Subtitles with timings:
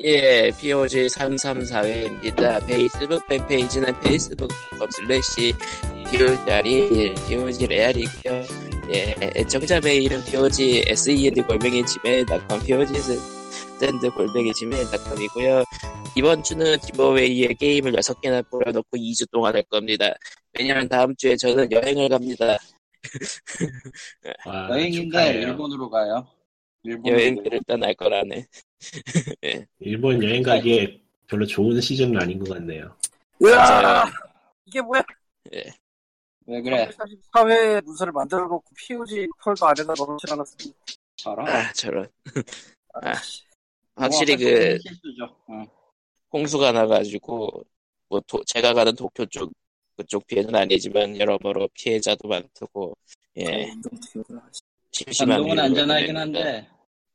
[0.00, 2.66] 예, POG 334회입니다.
[2.66, 5.54] 페이스북 팬페이지는 facebook.com slash
[6.10, 8.42] POG POG 레알이고요
[8.92, 12.92] 예, 애청자 메일은 POG SEND 골뱅이 Gmail.com POG
[13.80, 15.64] SEND 골뱅이 지메일.com이고요
[16.14, 20.14] 이번 주는 giveaway에 게임을 6개나 뿌려놓고 2주 동안 할 겁니다.
[20.58, 22.56] 왜냐면 다음 주에 저는 여행을 갑니다.
[24.46, 25.40] 와, 여행인데 축하해요.
[25.48, 26.26] 일본으로 가요.
[26.82, 28.46] 일본 여행을 떠날 거라네.
[29.80, 32.96] 일본 여행 가기에 별로 좋은 시즌은 아닌 것 같네요.
[33.42, 34.04] 으아!
[34.64, 35.02] 이게 뭐야?
[36.48, 36.88] 왜 그래?
[36.88, 40.72] 44회 문서를 만들어 놓고 POG 폴더 안에다 넣어놓지 않았으니.
[41.16, 41.48] 저런.
[41.48, 42.08] 아, 저런.
[42.94, 43.12] 아,
[43.96, 44.78] 확실히 뭐, 그.
[45.50, 45.66] 응.
[46.32, 47.64] 홍수가 나가지고
[48.08, 49.52] 뭐 도- 제가 가는 도쿄 쪽
[49.96, 52.94] 그쪽 피해는 아니지만 여러모로 피해자도 많고
[53.38, 53.72] 예 그래.
[54.92, 56.68] 심심한 안전하긴 한데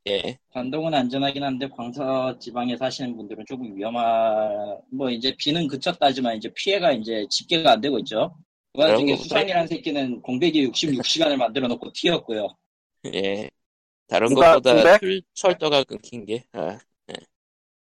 [0.08, 6.50] 예 반동은 안전하긴 한데 광서 지방에 사시는 분들은 조금 위험한 뭐 이제 비는 그쳤다지만 이제
[6.56, 8.36] 피해가 이제 집계가 안 되고 있죠.
[8.74, 12.48] 그 와중에 그럼 수상이라는 새끼는 공백이 66시간을 만들어 놓고 튀었고요.
[13.14, 13.50] 예.
[14.08, 15.00] 다른 누가 것보다 공백?
[15.00, 16.80] 철, 철도가 끊긴 게 아,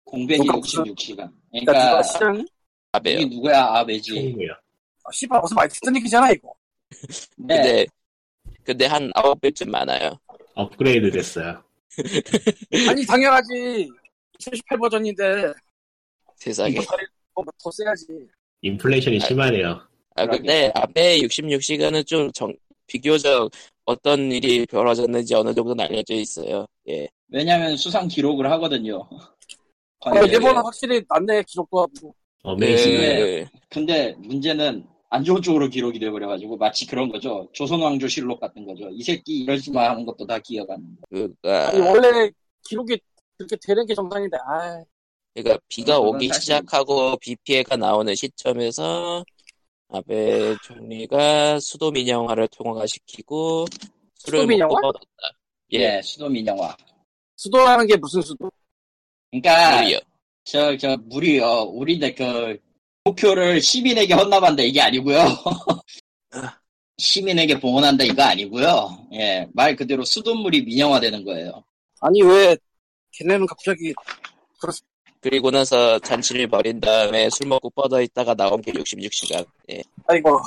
[0.04, 1.16] 공백이 누가 무슨- 66시간.
[1.16, 2.46] 그러니까 그러니까 누가 시장이?
[2.92, 3.20] 아베요.
[3.20, 4.36] 이게 누구야 아베지.
[5.04, 6.54] 아, 씨발, 무슨 많이 듣던 얘기잖아, 이거.
[7.38, 7.56] 네.
[7.56, 7.86] 근데
[8.64, 10.20] 근데 한 아홉 배쯤 많아요.
[10.56, 11.64] 업그레이드 됐어요.
[12.90, 13.90] 아니, 당연하지.
[14.40, 15.54] 2018 버전인데,
[16.36, 16.76] 세상에.
[17.34, 18.06] 뭐, 더 세야지.
[18.62, 19.82] 인플레이션이 심하네요.
[20.16, 22.54] 아 근데 아베 66시간은 좀 정,
[22.88, 23.50] 비교적
[23.86, 26.66] 어떤 일이 벌어졌는지 어느 정도는 알려져 있어요.
[26.90, 27.08] 예.
[27.30, 28.98] 왜냐면 수상 기록을 하거든요.
[29.00, 30.34] 어, 관련해서.
[30.34, 32.16] 일본은 확실히 낫네, 기록도 하고.
[32.44, 32.98] 어메이징.
[32.98, 37.48] 그, 근데 문제는 안 좋은 쪽으로 기록이 돼버려가지고 마치 그런 거죠.
[37.52, 38.90] 조선왕조 실록 같은 거죠.
[38.92, 41.02] 이 새끼 이러지 마 하는 것도 다 기억하는 거.
[41.10, 42.32] 그가 아니, 원래
[42.64, 42.98] 기록이
[43.38, 44.82] 그렇게 되는 게 정상인데, 아
[45.34, 49.26] 그러니까 비가 오기 사실- 시작하고 비 피해가 나오는 시점에서
[49.90, 53.66] 아베 총리가 수도 민영화를 통과시키고
[54.16, 54.80] 술을 수도 민영화?
[54.80, 55.06] 뻗었다.
[55.74, 56.74] 예, 예, 수도 민영화.
[57.36, 58.50] 수도라는 게 무슨 수도?
[59.30, 60.00] 그러니까 물이요.
[60.46, 61.64] 저 저 물이요.
[61.74, 62.58] 우리네 그
[63.04, 65.20] 도쿄를 시민에게 헌납한다 이게 아니고요.
[66.98, 69.08] 시민에게 봉헌한다 이거 아니고요.
[69.14, 71.64] 예, 말 그대로 수돗물이 민영화되는 거예요.
[72.00, 72.56] 아니, 왜,
[73.12, 73.94] 걔네는 갑자기,
[75.20, 79.46] 그리고 나서 잔치를 벌인 다음에 술 먹고 뻗어 있다가 나온 게 66시간.
[79.72, 79.82] 예.
[80.08, 80.40] 아이고,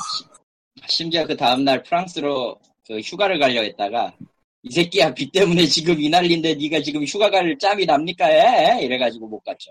[0.87, 4.15] 심지어 그 다음날 프랑스로 그 휴가를 가려 했다가
[4.63, 8.31] 이 새끼야 비 때문에 지금 이 난리인데 네가 지금 휴가 갈 짬이 납니까?
[8.31, 8.83] 에?
[8.85, 9.71] 이래가지고 못 갔죠.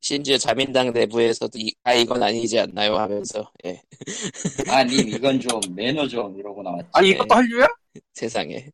[0.00, 3.80] 심지어 자민당 내부에서도 이, 아 이건 아니지 않나요 하면서 예.
[4.68, 6.88] 아님 이건 좀 매너 좀 이러고 나왔지.
[6.92, 7.68] 아니, 이것도 한류야?
[8.14, 8.70] 세상에.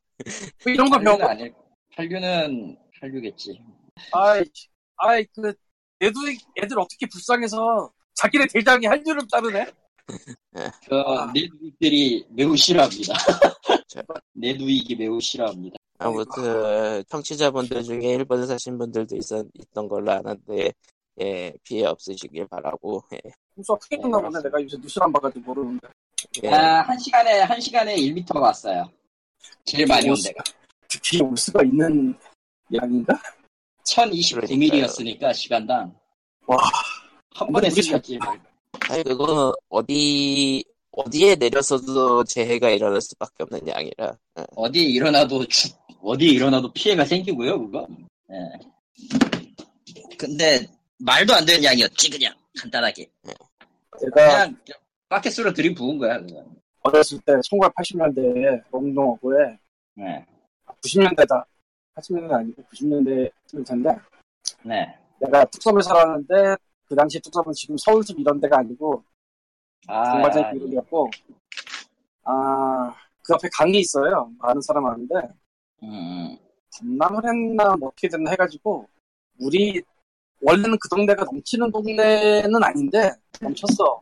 [0.64, 1.26] 뭐 이런 거 배운 한류는 거?
[1.28, 1.54] 아닐
[1.96, 3.60] 한류는 한류겠지.
[4.12, 4.44] 아이,
[4.96, 5.52] 아이, 그,
[6.00, 9.66] 애들, 애들 어떻게 불쌍해서 자기네 대장이 한류를 따르네?
[10.88, 11.32] 그 아.
[11.34, 13.14] 내누이들이 매우 싫어합니다.
[14.34, 15.76] 내누이기 매우 싫어합니다.
[15.98, 20.72] 아무튼 청취자분들 중에 일본에 사신 분들도 있었, 있던 걸로 아는데
[21.20, 23.18] 예, 피해 없으시길 바라고 예.
[23.56, 24.38] 홍수가 크게 끝나 보네.
[24.42, 25.88] 내가 요새 뉴스를 안 봐가지고 모르는데.
[26.44, 26.48] 예.
[26.50, 28.90] 아, 한 시간에 한 시간에 1미터가 왔어요.
[29.64, 30.42] 제일 많이 온 데가.
[30.88, 32.14] 특히 올 수가 있는
[32.74, 33.18] 양인가?
[33.84, 35.94] 1029mm였으니까 시간당
[36.46, 36.56] 와.
[37.34, 38.18] 한 번에 쓰셨지.
[38.88, 44.44] 아니 그거는 어디 어디에 내렸어도 재해가 일어날 수밖에 없는 양이라 예.
[44.54, 47.86] 어디에 일어나도 죽, 어디에 일어나도 피해가 생기고요, 그거.
[48.30, 48.36] 예.
[50.16, 50.66] 근데
[50.98, 53.08] 말도 안 되는 양이었지, 그냥 간단하게.
[54.02, 54.56] 내가 그냥
[55.08, 56.44] 바켓으로 들이부은 거야, 그거.
[56.82, 59.58] 어렸을 때 1980년대에 롱동어고에
[59.94, 60.26] 네,
[60.82, 61.44] 90년대다.
[61.96, 63.90] 80년대 아니고 90년대일 텐데
[64.62, 64.98] 네.
[65.20, 69.02] 내가 뚝섬에 살았는데 그 당시 뚝섬은 지금 서울숲 이런 데가 아니고
[69.88, 71.10] 아, 동화장 기록이었고
[72.22, 74.30] 아그 앞에 강이 있어요.
[74.38, 75.14] 많은 사람 아는데
[75.82, 76.36] 음,
[76.78, 78.86] 범람을 했나 뭐 어떻게 됐나 해가지고
[79.38, 79.82] 물이
[80.46, 84.00] 원래는 그 동네가 넘치는 동네는 아닌데 넘쳤어.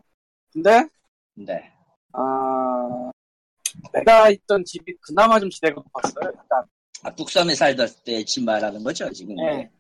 [0.53, 0.87] 근데
[1.35, 1.73] 네.
[2.13, 3.11] 아
[3.93, 6.33] 내가 있던 집이 그나마 좀 지대가 높았어요.
[6.37, 6.65] 약간
[7.03, 9.37] 아, 뚝섬에 살던 때 집 말하는 거죠, 지금?
[9.39, 9.71] 예.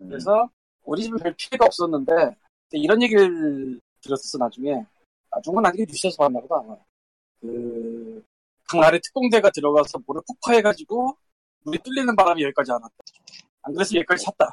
[0.00, 0.08] 음.
[0.08, 0.48] 그래서
[0.84, 2.12] 우리 집은 별 피해가 없었는데
[2.72, 4.84] 이런 얘기를 들었었어 나중에
[5.30, 6.76] 나중은 아니게 뉴스에서 봤나 보다 아마
[7.40, 8.22] 그
[8.68, 11.14] 강 아래 특공대가 들어가서 물을 폭파해가지고
[11.64, 12.94] 물이 뚫리는 바람이 여기까지 안 왔다
[13.62, 14.48] 안 그래서 여기까지 찼다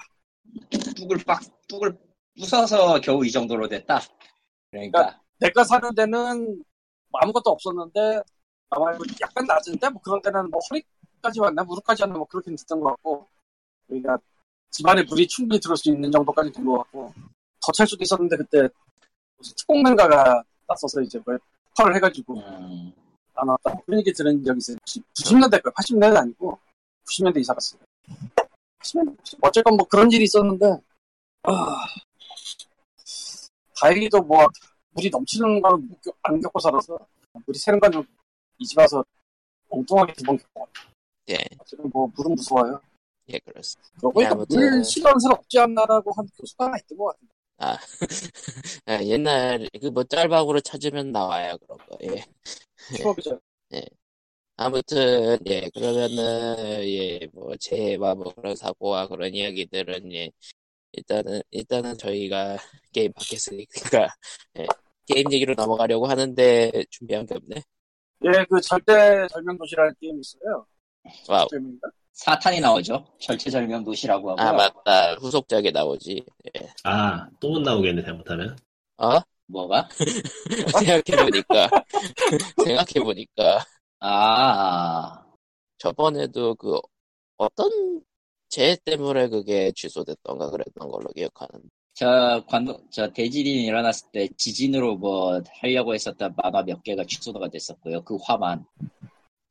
[1.00, 1.98] 뚝을 빡, 뚝을
[2.38, 4.02] 부숴서 겨우 이 정도로 됐다.
[4.72, 6.64] 그러니까, 내가 사는 데는
[7.10, 8.22] 뭐 아무것도 없었는데
[8.70, 8.92] 아마
[9.22, 9.90] 약간 낮은데?
[9.90, 11.64] 뭐 그런 데는 뭐 허리까지 왔나?
[11.64, 12.18] 무릎까지 왔나?
[12.18, 13.28] 뭐 그렇게 됐던 것 같고
[13.88, 14.18] 그러니까
[14.70, 17.14] 집안에 물이 충분히 들어올 수 있는 정도까지 된 것 같고
[17.62, 18.68] 더 찰 수도 있었는데 그때
[19.38, 21.36] 무슨 특공맹가가 땄어서 이제 뭐
[21.76, 22.94] 폭발을 해가지고 음,
[23.36, 23.74] 안 왔다.
[23.86, 24.78] 그런 얘기 들은 적이 있어요.
[25.18, 26.60] 90년대 거 80년대는 아니고
[27.08, 27.82] 90년대 이사 갔어요.
[28.82, 30.78] 80년대 어쨌건 뭐 그런 일이 있었는데
[31.44, 31.86] 아,
[33.80, 34.46] 다행히도 뭐
[34.92, 36.98] 물이 넘치는 걸안 겪고 살아서
[37.46, 39.04] 물이 새는 건이집 와서
[39.70, 40.68] 엉뚱하게 두 번 겪고
[41.30, 42.82] 예, 지금 뭐 물은 무서워요.
[43.30, 43.90] 예, 그렇습니다.
[44.00, 47.34] 그러고 네, 보니까 아무튼- 물 싫어하는 사람 없지 않나라고 한 교수가 하나 있던 것 같은데
[48.86, 51.98] 아, 옛날, 그 뭐 짤방으로 찾으면 나와요, 그런 거.
[52.04, 52.24] 예.
[52.98, 53.40] 추억이죠.
[54.56, 60.32] 아무튼, 예, 그러면은, 예, 뭐, 재해와 뭐 그런 사고와 그런 이야기들은, 예,
[60.94, 62.58] 일단은, 일단은 저희가
[62.94, 64.08] 게임 받겠으니까,
[64.60, 64.68] 예,
[65.06, 67.64] 게임 얘기로 넘어가려고 하는데, 준비한 게 없네.
[68.26, 70.66] 예, 그 절대 절명 도시라는 게임이 있어요
[71.30, 71.48] wow.
[71.48, 71.90] 게임인가?
[72.14, 73.06] 4탄이 나오죠.
[73.20, 74.42] 절체 절명 도시라고 하고.
[74.42, 75.14] 아, 맞다.
[75.16, 76.26] 후속작에 나오지.
[76.56, 76.70] 예.
[76.84, 78.58] 아, 또못 나오겠네, 잘못하면.
[78.98, 79.20] 어?
[79.48, 79.88] 뭐가?
[80.78, 81.70] 생각해보니까,
[82.64, 83.66] 생각해보니까,
[84.02, 85.26] 아,
[85.78, 86.80] 저번에도 그,
[87.38, 88.02] 어떤
[88.50, 91.68] 재해 때문에 그게 취소됐던가 그랬던 걸로 기억하는데.
[91.94, 98.04] 저 관동 저 대지진이 일어났을 때 지진으로 뭐 하려고 했었던 만화 몇 개가 취소가 됐었고요.
[98.04, 98.66] 그 화만.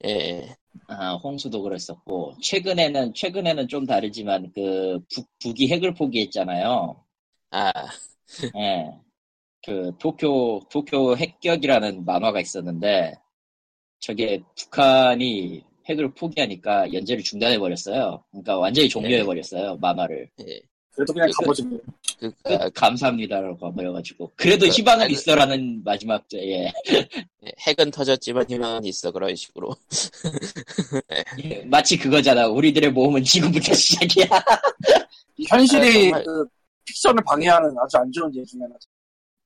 [0.07, 0.57] 예,
[0.87, 7.05] 아, 홍수도 그랬었고 최근에는 최근에는 좀 다르지만 그 북, 북이 핵을 포기했잖아요.
[7.51, 7.73] 아,
[8.57, 8.99] 예.
[9.65, 13.17] 그 도쿄 도쿄 핵격이라는 만화가 있었는데
[14.01, 18.23] 저게 북한이 핵을 포기하니까 연재를 중단해 버렸어요.
[18.31, 20.29] 그러니까 완전히 종료해 버렸어요 만화를.
[20.47, 20.61] 예.
[20.95, 21.63] 그래도 그냥 그- 가보지
[22.19, 26.73] 그, 끝 아, 감사합니다라고 버려가지고 그래도 그- 희망은 아니, 있어라는 마지막 예.
[27.67, 29.75] 핵은 터졌지만 희망은 있어 그런 식으로.
[31.45, 32.49] 예, 마치 그거잖아.
[32.49, 34.27] 우리들의 모험은 지금부터 시작이야.
[35.49, 36.45] 현실이 아, 그
[36.87, 38.89] 픽션을 방해하는 아주 안 좋은 예 중에 하나죠.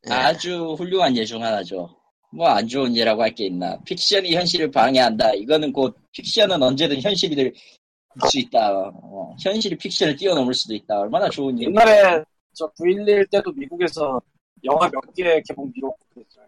[0.09, 0.13] 예.
[0.13, 1.95] 아주 훌륭한 예 중 하나죠.
[2.33, 3.79] 뭐 안 좋은 예라고 할 게 있나.
[3.85, 5.35] 픽션이 현실을 방해한다.
[5.35, 7.53] 이거는 곧 픽션은 언제든 현실이 될
[8.31, 8.91] 수 있다.
[9.03, 11.01] 어, 현실이 픽션을 뛰어넘을 수도 있다.
[11.01, 11.65] 얼마나 좋은 예.
[11.65, 14.21] 옛날에 저 9.11 때도 미국에서
[14.65, 16.41] 영화 몇 개 개봉 미뤘고 그랬죠.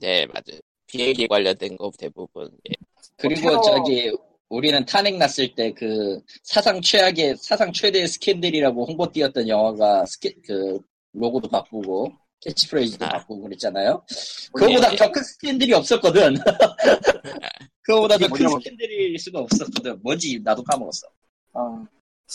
[0.00, 0.58] 네, 맞아요.
[0.88, 2.50] 비행기 관련된 거 대부분.
[2.68, 2.74] 예.
[3.16, 4.10] 그리고 테러- 저기
[4.48, 10.80] 우리는 탄핵 났을 때 그 사상 최악의 사상 최대의 스캔들이라고 홍보 띄었던 영화가 스캔 그
[11.12, 12.12] 로고도 바꾸고
[12.44, 13.08] 캐치프레이즈도 아.
[13.10, 14.04] 바꾸고 그랬잖아요.
[14.52, 14.96] 그거보다 예.
[14.96, 16.34] 더큰 스캔들이 없었거든.
[17.82, 20.00] 그거보다 더큰 뭐냐면- 스캔들일 수가 없었거든.
[20.02, 21.06] 뭔지 나도 까먹었어.
[21.54, 21.86] 아,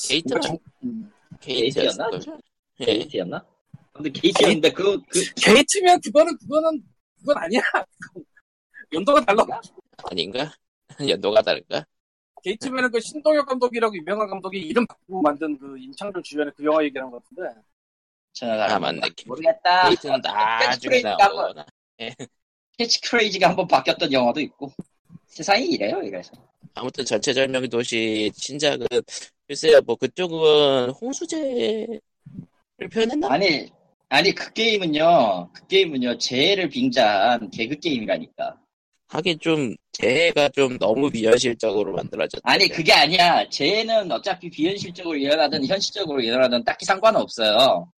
[0.07, 1.12] 게이트, 정- 음.
[1.39, 2.09] 게이트였나?
[2.09, 2.39] 게이트였나?
[2.81, 2.86] 예.
[2.86, 3.45] 게이트였나?
[3.94, 6.83] 근데 게이트였는데 그, 그, 게이트면 그거는 그거는
[7.19, 7.62] 그건 아니야.
[8.94, 9.44] 연도가 달라.
[10.09, 10.54] 아닌가?
[11.09, 11.86] 연도가 다른가?
[12.44, 17.12] 게이트면은 그 신동엽 감독이라고 유명한 감독이 이름 바꾸고 만든 그 임창정 주연의 그 영화 얘기하는
[17.12, 17.59] 것 같은데.
[18.38, 19.01] 전화가 아, 맞네.
[19.25, 19.89] 모르겠다.
[19.89, 21.66] 게이트는 나중에 거구나.
[22.78, 24.72] 캐치크레이지가 한번 바뀌었던 영화도 있고.
[25.25, 26.31] 세상이 이래요, 이래서.
[26.75, 28.86] 아무튼 전체 절명 도시 신작은
[29.48, 32.00] 글쎄요 뭐 그쪽은 홍수재를
[32.92, 33.31] 표현했나?
[33.31, 33.72] 아니,
[34.10, 38.57] 아니, 그 게임은요, 그 게임은요, 재해를 빙자한 개그 게임이라니까.
[39.07, 42.42] 하긴 좀 재해가 좀 너무 비현실적으로 만들어졌다.
[42.44, 43.48] 아니, 그게 아니야.
[43.50, 47.92] 재해는 어차피 비현실적으로 일어나든 현실적으로 일어나든 딱히 상관은 없어요.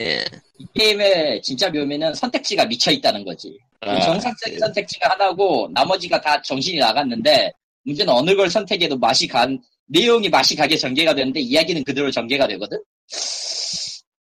[0.00, 0.24] 예.
[0.58, 3.56] 이 게임의 진짜 묘미는 선택지가 미쳐 있다는 거지.
[3.80, 7.52] 아, 정상적인 그- 선택지가 하나고 나머지가 다 정신이 나갔는데
[7.84, 12.78] 문제는 어느 걸 선택해도 맛이 간 내용이 맛이 가게 전개가 되는데 이야기는 그대로 전개가 되거든.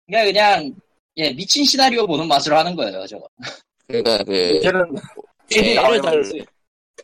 [0.06, 0.74] 그러니까 그냥
[1.16, 3.26] 예 미친 시나리오 보는 맛으로 하는 거예요 저거.
[3.88, 4.60] 그러니까 그
[5.50, 6.22] 재해를 다루.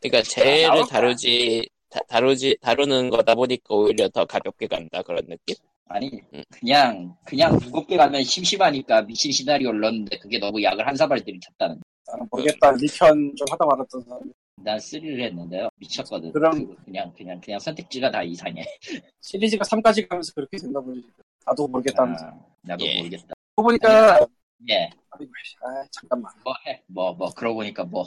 [0.01, 0.87] 그러니까 나올까?
[0.87, 5.57] 다루지 다, 다루지 다루는 거다 보니까 오히려 더 가볍게 간다 그런 느낌?
[5.89, 6.43] 아니 음.
[6.51, 11.81] 그냥 그냥 무겁게 가면 심심하니까 미친 시나리오를 넣었는데 그게 너무 약을 한 사발 들이쳤다는.
[12.07, 12.73] 나는 모르겠다.
[12.73, 14.21] 1편 좀 하다 말았던 사람.
[14.57, 16.33] 난 스릴을 했는데요 미쳤거든.
[16.33, 18.65] 그럼- 그냥 그냥 그냥 선택지가 다 이상해.
[19.21, 21.03] 시리즈가 3까지 가면서 그렇게 된다 보니
[21.47, 22.27] 나도 모르겠다면서.
[22.27, 22.99] 아, 나도 예.
[22.99, 23.35] 모르겠다.
[23.57, 24.27] 그러고 보니까
[24.71, 24.91] 예.
[25.11, 26.33] 아이고, 아, 잠깐만.
[26.45, 26.83] 뭐 해.
[26.87, 28.05] 뭐 뭐 그러고 보니까 뭐.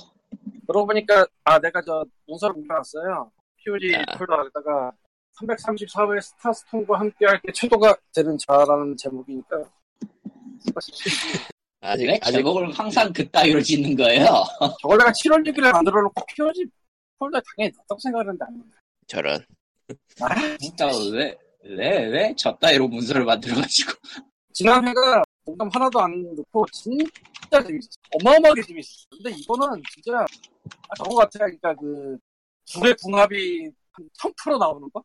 [0.67, 3.31] 그러고 보니까 아 내가 저 문서를 옮겨놨어요.
[3.57, 4.17] POG 아.
[4.17, 4.91] 폴더 안에다가
[5.39, 9.63] 334회 스타스톤과 함께할 때 최도가 되는 자라는 제목이니까
[11.82, 14.25] 아직 왜 아직 제목을 항상 그따위로 짓는 거예요?
[14.82, 16.65] 저걸 내가 7월 6일에 만들어 놓고 POG
[17.20, 18.63] 폴더에 당연히 넣었다고 생각하는데 안.
[19.08, 19.46] 저런
[20.22, 23.91] 아, 진짜 왜, 왜, 왜 저따위로 문서를 만들어가지고.
[24.53, 27.89] 지난 회가 공감 하나도 안 넣고 진짜 재밌었어.
[28.20, 29.06] 어마어마하게 재밌었어.
[29.12, 30.20] 근데 이거는 진짜
[30.89, 31.39] 아, 저거 같아.
[31.39, 32.17] 그러니까 그
[32.65, 35.03] 둘의 궁합이 한 1000% 나오는 거?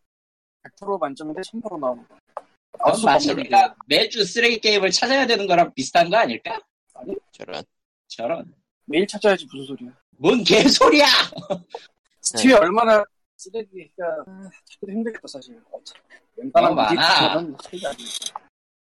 [0.62, 2.16] 100% 만점인데 1000% 나오는 거.
[3.04, 6.60] 마치 내가 매주 쓰레기 게임을 찾아야 되는 거랑 비슷한 거 아닐까?
[7.32, 7.62] 저런.
[8.08, 8.54] 저런.
[8.86, 9.92] 매일 찾아야지 무슨 소리야.
[10.18, 11.06] 뭔 개소리야!
[12.20, 13.04] 스팀이 얼마나
[13.36, 14.04] 쓰레기가
[14.70, 15.60] 찾기도 힘들겠다 사실.
[16.36, 16.94] 웬만한 너무 많아.
[16.94, 17.56] 나.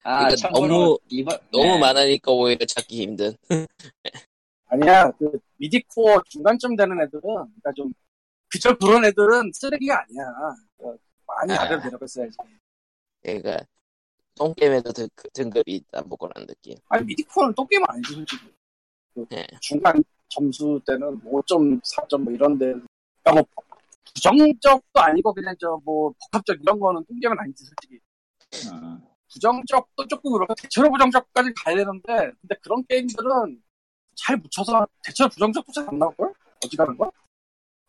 [0.03, 1.79] 아, 그러니까 참고로 너무- 이번, 너무 네.
[1.79, 3.35] 많으니까 오히려 찾기 힘든.
[4.67, 7.93] 아니야 그 미디 코어 중간쯤 되는 애들은 그러니까 좀
[8.49, 10.23] 그저 그런 애들은 쓰레기가 아니야.
[10.79, 10.95] 어,
[11.27, 11.63] 많이 아.
[11.63, 12.37] 아들 데려갔어야지.
[13.21, 13.59] 그러니까
[14.35, 16.75] 똥게임에도 등, 등급이 있다 뭐 그런 느낌.
[16.89, 18.53] 아니 미디코어는 또 게임 아니지 솔직히.
[19.13, 19.47] 그 네.
[19.61, 22.73] 중간 점수 때는 5.4점 뭐 이런데
[23.23, 23.43] 그러니까 뭐
[24.13, 27.99] 부정적도 아니고 그냥 저 뭐 복합적 이런 거는 뚱게임은 아니지 솔직히.
[28.71, 29.15] 어.
[29.31, 33.61] 부정적도 조금 그렇고 대체로 부정적까지 가야 되는데 근데 그런 게임들은
[34.15, 36.33] 잘 묻혀서 대체로 부정적도 잘 안 나올걸?
[36.65, 37.11] 어지간한 거?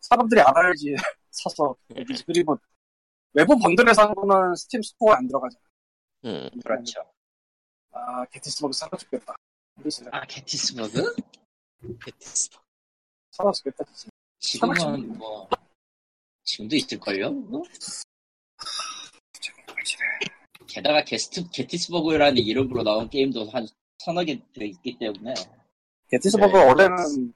[0.01, 0.95] 사람들이 알아야지
[1.31, 1.75] 사서
[2.27, 2.57] 그리고
[3.37, 5.63] 외부 bundle에 산 거는 스팀 스토어에 안 들어가잖아
[6.25, 6.49] 음.
[6.63, 7.01] 그렇죠.
[7.91, 9.35] 아 게티스버그 사다 죽겠다
[10.11, 11.15] 아, 게티스버그?
[12.03, 12.49] 베티스.
[13.29, 15.47] 사다 죽겠다 진짜 지금은 뭐,
[16.43, 17.31] 지금도 있을걸요?
[17.31, 17.63] 뭐?
[20.67, 23.67] 게다가 게스트, 게티스버그라는 이름으로 나온 게임도 한
[23.99, 25.33] 서너 개 있기 때문에,
[26.09, 26.65] 게티스버그 네.
[26.65, 27.33] 원래는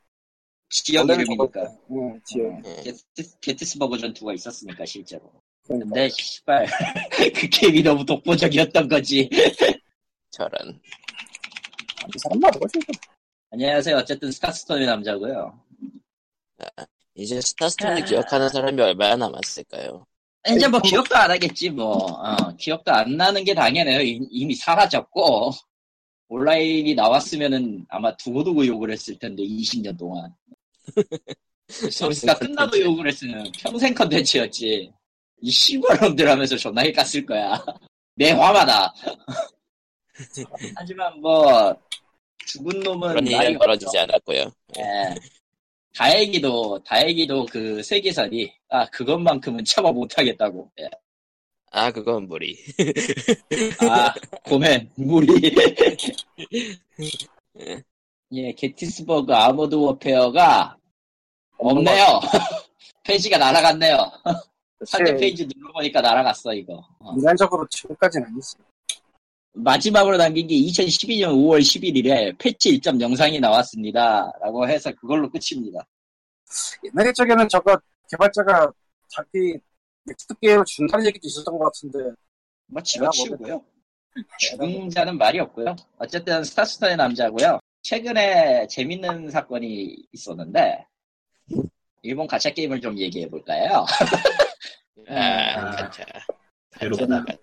[0.69, 1.77] 지역 이름이니까.
[1.89, 2.83] 응 지역 예.
[2.83, 5.40] 게티스, 게티스버그 전투가 있었으니까, 실제로.
[5.71, 5.85] 그러니까.
[5.85, 6.67] 근데, 씨발,
[7.35, 9.29] 그 게임이 너무 독보적이었던 거지.
[10.31, 10.79] 저런.
[12.07, 12.87] 이 사람 말이야 진짜
[13.51, 13.97] 안녕하세요.
[13.97, 15.61] 어쨌든 스타스톤의 남자고요
[17.15, 20.05] 이제 스타스톤을 기억하는 사람이 얼마나 남았을까요?
[20.49, 25.51] 이제 뭐 기억도 안 하겠지 뭐 어, 기억도 안 나는 게 당연해요 이- 이미 사라졌고
[26.29, 30.33] 온라인이 나왔으면은 아마 두고두고 욕을 했을 텐데 20년 동안
[31.67, 34.91] 서비스가 끝나도 욕을 했으면 평생 컨텐츠였지
[35.41, 37.61] 이 시벌놈들 하면서 존나 힐깠을 거야
[38.15, 38.93] 내 화마다
[40.75, 41.75] 하지만 뭐
[42.45, 43.25] 죽은 놈은
[43.57, 43.99] 벌어지지 없죠.
[43.99, 44.51] 않았고요.
[44.77, 45.15] 예.
[45.95, 50.89] 다행히도 다행히도 그 세계선이 아 그것만큼은 참아 못하겠다고 예.
[51.71, 52.57] 아 그건 무리.
[53.89, 55.41] 아, ごめん, 無理.
[58.33, 60.77] 예, 게티스버그 아머드 워페어가
[61.57, 62.19] 없네요.
[63.03, 64.11] 페이지가 날아갔네요.
[64.85, 66.83] 상대 페이지 눌러보니까 날아갔어, 이거.
[66.99, 67.13] 어.
[67.15, 68.57] 인간적으로 지금까지는 아니지
[69.53, 74.31] 마지막으로 남긴 게 2012년 5월 11일에 패치 1점 영상이 나왔습니다.
[74.41, 75.85] 라고 해서 그걸로 끝입니다.
[76.83, 77.77] 옛날에 쪽에는 저거
[78.09, 78.71] 개발자가
[79.07, 79.57] 자기
[80.05, 81.99] next 게임을 준다는 얘기도 있었던 것 같은데
[82.67, 83.63] 뭐 집어치우고요.
[84.39, 85.75] 죽은 자는 말이 없고요.
[85.97, 87.59] 어쨌든 스타스톤의 남자고요.
[87.83, 90.85] 최근에 재밌는 사건이 있었는데
[92.03, 93.85] 일본 가챠 게임을 좀 얘기해 볼까요?
[95.09, 95.71] 아, 아.
[95.71, 96.03] 가차.
[96.79, 97.23] 괴롭다.
[97.23, 97.37] 가차.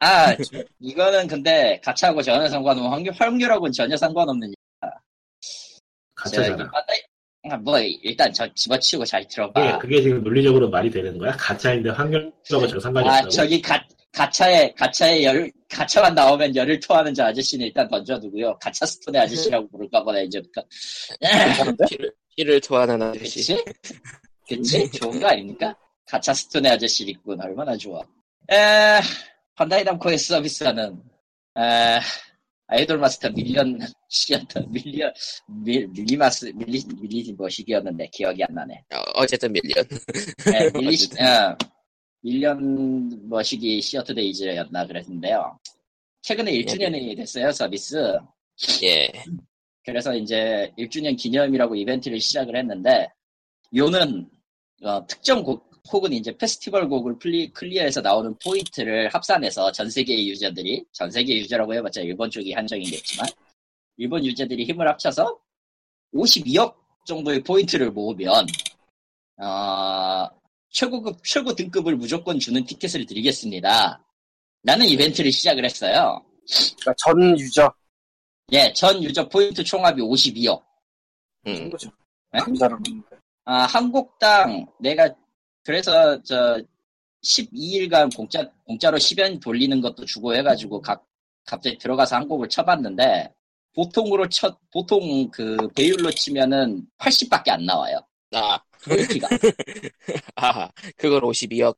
[0.00, 0.36] 아
[0.80, 4.52] 이거는 근데 가차하고 전혀 상관없는 확률, 확률하고는 전혀 상관없는.
[6.32, 9.78] 저기 반다이- 아, 뭐 일단 저 집어치우고 잘 들어봐.
[9.78, 11.32] 그게 지금 물리적으로 말이 되는 거야?
[11.32, 13.28] 가짜인데 확률하고 저 상관이 아 없다고?
[13.30, 18.56] 저기 가 가차에 가차에 열 가차만 나오면 열을 토하는 저 아저씨는 일단 던져두고요.
[18.60, 20.62] 가차 스톤의 아저씨라고 부를까 보다 이제부터.
[21.20, 21.84] 괜찮은데?
[21.90, 23.54] 피를, 피를 토하는 아저씨.
[23.54, 23.64] 그치?
[24.48, 24.90] 그치?
[24.92, 25.74] 좋은 거 아닙니까?
[26.06, 27.40] 가차 스톤의 아저씨 있군.
[27.40, 28.00] 얼마나 좋아.
[28.50, 29.00] 에,
[29.54, 31.02] 판다이 남코의 서비스하는,
[31.58, 32.00] 에,
[32.66, 35.12] 아이돌 마스터 Million 시였던, Million,
[35.64, 38.74] 밀, 밀리마스, 밀리, 밀리 뭐시기였는데 기억이 안 나네.
[38.94, 39.84] 어, 어쨌든 Million.
[40.52, 41.56] 에, 밀리, 어,
[42.22, 45.58] Million 머시기 Theater Days였나 그랬는데요.
[46.22, 47.96] 최근에 1주년이 됐어요, 서비스.
[48.82, 49.12] 예.
[49.84, 53.08] 그래서 이제 1주년 기념이라고 이벤트를 시작을 했는데
[53.76, 54.26] 요는
[54.82, 60.84] 어, 특정 곡 혹은 이제 페스티벌 곡을 플레이, 클리어해서 나오는 포인트를 합산해서 전 세계의 유저들이
[60.92, 63.28] 전 세계 유저라고 해봤자 일본 쪽이 한정이겠지만
[63.98, 65.38] 일본 유저들이 힘을 합쳐서
[66.14, 66.74] 52억
[67.06, 68.46] 정도의 포인트를 모으면
[69.36, 70.28] 어,
[70.70, 74.02] 최고급 최고 등급을 무조건 주는 티켓을 드리겠습니다.
[74.62, 76.24] 라는 이벤트를 시작을 했어요.
[76.80, 77.72] 그러니까 전 유저
[78.52, 80.62] 예, 전 유저 포인트 총합이 52억.
[81.46, 81.56] 음.
[81.56, 81.90] 정도죠.
[82.32, 82.40] 네?
[83.44, 85.14] 아, 한국당 내가
[85.64, 86.60] 그래서 저
[87.24, 91.04] 12일간 공짜 공짜로 10연 돌리는 것도 주고 해가지고 각
[91.46, 93.32] 갑자기 들어가서 한 곡을 쳐봤는데
[93.74, 97.98] 보통으로 쳐 보통 그 배율로 치면은 80밖에 안 나와요.
[98.32, 99.28] 아, 포인트가
[100.36, 101.76] 아, 그걸 52억.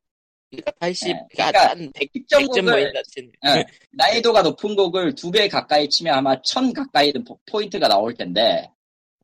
[0.51, 3.33] 그러니까 80, 네, 그러니까 그러니까 한 100, 특정 100점 곡을- 모인다 치는.
[3.47, 8.71] 예, 난이도가 높은 곡을 두 배 가까이 치면 아마 1000 가까이는 포- 포인트가 나올 텐데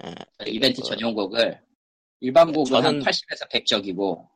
[0.03, 0.13] 아,
[0.47, 0.85] 이벤트 어.
[0.85, 1.61] 전용 곡을
[2.23, 4.27] 일반 곡은 한 저는- 80에서 100적이고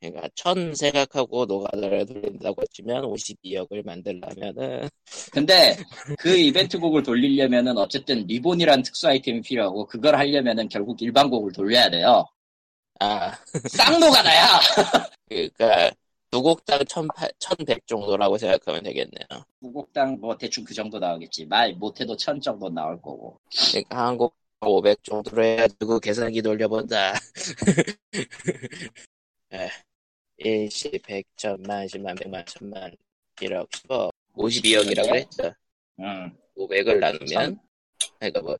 [0.00, 4.88] 그러니까 천 생각하고 노가다를 돌린다고 치면 52억을 만들려면은
[5.32, 5.76] 근데
[6.18, 11.88] 그 이벤트 곡을 돌리려면은 어쨌든 리본이란 특수 아이템이 필요하고 그걸 하려면은 결국 일반 곡을 돌려야
[11.90, 12.24] 돼요.
[13.00, 13.32] 아
[13.68, 14.46] 쌍노가다야.
[15.28, 15.90] 그러니까
[16.30, 16.80] 두 곡당
[17.38, 19.26] 1100 정도라고 생각하면 되겠네요.
[19.60, 21.46] 무곡당 뭐 대충 그 정도 나오겠지.
[21.46, 23.40] 말 못해도 천 정도 나올 거고.
[23.70, 27.14] 그러니까 한곡 500 정도로 해가지고 계산기 돌려본다.
[29.52, 29.70] 예.
[30.38, 32.94] 일시, 백, 천만, 십만, 백만, 천만,
[33.36, 35.52] 1억, 10억, 52억이라고 했죠.
[36.00, 36.36] 응.
[36.56, 37.58] 500을 나누면,
[38.18, 38.56] 그러니까 뭐,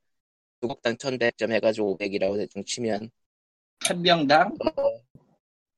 [0.59, 3.09] 두 곡당 1100점 해가지고 500이라고 대충 치면,
[3.81, 4.57] 한 명당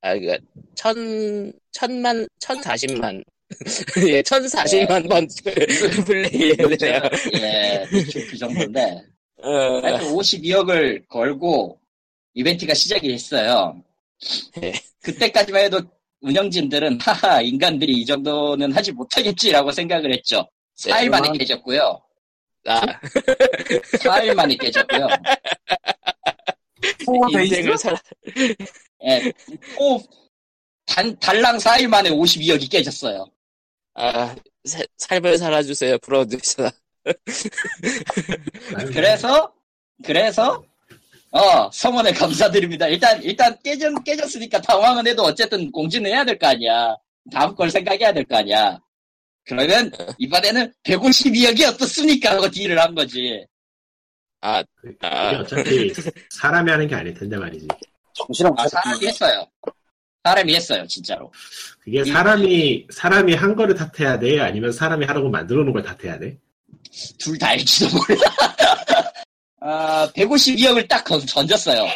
[0.01, 0.37] 아, 그니까,
[0.75, 3.23] 천, 천만, 천사십만.
[4.07, 5.27] 예, 천사십만 번
[6.07, 7.01] 플레이 해야 돼요.
[7.35, 9.10] 예, 대충 그 정도인데.
[9.43, 11.79] 어, 하여튼 52억을 걸고
[12.33, 13.81] 이벤트가 시작이 됐어요.
[14.57, 14.73] 네.
[15.01, 15.79] 그때까지만 해도
[16.21, 20.47] 운영진들은 하하 인간들이 이 정도는 하지 못하겠지라고 생각을 했죠.
[20.77, 21.37] 4일 만에 그만.
[21.37, 22.01] 깨졌고요.
[22.67, 22.81] 아,
[24.03, 25.07] 4일 만에 깨졌고요.
[27.31, 27.97] 인생을 살아,
[29.05, 29.31] 예,
[29.79, 29.99] 호,
[30.85, 33.25] 단, 달랑 4일 만에 52억이 깨졌어요.
[33.95, 36.69] 아, 사- 삶을 살아주세요, 프로듀서.
[38.93, 39.53] 그래서,
[40.03, 40.63] 그래서,
[41.31, 42.87] 어, 성원에 감사드립니다.
[42.87, 46.95] 일단, 일단 깨졌, 깨졌으니까 당황은 해도 어쨌든 공지는 해야 될 거 아니야.
[47.31, 48.79] 다음 걸 생각해야 될 거 아니야.
[49.45, 52.31] 그러면, 이번에는 152억이 어떻습니까?
[52.33, 53.45] 하고 딜을 한 거지.
[54.41, 55.39] 아, 그게 아.
[55.39, 55.93] 어차피
[56.31, 57.67] 사람이 하는 게 아닐 텐데 말이지.
[58.13, 58.67] 정신을 못 아.
[58.67, 59.45] 사람이 했어요.
[60.23, 61.31] 사람이 했어요, 진짜로.
[61.79, 64.39] 그게 사람이 사람이 한 거를 탓해야 돼?
[64.39, 66.37] 아니면 사람이 하라고 만들어 놓은 걸 탓해야 돼?
[67.17, 68.21] 둘 다일지도 몰라.
[69.61, 71.87] 아, 152억을 딱 건- 던졌어요.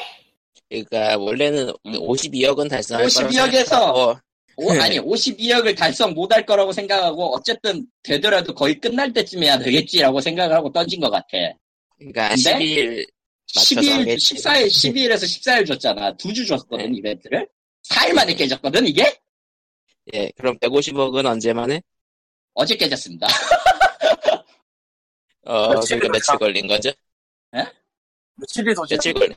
[0.70, 4.20] 그러니까 원래는 52억은 달성할 52억 거라고 에서 생각하고,
[4.58, 10.72] 오, 아니, 52억을 달성 못할 거라고 생각하고, 어쨌든, 되더라도 거의 끝날 때쯤에야 되겠지라고 생각을 하고
[10.72, 11.28] 던진 것 같아.
[11.98, 13.08] 그러니까 근데 12일
[13.56, 14.36] 맞춰서 12일, 하겠지.
[14.36, 16.18] 14일, 12일에서 14일 줬잖아.
[16.18, 16.98] 두 주 줬거든, 네.
[17.00, 17.48] 이벤트를.
[17.90, 19.16] 4일 만에 깨졌거든, 이게?
[20.14, 21.82] 예, 그럼 150억은 언제 만에?
[22.54, 23.28] 어제 깨졌습니다.
[25.46, 26.92] 어, 며칠 그러니까 며칠 걸린 거죠?
[28.38, 29.36] 며칠이 더 며칠 걸린.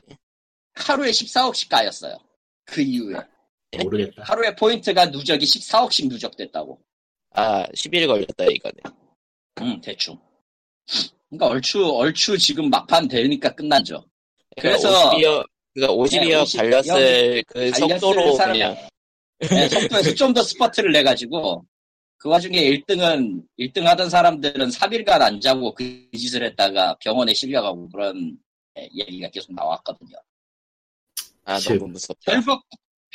[0.75, 2.17] 하루에 14억씩 까였어요.
[2.65, 3.15] 그 이후에.
[3.71, 3.83] 네?
[3.83, 4.23] 모르겠다.
[4.23, 6.79] 하루에 포인트가 누적이 14억씩 누적됐다고.
[7.31, 8.75] 아, 10일 걸렸다 이거네.
[9.61, 10.19] 응, 대충.
[11.29, 14.03] 그러니까 얼추, 얼추 지금 막판 되니까 끝나죠.
[14.57, 18.77] 그러니까 그래서- 52억, 그러니까 52억 네, 50 달렸을 그 속도로 사람- 그냥
[19.39, 21.63] 네, 속도에서 좀 더 스퍼트를 내가지고,
[22.19, 28.37] 그 와중에 1등은, 1등 하던 사람들은 3일간 안 자고 그 짓을 했다가 병원에 실려가고 그런
[28.77, 30.17] 예, 얘기가 계속 나왔거든요.
[31.45, 31.79] 아 칠.
[31.79, 32.33] 너무 무섭다.
[32.33, 32.61] 결국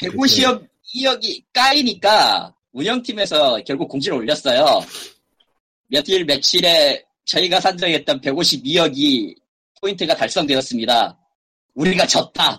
[0.00, 4.80] 150억, 2억이 까이니까 운영팀에서 결국 공지를 올렸어요.
[5.88, 9.36] 며칠, 며칠에 저희가 산정했던 152억이
[9.82, 11.18] 포인트가 달성되었습니다.
[11.74, 12.58] 우리가 졌다.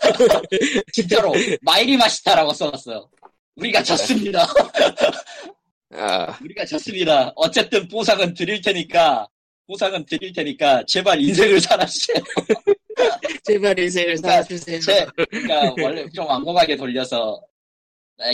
[0.94, 3.08] 진짜로 마이리 마시타라고 써놨어요.
[3.56, 4.46] 우리가 졌습니다.
[5.94, 7.32] 아, 우리가 졌습니다.
[7.36, 9.26] 어쨌든 보상은 드릴 테니까
[9.66, 12.16] 보상은 드릴 테니까 제발 인생을 살아주세요.
[13.44, 14.80] 제발 인생을 그러니까 살아주세요.
[14.80, 17.40] 제, 그러니까 원래 좀 완곡하게 돌려서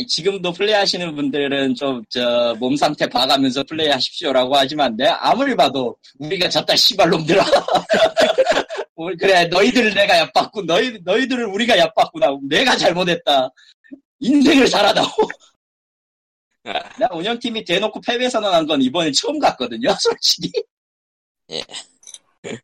[0.07, 6.75] 지금도 플레이하시는 분들은 좀 저 몸 상태 봐가면서 플레이하십시오라고 하지만 내 아무리 봐도 우리가 졌다
[6.77, 7.45] 씨발놈들아.
[8.97, 12.37] 뭘 그래 너희들을 내가 얕봤고 너희 너희들을 우리가 얕봤구나.
[12.49, 13.49] 내가 잘못했다.
[14.21, 15.07] 인생을 살아다오.
[16.65, 20.53] 아, 나 운영팀이 대놓고 패배 선언한 건 이번에 처음 같거든요, 솔직히.
[21.51, 21.63] 예.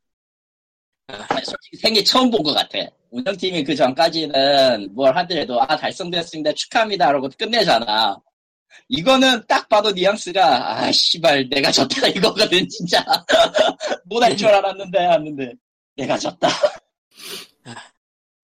[1.07, 2.79] 아니, 솔직히 생애 처음 본 것 같아.
[3.11, 6.53] 운영팀이 그 전까지는 뭘 하더라도, 아, 달성되었습니다.
[6.55, 7.13] 축하합니다.
[7.13, 8.17] 라고 끝내잖아.
[8.89, 12.09] 이거는 딱 봐도 뉘앙스가, 아, 씨발, 내가 졌다.
[12.09, 13.05] 이거거든, 진짜.
[14.07, 15.53] 못할 줄 알았는데, 했는데,
[15.97, 16.49] 내가 졌다.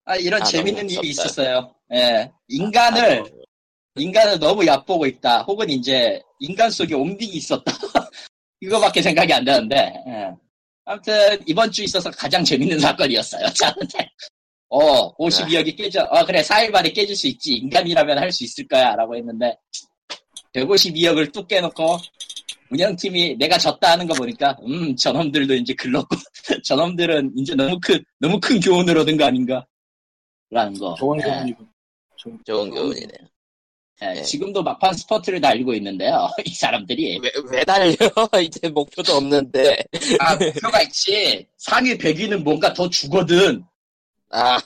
[0.05, 1.09] 아, 이런 아, 재밌는 일이.
[1.09, 1.75] 있었어요.
[1.95, 2.31] 예.
[2.49, 3.31] 인간을, 아, 너무-
[3.97, 5.43] 인간을 너무 얕보고 있다.
[5.43, 7.65] 혹은 이제 인간 속에 옴닉이 있었다.
[8.61, 9.77] 이거밖에 생각이 안 나는데.
[10.09, 10.31] 예.
[10.85, 13.47] 아무튼 이번 주 있어서 가장 재밌는 사건이었어요.
[13.55, 14.09] 저한테.
[14.69, 16.03] 어, 52억이 깨져.
[16.11, 16.43] 어, 그래.
[16.43, 17.55] 4일 만에 깨질 수 있지.
[17.55, 18.95] 인간이라면 할 수 있을 거야.
[18.97, 19.57] 라고 했는데
[20.55, 21.99] 152억을 뚝 깨놓고
[22.71, 26.09] 운영팀이 내가 졌다 하는 거 보니까 음, 저놈들도 이제 글렀고
[26.65, 29.67] 저놈들은 이제 너무 큰 너무 큰 교훈을 얻은 거 아닌가?
[30.51, 30.95] 라는 거.
[30.99, 31.25] 좋은 예.
[31.25, 31.69] 교훈이군.
[32.45, 33.29] 좋은 교훈이네요.
[34.03, 34.23] 예, 네.
[34.23, 36.29] 지금도 막판 스퍼트를 달리고 있는데요.
[36.45, 37.21] 이 사람들이.
[37.23, 37.95] 왜, 왜 달려?
[38.43, 39.77] 이제 목표도 없는데.
[40.19, 41.47] 아, 목표가 있지.
[41.59, 43.63] 상위 100위는 뭔가 더 주거든.
[44.31, 44.59] 아,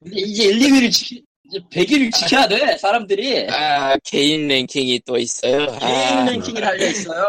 [0.00, 3.48] 근데 이제 1, 2위를 이제 100일 지켜야 돼, 사람들이.
[3.50, 5.66] 아, 개인 랭킹이 또 있어요.
[5.78, 7.24] 개인 아, 랭킹이 달려있어요.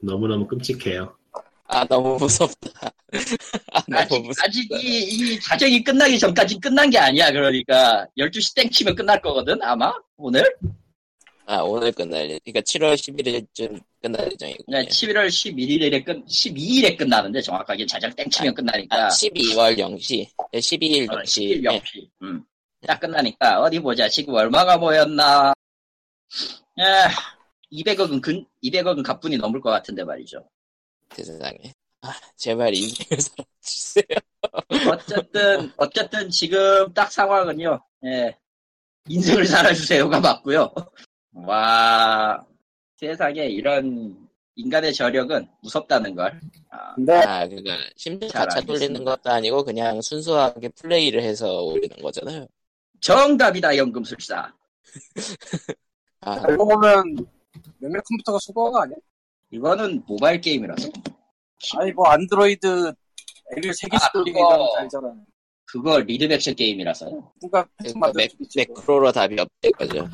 [0.00, 1.16] 너무너무 끔찍해요.
[1.74, 2.70] 아, 너무 무섭다.
[3.72, 4.46] 아, 너무 아직, 무섭다.
[4.46, 4.98] 아직 이,
[5.34, 7.32] 이 과정이 끝나기 전까지 끝난 게 아니야.
[7.32, 9.92] 그러니까 12시 땡 치면 끝날 거거든, 아마?
[10.16, 10.44] 오늘?
[11.46, 14.78] 아, 오늘 끝날, 예- 그러니까 7월 11일쯤 끝날 예정이군요.
[14.78, 19.06] 네, 11월 11일에 끝, 12일에 끝나는데 정확하게 자작 땡 치면 끝나니까.
[19.06, 21.60] 아, 12월 0시, 12일 어, 0시.
[21.60, 22.08] 11일 0시.
[22.22, 22.44] 음.
[22.86, 24.08] 딱 끝나니까 어디 보자.
[24.08, 25.52] 지금 얼마가 모였나.
[26.80, 27.10] 야,
[27.72, 30.46] 200억은 근, 200억은 가뿐히 넘을 것 같은데 말이죠.
[31.22, 31.74] 세상에.
[32.02, 34.04] 아, 제발 인생을 살아주세요.
[34.92, 38.36] 어쨌든, 어쨌든 지금 딱 상황은요, 예.
[39.08, 40.72] 인생을 살아주세요가 맞고요.
[41.32, 42.44] 와,
[42.96, 46.40] 세상에 이런 인간의 저력은 무섭다는 걸.
[46.70, 49.04] 아, 근데 아, 그니까, 심지어 잘 가차 돌리는.
[49.04, 52.46] 것도 아니고, 그냥 순수하게 플레이를 해서 올리는 거잖아요.
[53.00, 54.52] 정답이다, 연금술사.
[56.20, 57.26] 아, 알고 보면
[57.78, 58.96] 몇몇 컴퓨터가 수거가 아니야?
[59.58, 60.88] 이거는 모바일 게임이라서.
[61.78, 62.92] 아니 뭐 안드로이드
[63.56, 65.14] 앱을 3개씩 아, 돌리게 그거- 되면 알잖아.
[65.66, 67.32] 그거 리듬 액션 게임이라서요.
[67.40, 68.30] 누가 그러니까 맥.
[68.56, 70.08] 매크로로 답이 없대 거죠.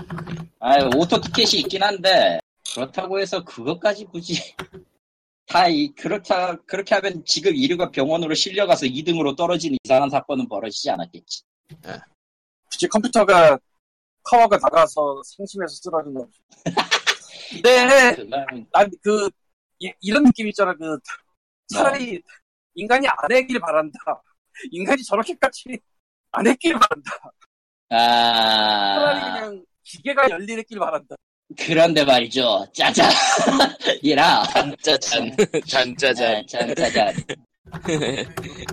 [0.58, 2.38] 아, auto 티켓이 있긴 한데,
[2.74, 4.34] 그렇다고 해서 그것까지 굳이.
[5.46, 11.42] 다, 이, 그렇다, 그렇게 하면 지금 1위가 병원으로 실려가서 2등으로 떨어지는 이상한 사건은 벌어지지 않았겠지.
[12.70, 13.58] 굳이 컴퓨터가
[14.30, 16.32] 파워가 나가서 상심해서 쓰러진 거지.
[17.50, 19.30] 근데 그건 난그
[20.00, 20.74] 이런 느낌 있잖아.
[20.74, 20.98] 그
[21.72, 22.20] 차라리
[22.74, 23.98] 인간이 안 했길 바란다.
[24.70, 25.78] 인간이 저렇게까지
[26.32, 27.10] 안 했길 바란다.
[27.90, 31.16] 차라리 아, 그냥 기계가 열리길 바란다.
[31.58, 32.66] 그런데 말이죠.
[32.72, 33.10] 짜잔.
[34.04, 34.44] 얘라.
[34.52, 35.36] 짠짜잔.
[35.66, 36.46] 짠짜잔.
[36.46, 37.14] 짠, 짜잔.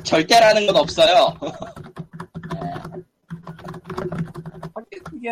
[0.03, 1.33] 절대라는 건 없어요.
[5.05, 5.31] 그게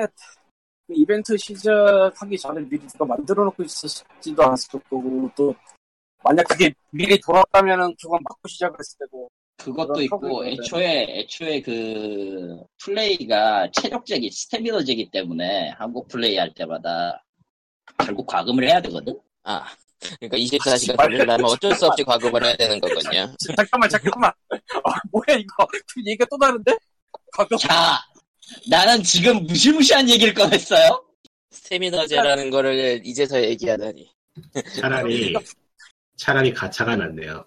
[0.87, 5.55] 그 이벤트 시작하기 전에 미리 누가 만들어 놓고 있었지도 않았을 거고 또
[6.23, 13.71] 만약 그게 미리 돌아가면은 그건 맞고 시작을 했을 때고 그것도 있고, 애초에, 애초에 그, 플레이가
[13.71, 17.23] 체력적이, 스태미너적이 때문에 한국 플레이 할 때마다
[17.97, 19.17] 결국 과금을 해야 되거든?
[19.43, 19.65] 아,
[20.19, 21.07] 그러니까 24시간 씨발.
[21.07, 23.33] 돌리려면 어쩔 수 없이 과금을 해야 되는 거군요.
[23.55, 26.77] 잠깐만 잠깐만 아, 뭐야 이거 그 얘기가 또 다른데?
[27.33, 27.99] 과거 자,
[28.69, 31.03] 나는 지금 무시무시한 얘기를 꺼냈어요?
[31.51, 34.09] 스태미너제라는 거를 이제서 얘기하다니.
[34.79, 35.33] 차라리
[36.17, 37.45] 차라리 가차가 낫네요.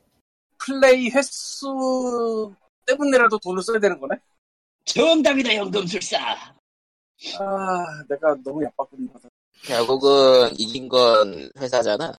[0.59, 2.55] 플레이 횟수
[2.87, 4.17] 때문에라도 돈을 써야 되는 거네?
[4.85, 6.19] 정답이다, 연금술사.
[7.41, 8.63] 아 내가 너무
[9.13, 9.29] 거다
[9.63, 12.15] 결국은 이긴 건 회사잖아.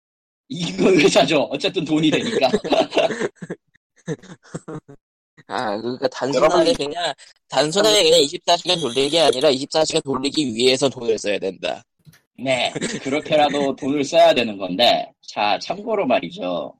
[0.49, 1.41] 이거 회사죠.
[1.51, 2.49] 어쨌든 돈이 되니까.
[5.49, 7.13] 아, 그러니까 단순하게 그냥,
[7.49, 11.83] 단순하게 그냥 24시간 돌리기 아니라 24시간 돌리기 위해서 돈을 써야 된다.
[12.37, 16.73] 네, 그렇게라도 돈을 써야 되는 건데, 자, 참고로 말이죠.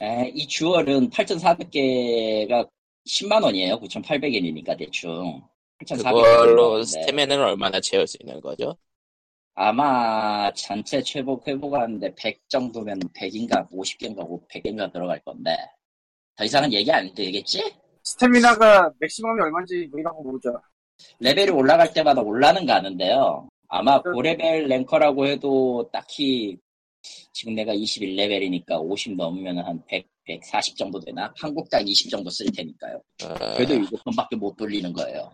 [0.00, 2.68] 에, 이 주얼은 8,400개가
[3.06, 3.80] 10만 원이에요.
[3.80, 5.42] 9,800엔이니까 대충.
[5.84, 6.04] 8,400개.
[6.04, 8.76] 그걸로 스태미너를 얼마나 채울 수 있는 거죠?
[9.56, 15.56] 아마 전체 최복 회복하는데 100 정도면 100인가 50개인가 100개인가 들어갈 건데,
[16.36, 17.74] 더 이상은 얘기 안 되겠지?
[18.02, 20.60] 스태미나가 맥시멈이 얼마인지 뭐 이런 거 모르죠
[21.20, 23.48] 레벨이 올라갈 때마다 올라는 가는데요.
[23.68, 26.56] 아마 고레벨 랭커라고 해도 딱히
[27.32, 31.32] 지금 내가 21레벨이니까 50 넘으면 한 100, 140 정도 되나?
[31.36, 32.96] 한 곡당 20 정도 쓸 테니까요.
[33.24, 35.30] 어, 그래도 이것뿐밖에 못 돌리는 거예요.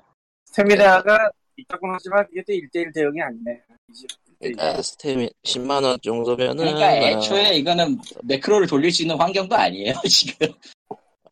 [0.47, 3.61] 스태미나가 있다고는 하지만 이게 또 1대1 대응이 아니네
[3.91, 4.07] 이제
[4.41, 4.57] 1대1.
[4.57, 10.49] 그러니까 스태미 10만 원 정도면은, 그러니까 애초에 이거는 매크로를 돌릴 수 있는 환경도 아니에요, 지금.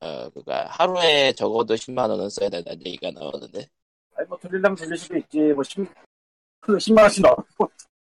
[0.01, 3.67] 어, 그니까 하루에 적어도 10만 원은 써야 된다는 얘기가 나오는데.
[4.17, 5.87] 아니 뭐 돌리려면 돌릴 수도 있지 뭐 10,
[6.63, 7.37] 10만 원씩 넣어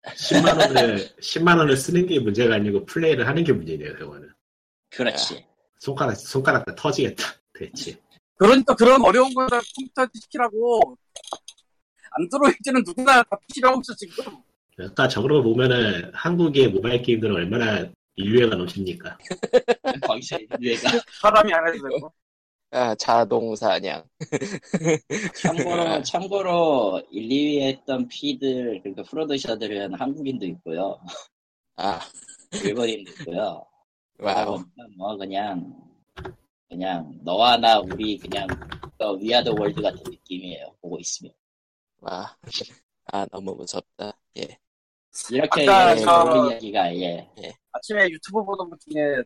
[0.04, 3.96] 10만 원을 10만 원을 쓰는 게 문제가 아니고 플레이를 하는 게 문제네요.
[3.96, 4.30] 그거는
[4.90, 5.46] 그렇지.
[5.80, 7.24] 손가락 손가락 다 터지겠다.
[7.54, 7.96] 대체.
[8.36, 10.98] 그러니까 그런 어려운 거다 컴퓨터 시키라고
[12.12, 14.26] 안드로이드는 누구나 다 PC라고 있어 지금
[14.76, 19.18] 그러니까 저걸 보면은 한국의 모바일 게임들은 얼마나 인류애가 넘칩니까?
[20.08, 20.90] 거기서 얘가
[21.22, 22.14] 사람이 안 해도 되고
[22.76, 24.04] 아, 자동사냥.
[25.40, 31.00] 참고로, 참고로 1, 2위 했던 피들, 그러니까 프로듀서들은 한국인도 있고요.
[31.76, 32.00] 아,
[32.66, 33.64] 일본인도 있고요.
[34.18, 34.46] 와우.
[34.46, 34.64] 뭐,
[34.98, 35.72] 뭐 그냥
[36.68, 38.48] 그냥 너와 나 우리 그냥
[38.98, 40.76] 어, We Are the World 같은 느낌이에요.
[40.82, 41.32] 보고 있으면
[42.00, 42.36] 와.
[43.12, 44.18] 아, 너무 무섭다.
[44.38, 44.58] 예.
[45.32, 47.30] 이렇게 아까 예, 저- 이야기가 예.
[47.72, 49.24] 아침에 유튜브 보던 것 중에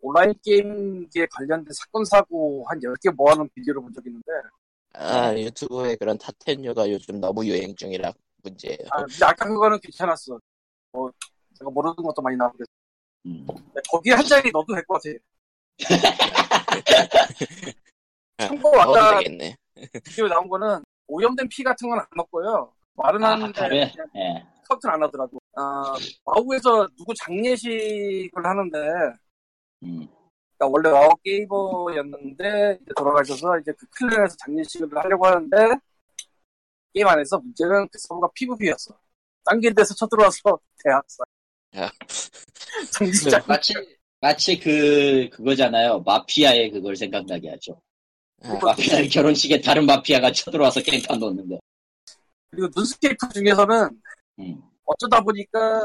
[0.00, 4.32] 온라인 게임계에 관련된 사건 사고 한 10개 모아놓은 비디오를 본 적이 있는데
[4.94, 8.78] 아, 유튜브에 그런 top ten류가 요즘 너무 유행 중이라 문제예요.
[8.90, 10.38] 아, 근데 아까 그거는 괜찮았어.
[10.92, 11.10] 뭐,
[11.58, 12.70] 제가 모르는 것도 많이 나오고 그랬어.
[13.26, 13.46] 음.
[13.46, 15.18] 근데 거기에 한 장이 넣어도 될 것 같아.
[18.38, 19.56] 참고로 넣어도 아까 되겠네.
[20.04, 22.72] 비디오 나온 거는 오염된 피 같은 건 안 넣고요.
[22.94, 24.46] 말은 아, 하는데 다른, 예.
[24.68, 25.38] 카운트는 안 하더라고.
[25.56, 28.78] 아, 와우에서 누구 장례식을 하는데,
[29.84, 30.08] 음.
[30.56, 35.56] 그러니까 원래 와우 게이머였는데 이제 돌아가셔서 이제 그 clan에서 장례식을 하려고 하는데
[36.92, 38.96] 게임 안에서 문제는 그 서버가 PVP였어.
[39.44, 40.38] 딴길 데서 쳐들어와서
[40.82, 41.26] 대학살.
[41.76, 41.90] 야.
[42.92, 43.42] 정신장.
[43.46, 43.74] 마치,
[44.20, 46.00] 마치 그, 그거잖아요.
[46.00, 47.80] 마피아의 그걸 생각나게 하죠.
[48.42, 51.58] 아, 마피아 결혼식에 다른 마피아가 쳐들어와서 깽판 놓는 거.
[52.50, 54.00] 그리고 눈스케이프 중에서는
[54.38, 54.62] 음.
[54.84, 55.84] 어쩌다 보니까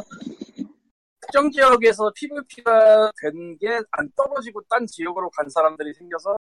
[1.22, 6.36] 특정 지역에서 PVP가 된 게 안 떨어지고 딴 지역으로 간 사람들이 생겨서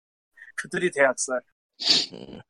[0.56, 1.40] 그들이 대학살.
[2.12, 2.40] 음,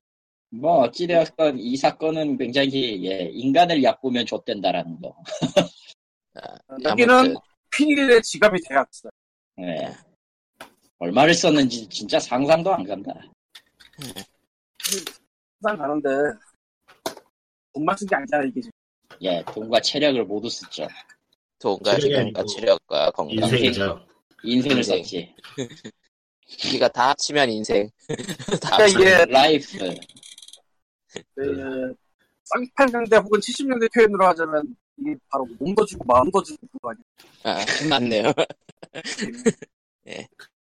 [0.51, 5.15] 뭐, 어찌되었건 이 사건은 굉장히, 예, 인간을 얕보면 좆된다라는 거.
[6.37, 7.35] 아, 여기는
[7.71, 9.11] 피닐의 지갑이 대학살.
[9.61, 9.93] 예.
[11.01, 13.13] 얼마를 썼는지 진짜 상상도 안 간다.
[15.61, 16.09] 항상 가는데
[17.75, 18.71] 돈만 쓴 게 아니잖아 이게 지금.
[19.23, 20.89] 예, 돈과 체력을 모두 썼죠.
[21.59, 23.37] 돈과 시간과 아니고 체력과 건강.
[23.37, 24.07] 인생이죠.
[24.45, 24.99] 인생을 인생.
[24.99, 25.35] 썼지.
[26.75, 27.91] 이가 다 합치면 인생.
[28.63, 29.95] 다 합치면 이게 라이프.
[31.35, 31.95] 그
[32.45, 37.03] 쌍팔년대 혹은 70년대 표현으로 하자면 이게 바로 몸도 주고 마음도 주고 그거 아니야.
[37.45, 38.33] 아, 맞네요.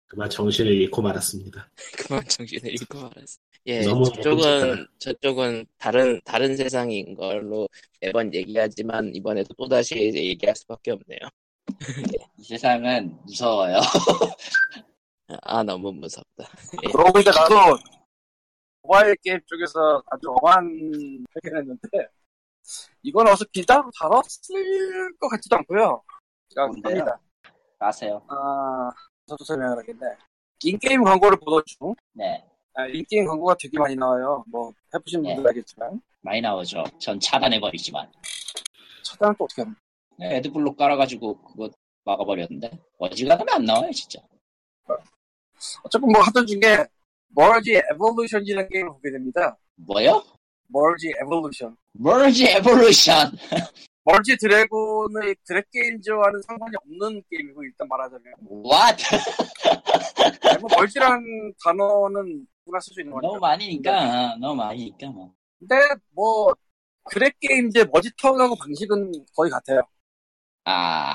[0.07, 1.69] 그만 정신을 잃고 말았습니다.
[1.99, 3.39] 그만 정신을 잃고 말았어.
[3.67, 7.69] 예, 저쪽은 저쪽은 다른 다른 세상인 걸로
[8.01, 11.19] 매번 얘기하지만 이번에도 또 다시 얘기할 수밖에 없네요.
[12.39, 13.79] 이 세상은 무서워요.
[15.43, 16.45] 아 너무 무섭다.
[16.85, 16.93] 예.
[16.93, 17.77] 그러고 보니까 나도
[18.83, 21.89] 모바일 게임 쪽에서 아주 엄한 발견했는데
[23.03, 26.03] 이건 어서 기다로 다뤘을 것 같지도 않고요.
[26.55, 27.19] 그러니까.
[27.79, 28.23] 아세요?
[28.29, 28.91] 아,
[29.27, 30.07] 저도 설명을 하겠네.
[30.63, 32.43] 인게임 광고를 보던 중, 네.
[32.77, 34.45] 아, 인게임 광고가 되게 많이 나와요.
[34.49, 35.35] 뭐, 해보신 네.
[35.35, 35.99] 분들 알겠지만.
[36.21, 36.85] 많이 나오죠.
[36.99, 38.07] 전 차단해버리지만.
[39.03, 39.81] 차단은 또 어떻게 합니까?
[40.19, 41.71] 네, AdBlock 깔아가지고 그거
[42.05, 42.71] 막아버렸는데.
[42.99, 44.21] 어지간하면 안 나와요, 진짜.
[45.85, 46.85] 어쨌든 뭐 하던 중에,
[47.29, 49.57] Merge Evolution이라는 게임을 보게 됩니다.
[49.77, 50.23] 뭐요?
[50.69, 51.75] Merge Evolution.
[51.93, 53.33] Merge Evolution.
[54.05, 58.35] Merge Dragon의 Gram Games와는 상관이 없는 게임이고, 일단 말하자면.
[58.51, 59.03] What?
[60.43, 63.29] 네, 뭐 merge라는 단어는 누구나 쓸 수 있는 거죠.
[63.29, 65.33] 너무 많이니까, 너무 많이니까, 뭐.
[65.59, 65.77] 근데
[66.11, 66.53] 뭐,
[67.11, 69.83] Gram Games의 Merge Town하고 방식은 거의 같아요.
[70.65, 71.15] 아,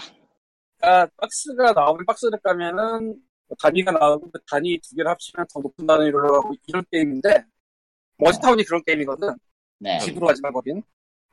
[0.78, 5.86] 그러니까 박스가 나오면 박스를 까면은 뭐 단위가 나오고 그 단위 두 개를 합치면 더 높은
[5.86, 7.44] 단위로 올라가고 이런 게임인데
[8.18, 9.36] Merge Town이 그런 게임이거든
[9.80, 10.00] 네.
[10.00, 10.82] 집으로 하지만 거긴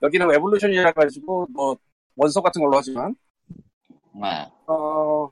[0.03, 1.77] 여기는 Evolution이라 가지고 뭐
[2.17, 3.15] 원서 같은 걸로 하지만
[4.21, 5.31] 아, 어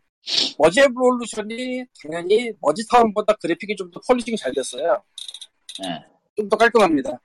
[0.59, 5.03] 머지 에볼루션이 당연히 Merge Town보다 그래픽이 좀 더 polishing이 잘 됐어요
[5.83, 6.05] 네.
[6.37, 7.21] 좀더 깔끔합니다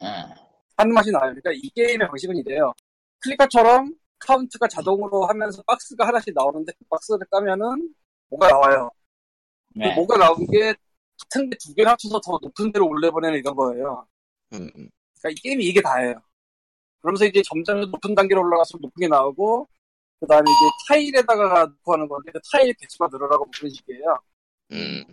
[0.00, 0.34] 아,
[0.76, 2.72] 하는 맛이 나요 그러니까 이 게임의 방식은 이래요
[3.20, 7.94] clicker처럼 카운트가 자동으로 하면서 박스가 하나씩 나오는데 그 박스를 까면은
[8.30, 8.90] 뭐가 나와요
[9.74, 9.94] 네.
[9.94, 10.74] 그 뭐가 나온 게
[11.30, 14.06] 같은 게 두 개를 합쳐서 더 높은 데로 올려보내는 이런 거예요.
[14.52, 14.88] 음, 음.
[15.20, 16.20] 그러니까 이 게임이 이게 다예요.
[17.00, 19.68] 그러면서 이제 점점 높은 단계로 올라가서 높은 게 나오고,
[20.22, 24.18] 그 다음에 이제 타일에다가 넣고 하는 건데, 그 타일 개수가 늘어나고 뭐 그런 식이에요.
[24.70, 25.04] 음.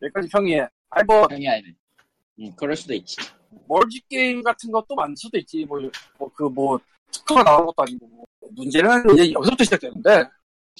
[0.00, 0.66] 여기까지 평이해.
[0.88, 1.76] 아니, 뭐, 형이 아니면.
[2.40, 3.16] 음, 그럴 수도 있지.
[3.68, 5.66] 멀지 게임 같은 것도 많을 수도 있지.
[5.66, 5.78] 뭐,
[6.18, 6.80] 뭐 그, 뭐,
[7.12, 8.06] 특허가 나오는 것도 아니고.
[8.06, 8.24] 뭐.
[8.52, 10.24] 문제는 이제 여기서부터 시작되는데,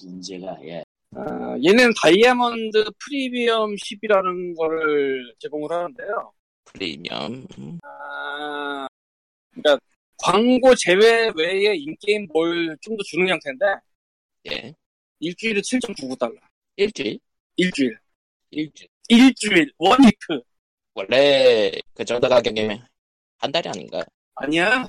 [0.03, 0.83] 문제가, 예.
[1.15, 6.33] 어, 얘는 다이아몬드 프리미엄 10이라는 거를 제공을 하는데요.
[6.65, 7.47] 프리미엄.
[7.59, 7.79] 음.
[7.83, 8.89] 아,
[9.53, 9.79] 그러니까
[10.19, 13.65] 광고 제외 외에 인게임 뭘 좀 더 주는 형태인데
[14.53, 14.75] 예.
[15.21, 16.37] 일주일에 7.99달러.
[16.77, 17.19] 일주일.
[17.57, 17.99] 일주일.
[18.51, 18.89] 일주일.
[19.09, 19.73] 일주일.
[19.79, 20.41] One week.
[20.95, 22.87] 원래 그 정도 가격이면
[23.39, 24.05] 한 달이 아닌가?
[24.37, 24.89] 아니야.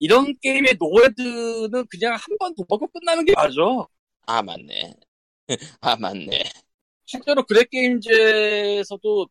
[0.00, 3.54] 이런 게임의 no ad는 그냥 한 번 돈 받고 끝나는 게 맞아.
[4.26, 4.94] 아 맞네.
[5.80, 6.44] 아 맞네.
[7.06, 9.28] 실제로 Gram Games에서도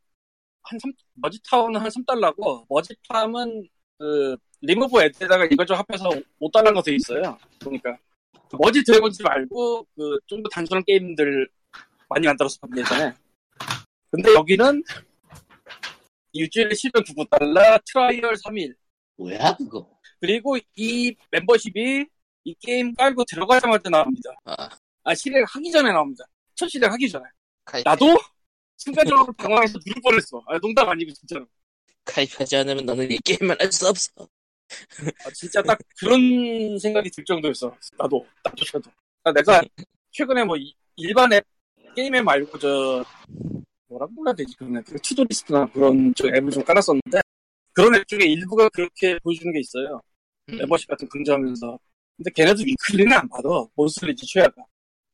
[0.64, 3.70] 한 3, Merge Town은 한 3달러고, 머지팜은
[4.00, 6.10] 그, 리무브 애드에다가 이걸 좀 합해서
[6.42, 7.38] 5달러가 돼 있어요.
[7.60, 7.98] 그러니까.
[8.58, 11.48] Merge Dragons 말고, 그, 좀 더 단순한 게임들
[12.10, 13.14] 많이 만들었었거든요, 예전에.
[14.12, 14.84] 근데 여기는,
[16.34, 18.74] 일주일에 799달러, trial 3일.
[19.18, 19.90] 뭐야, 그거?
[20.20, 22.06] 그리고 이 멤버십이
[22.46, 24.32] 이 게임 깔고 들어가자마자 나옵니다.
[24.46, 24.70] 아,
[25.04, 26.24] 아, 실행 하기 전에 나옵니다.
[26.56, 27.26] 첫 실행 하기 전에.
[27.66, 28.18] 카이, 나도
[28.78, 30.42] 순간적으로 당황해서 누를 뻔했어.
[30.48, 31.46] 아, 농담 아니고 진짜로.
[32.06, 34.10] 가입하지 않으면 너는 이 게임을 할 수 없어.
[35.26, 37.76] 아, 진짜 딱 그런 생각이 들 정도였어.
[37.98, 38.90] 나도, 나조차도.
[39.36, 39.62] 내가
[40.12, 41.44] 최근에 뭐 이- 일반 앱,
[41.96, 43.04] 게임 앱 말고 저,
[43.88, 44.56] 뭐라고 불러야 되지?
[44.58, 47.20] 그런 앱, to-do list나 그런 저 앱을 좀 깔았었는데,
[47.74, 50.02] 그런 앱 중에 일부가 그렇게 보여주는 게 있어요.
[50.50, 50.58] 음.
[50.58, 51.80] 멤버십 같은 거 긍정하면서.
[52.18, 53.48] 근데 걔네도 weekly는 안 받아.
[53.76, 54.66] monthly지 최하가.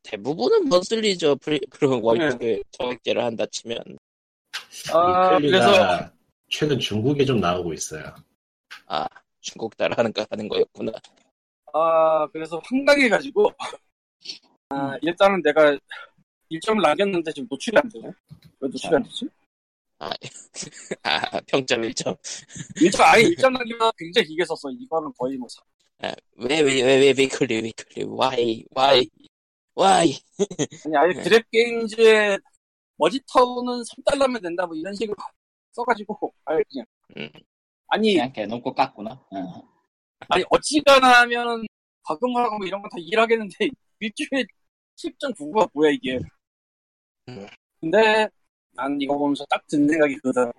[0.02, 1.36] 대부분은 monthly죠.
[1.36, 3.78] 프리, 그런 월급을 정액제를 한다 치면.
[4.92, 6.10] 아, 그래서,
[6.48, 8.14] 최근 중국에 좀 나오고 있어요.
[8.86, 9.06] 아,
[9.46, 10.92] 중국 따라하는 거 하는 거였구나.
[11.72, 13.50] 아, 그래서 황당해가지고,
[14.70, 15.78] 아, 일단은 내가
[16.48, 18.10] 일점을 남겼는데 지금 노출이 안 되네.
[18.60, 19.28] 왜 노출이 안 되지?
[19.98, 20.10] 아,
[21.46, 22.16] 평점 1점.
[22.82, 24.70] 일점, 아니, 일점 남기면 굉장히 길게 썼어.
[24.72, 25.62] 이거는 거의 뭐, 사-
[26.02, 29.08] 아, 왜, 왜, 왜, 왜, weekly, weekly, why, why,
[29.78, 30.18] why.
[30.86, 31.22] 아니, 아예 네.
[31.22, 32.38] 그랩 게임즈의
[32.96, 35.16] 머지터는 3달러면 된다, 뭐 이런 식으로
[35.72, 36.86] 써가지고, 아예 그냥.
[37.16, 37.30] 음.
[37.88, 39.12] 아니, 그냥 대놓고 깠구나.
[39.30, 39.68] 어.
[40.28, 41.66] 아니, 어찌가나 하면은,
[42.02, 43.54] 과금하고 뭐 이런 거 다 이해하겠는데,
[44.00, 44.44] 일주일에
[44.96, 46.18] 10.99가 뭐야, 이게.
[47.28, 47.46] 음.
[47.80, 48.28] 근데,
[48.72, 50.52] 난 이거 보면서 딱 든 생각이 그거다.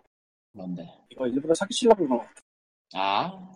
[0.53, 0.87] 뭔데?
[1.09, 2.41] 이거 일부러 사기치려고 그런 거 같아.
[2.93, 3.53] 아,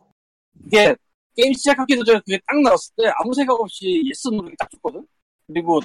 [0.66, 0.96] 이게,
[1.36, 5.06] 게임 시작하기도 전에 그게 딱 나왔을 때 아무 생각 없이 yes 누르기 딱 좋거든?
[5.48, 5.80] 그리고,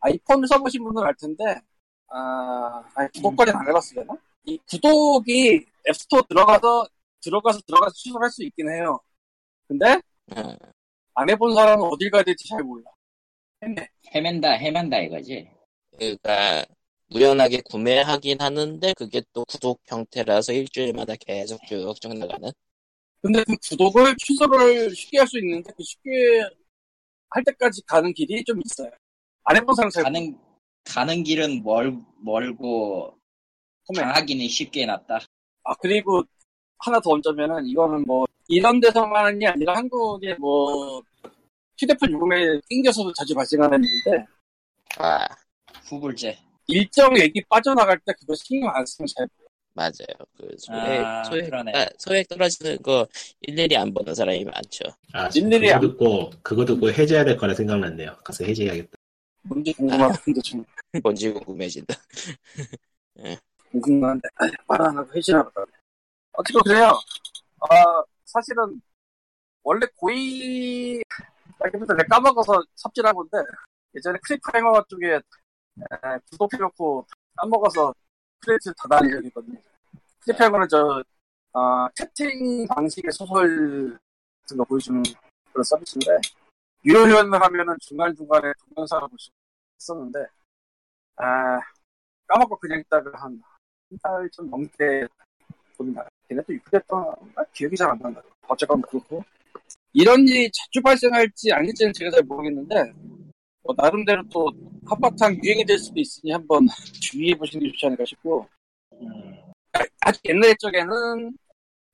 [0.00, 1.44] 아이폰을 써보신 분은 알 텐데,
[2.08, 4.14] 아, 아니, 구독까지는 안 해봤어요, 되나?
[4.44, 6.86] 이 구독이 앱스토어 들어가서,
[7.20, 9.00] 들어가서 들어가서 취소할 수 있긴 해요.
[9.66, 10.00] 근데,
[10.36, 10.56] 어,
[11.14, 12.90] 안 해본 사람은 어딜 가야 될지 잘 몰라.
[13.62, 13.88] 했네.
[14.14, 15.50] 헤맨다, 헤맨다 이거지.
[15.96, 16.64] 그러니까,
[17.14, 22.50] 우연하게 구매하긴 하는데, 그게 또 구독 형태라서 일주일마다 계속 쭉쭉 나가는?
[23.20, 26.10] 근데 그 구독을 취소를 쉽게 할 수 있는데 그 쉽게
[27.30, 28.90] 할 때까지 가는 길이 좀 있어요.
[29.44, 30.38] 안 해본 사람 잘 가는,
[30.84, 33.18] 가는 길은 멀, 멀고.
[33.94, 35.18] 당하기는 쉽게 낫다.
[35.68, 36.22] 아 그리고
[36.78, 41.02] 하나 더 얹자면은 이거는 뭐 이런 데서만이 아니라 한국의 뭐
[41.78, 44.24] 휴대폰 요금에 낑겨서도 자주 발생하는 일인데
[44.98, 45.26] 아,
[45.84, 46.38] 후불제.
[46.68, 49.28] 일정 액이 빠져나갈 때 그거 신경 안 쓰면 잘
[49.74, 49.92] 맞아요.
[50.36, 51.52] 그, 소액, 아, 소액.
[51.54, 53.06] 아, 소액 떨어지는 거
[53.42, 54.84] 일일이 안 보는 사람이 많죠.
[55.12, 58.16] 아, 일일이 그거 안- 듣고, 그거 듣고 해제해야 될 거라 생각났네요.
[58.24, 58.90] 가서 해제해야겠다.
[59.42, 60.64] 뭔지 궁금한데 좀
[61.02, 61.94] 뭔지 궁금해진다.
[63.70, 65.64] 궁금한데 아휴, 말안 하고 보다.
[66.32, 66.92] 어쨌든 그래요.
[67.70, 68.80] 아 사실은
[69.62, 71.02] 원래 고이
[71.60, 73.38] 알기부터 내가 까먹어서 삽질한 건데
[73.94, 75.20] 예전에 클리프행어 쪽에 에,
[76.30, 77.92] 구독해놓고 까먹어서
[78.40, 79.60] 크레딧을 닫아낸 적이 있거든요.
[80.20, 81.02] 클리프행어는 저
[81.52, 83.98] 아, 채팅 방식의 소설
[84.42, 85.02] 같은 거 보여주는
[85.52, 86.18] 그런 서비스인데
[86.84, 89.30] 유료 회원을 하면은 중간중간에 동영상을 볼 수
[89.80, 90.26] 있었는데
[91.16, 91.58] 아
[92.26, 93.42] 까먹고 그냥 있다가 한
[93.90, 95.06] 한 달 좀 넘게
[95.76, 96.04] 보긴 나.
[96.28, 97.14] 걔네 또 유출했던
[97.54, 98.22] 기억이 잘 안 난다.
[98.48, 99.24] 어쨌건 그렇고
[99.92, 102.92] 이런 일이 자주 발생할지 아닐지는 제가 잘 모르겠는데
[103.62, 104.50] 뭐 나름대로 또
[104.86, 106.66] 한바탕 유행이 될 수도 있으니 한번
[107.02, 108.46] 주의해 보시는 게 좋지 않을까 싶고
[108.94, 109.34] 음,
[110.00, 111.36] 아직 옛날 쪽에는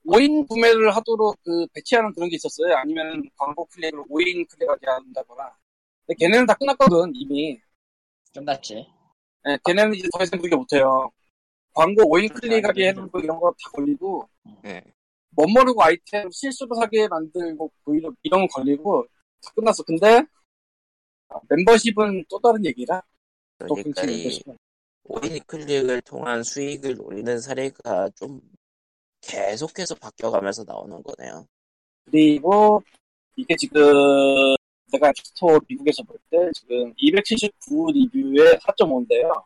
[0.07, 2.76] 5인 구매를 하도록 그 배치하는 그런 게 있었어요.
[2.76, 5.50] 아니면 광고 클릭을 5인 클릭하게 한다거나.
[6.07, 7.59] 근데 걔네는 다 끝났거든 이미.
[8.35, 8.87] 끝났지.
[9.48, 11.11] 예, 걔네는 이제 더 이상 그렇게 못해요.
[11.74, 14.28] 광고 5인 클릭하게 해놓은 거 이런 거 다 걸리고
[14.64, 14.82] 예.
[15.30, 19.04] 멋 모르고 아이템 실수로 사게 만들고 뭐 이런, 이런 거 걸리고
[19.42, 19.82] 다 끝났어.
[19.82, 20.22] 근데
[21.28, 23.02] 아, 멤버십은 또 다른 얘기라.
[23.58, 24.58] 또 그러니까 이 멤버십은.
[25.08, 28.40] 5인 클릭을 통한 수익을 노리는 사례가 좀
[29.20, 31.46] 계속해서 바뀌어가면서 나오는 거네요.
[32.04, 32.82] 그리고
[33.37, 33.82] 이게 지금
[34.92, 39.44] 내가 앱스토어 미국에서 볼 때 지금 279 리뷰에 4.5인데요.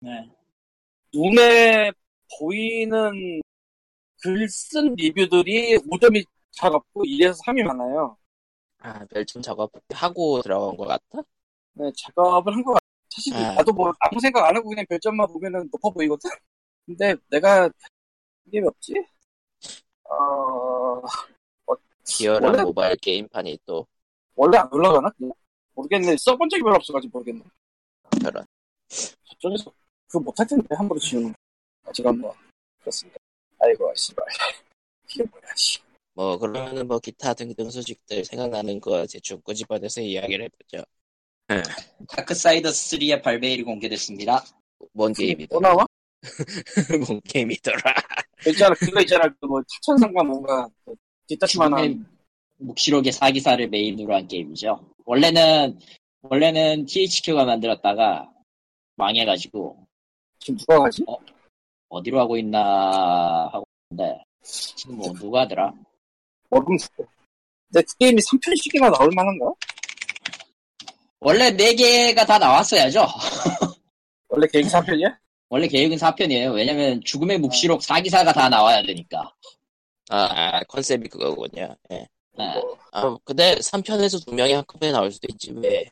[0.00, 0.30] 네.
[1.14, 1.92] 눈에
[2.38, 3.40] 보이는
[4.22, 8.16] 글 쓴 리뷰들이 5점이 차갑고 1에서 3이 많아요.
[8.78, 11.22] 아, 멸춤 작업하고 들어간 것 같다?
[11.74, 12.86] 네, 작업을 한 것 같아.
[13.08, 13.54] 사실 아.
[13.54, 16.30] 나도 뭐 아무 생각 안 하고 그냥 별점만 보면은 높아 보이거든?
[16.86, 17.68] 근데 내가
[18.46, 18.94] 이게 왜 없지?
[20.04, 21.02] 어,
[22.06, 23.86] 기어란 원래- 모바일 게임판이 또
[24.34, 25.10] 원래 안 올라가나?
[25.74, 26.16] 모르겠네.
[26.16, 27.44] 써본 적이 별로 없어가지고 모르겠네.
[28.22, 28.44] 저런.
[29.24, 29.72] 저쪽에서
[30.12, 31.38] 그거 못할 텐데 함부로 지우는 거.
[31.88, 32.30] 아직 한번
[32.80, 33.18] 그렇습니다.
[33.58, 34.26] 아이고 씨발
[35.08, 35.78] 이게 뭐야 씨.
[36.12, 40.84] 뭐 그러면은 뭐 기타 등등 소식들 생각나는 거 대충 꼬집어내서 이야기를 해보죠.
[42.08, 44.44] 다크사이더 3의 발매일이 공개됐습니다.
[44.92, 45.68] 뭔또 게임이더라?
[45.68, 45.86] 나와?
[47.08, 47.94] 뭔 게임이더라?
[48.48, 50.94] 있잖아 그거 있잖아 그뭐 차천상과 뭔가 그
[51.26, 52.06] 뒷다시만한
[52.58, 54.94] 묵시록의 사기사를 메인으로 한 게임이죠.
[55.06, 55.78] 원래는
[56.20, 58.30] 원래는 THQ가 만들었다가
[58.96, 59.86] 망해가지고
[60.42, 61.04] 지금 누가 가지?
[61.88, 64.18] 어디로 하고 있나 하고 네.
[64.42, 65.72] 지금 뭐 누가 하더라?
[66.50, 66.88] 모르겠어.
[66.96, 69.52] 근데 그 게임이 3편씩이나 나올 만한가?
[71.20, 73.06] 원래 4개가 다 나왔어야죠.
[74.28, 75.16] 원래 계획 3편이야?
[75.48, 76.54] 원래 계획은 4편이에요.
[76.54, 79.32] 왜냐면 죽음의 묵시록 4기사가 다 나와야 되니까.
[80.08, 80.16] 아,
[80.56, 81.76] 아, 컨셉이 그거군요.
[81.92, 82.06] 예.
[82.36, 82.62] 네.
[82.92, 85.84] 아, 근데 3편에서 두 명이 한꺼번에 나올 수도 있지, 왜.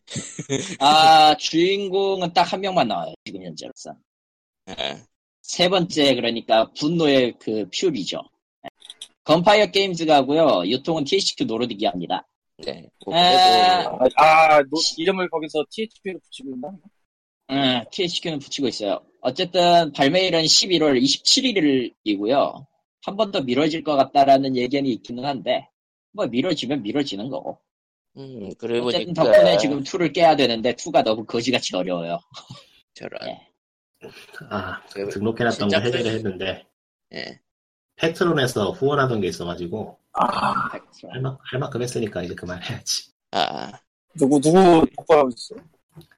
[0.81, 3.15] 아, 주인공은 딱 한 명만 나와요.
[3.25, 3.95] 지금 현재로서.
[4.79, 5.03] 예.
[5.43, 8.23] 세 번째, 그러니까 분노의 그 퓨리죠.
[9.25, 10.67] 건파이어 게임즈가 하고요.
[10.67, 12.27] 유통은 THQ 노르딕이 합니다.
[12.59, 12.87] 네.
[13.05, 16.69] 뭐 에, 그래도, 아, 아, 노- 이름을 거기서 THQ로 붙이고 있나?
[17.51, 19.01] 음, THQ는 붙이고 있어요.
[19.23, 22.67] 어쨌든 발매일은 11월 27일이고요.
[23.03, 25.69] 한 번 더 미뤄질 것 같다라는 예견이 있기는 한데,
[26.13, 27.59] 뭐 미뤄지면 미뤄지는 거고.
[28.19, 32.19] 음, 그리고 어쨌든 보니까 덕분에 지금 2를 깨야 되는데 2가 너무 거지같이 어려워요.
[32.95, 33.29] 저런.
[33.29, 33.50] 예.
[34.51, 36.67] 아, 그, 등록해놨던 거 해제를 그- 했는데,
[37.15, 37.41] 예.
[37.97, 43.11] 패트론에서 후원하던 게 있어가지고, 아, 할, 만, 할 만큼 했으니까 이제 그만해야지.
[43.33, 43.73] 아,
[44.19, 45.55] 누구, 누구 복구하고 있어?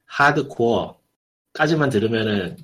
[0.07, 2.57] 하드코어까지만 들으면은,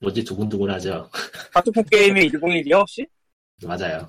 [0.00, 1.10] 뭐지 두근두근하죠.
[1.54, 3.06] 하드폰 게임이 101이야, 혹시?
[3.62, 4.06] 맞아요.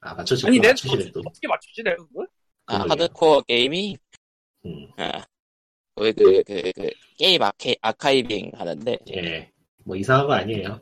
[0.00, 1.20] 아, 맞춰지, 아니, 내 맞추시네 또.
[1.20, 2.26] 어떻게 맞추지, 내가 그걸?
[2.66, 2.78] 아.
[2.88, 3.96] 하드코어 게임이,
[4.66, 5.24] 음, 아,
[5.96, 9.53] 그, 그, 그, 그, 게임 아케, 아카이빙 하는데, 예.
[9.84, 10.80] 뭐 이상한 거 아니에요.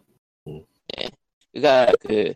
[1.52, 2.32] 그니까, 그,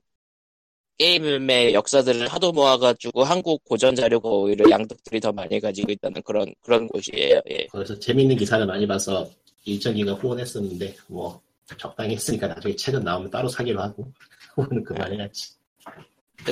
[0.98, 6.86] 게임의 역사들을 하도 모아가지고 한국 고전 자료가 오히려 양덕들이 더 많이 가지고 있다는 그런, 그런
[6.88, 7.66] 곳이에요, 예.
[7.70, 9.28] 그래서 재밌는 기사를 많이 봐서
[9.64, 11.40] 일정기가 후원했었는데, 뭐,
[11.78, 14.10] 적당히 했으니까 나중에 책은 나오면 따로 사기로 하고,
[14.54, 15.54] 후원은 그만해야지.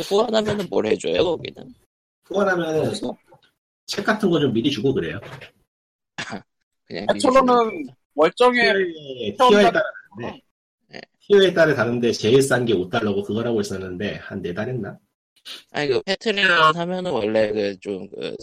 [0.09, 1.75] 후원하면은 뭘 해줘요, 거기는?
[2.25, 2.93] 후원하면
[3.87, 5.21] 책 같은 거 좀 미리 주고 그래요.
[6.87, 7.07] 그냥.
[7.15, 8.73] 애초로는 멀쩡해.
[8.73, 9.85] 티어에, 처음 티어에 나- 따라
[10.21, 10.43] 다른데,
[10.89, 11.01] 네.
[11.21, 14.99] 티어에 따라 다른데 제일 싼 게 5달러고 그거라고 있었는데, 한 4달 했나?
[15.73, 18.35] 아니, 그, 패트리온 하면은 원래 그, 좀, 그,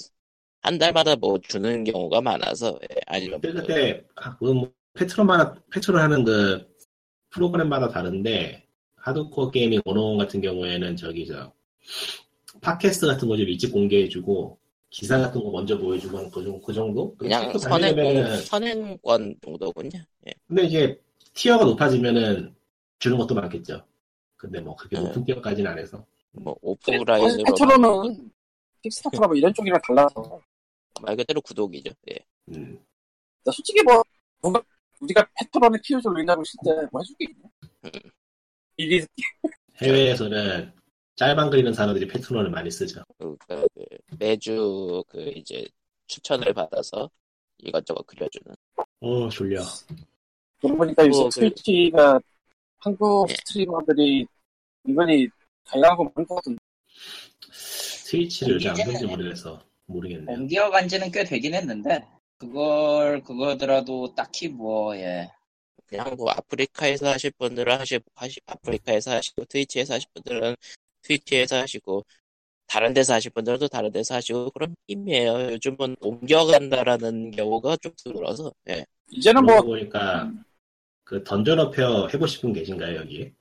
[0.61, 5.55] 한 달마다 뭐 주는 경우가 많아서, 예, 아니면 그때, 뭐, 그때, 아, 그건 뭐, 페트롤마다,
[5.72, 6.67] 페트롤 하는 그,
[7.32, 8.67] 프로그램마다 다른데,
[8.97, 11.53] 하드코어 게이밍 101 같은 경우에는 저기, 저,
[12.61, 14.57] 팟캐스트 같은 거 좀 일찍 공개해주고,
[14.89, 16.61] 기사 같은 거 먼저 보여주고 하는 그 정도?
[16.61, 17.15] 그 정도?
[17.15, 19.99] 그냥 책도 선행, 달리려면은 선행권 정도군요.
[20.28, 20.34] 예.
[20.47, 20.99] 근데 이제,
[21.34, 22.55] tier가 높아지면은,
[22.99, 23.86] 주는 것도 많겠죠.
[24.36, 25.03] 근데 뭐, 그렇게 네.
[25.03, 26.05] 높은 tier까지는 안 해서.
[26.32, 27.43] 뭐, 오프라인으로.
[27.47, 28.32] 애초로는
[28.82, 30.41] 킥스타터나 뭐 이런 쪽이랑 달라서.
[31.01, 31.91] 말 그대로 구독이죠.
[32.11, 32.19] 예.
[32.49, 32.79] 음.
[33.43, 34.03] 나 솔직히 뭐,
[34.41, 34.61] 뭔가,
[34.99, 37.49] 우리가 패트런에 피우즈 올린다고 했을 때뭐 해줄 게 있냐?
[38.77, 39.05] 일이,
[39.82, 40.71] 해외에서는
[41.15, 43.03] 짤방 그리는 사람들이 패트롤을 많이 쓰죠.
[43.17, 43.84] 그, 그, 그
[44.19, 45.67] 매주 그 이제
[46.07, 47.09] 추천을 받아서
[47.57, 48.55] 이것저것 그려주는.
[49.01, 49.61] 어, 졸려.
[50.62, 52.20] 그러고 보니까 요새 뭐, 그- 트위치가
[52.80, 53.34] 한국 예.
[53.34, 54.28] 스트리머들이
[55.66, 56.59] 다양한 거 많은 것 같은데.
[57.51, 59.64] 스위치를 안 본지 모르겠어.
[59.86, 60.38] 모르겠네요.
[60.38, 62.07] 옮겨간 지는 꽤 되긴 했는데,
[62.38, 65.30] 그걸, 그거더라도 딱히 뭐, 예.
[65.88, 70.55] 그냥 뭐 아프리카에서 하실 분들은 하시, 하시 아프리카에서 하시고 트위치에서 하실 분들은
[71.01, 72.05] 트위치에서 하시고
[72.66, 75.51] 다른 데서 하실 분들은 또 다른 데서 하시고 그런 힘이에요.
[75.51, 78.86] 요즘은 옮겨간다라는 경우가 좀 들어서 예.
[79.09, 80.32] 이제는 뭐, 보니까
[81.12, 83.34] 그 던전 어페어 해보신 분 계신가요 여기?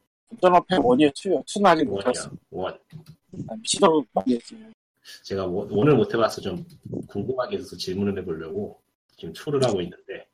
[0.42, 1.40] 전업회 원이에요, 투요.
[1.46, 2.08] 투는 아직 못 원이요.
[2.08, 2.30] 했어.
[2.50, 2.74] one.
[3.48, 4.56] 아, 미치도록 많이 했지.
[5.22, 6.66] 제가 one- one을 못 해봐서 좀
[7.06, 8.82] 궁금하게 해서 질문을 해보려고
[9.16, 10.26] 지금 two를 하고 있는데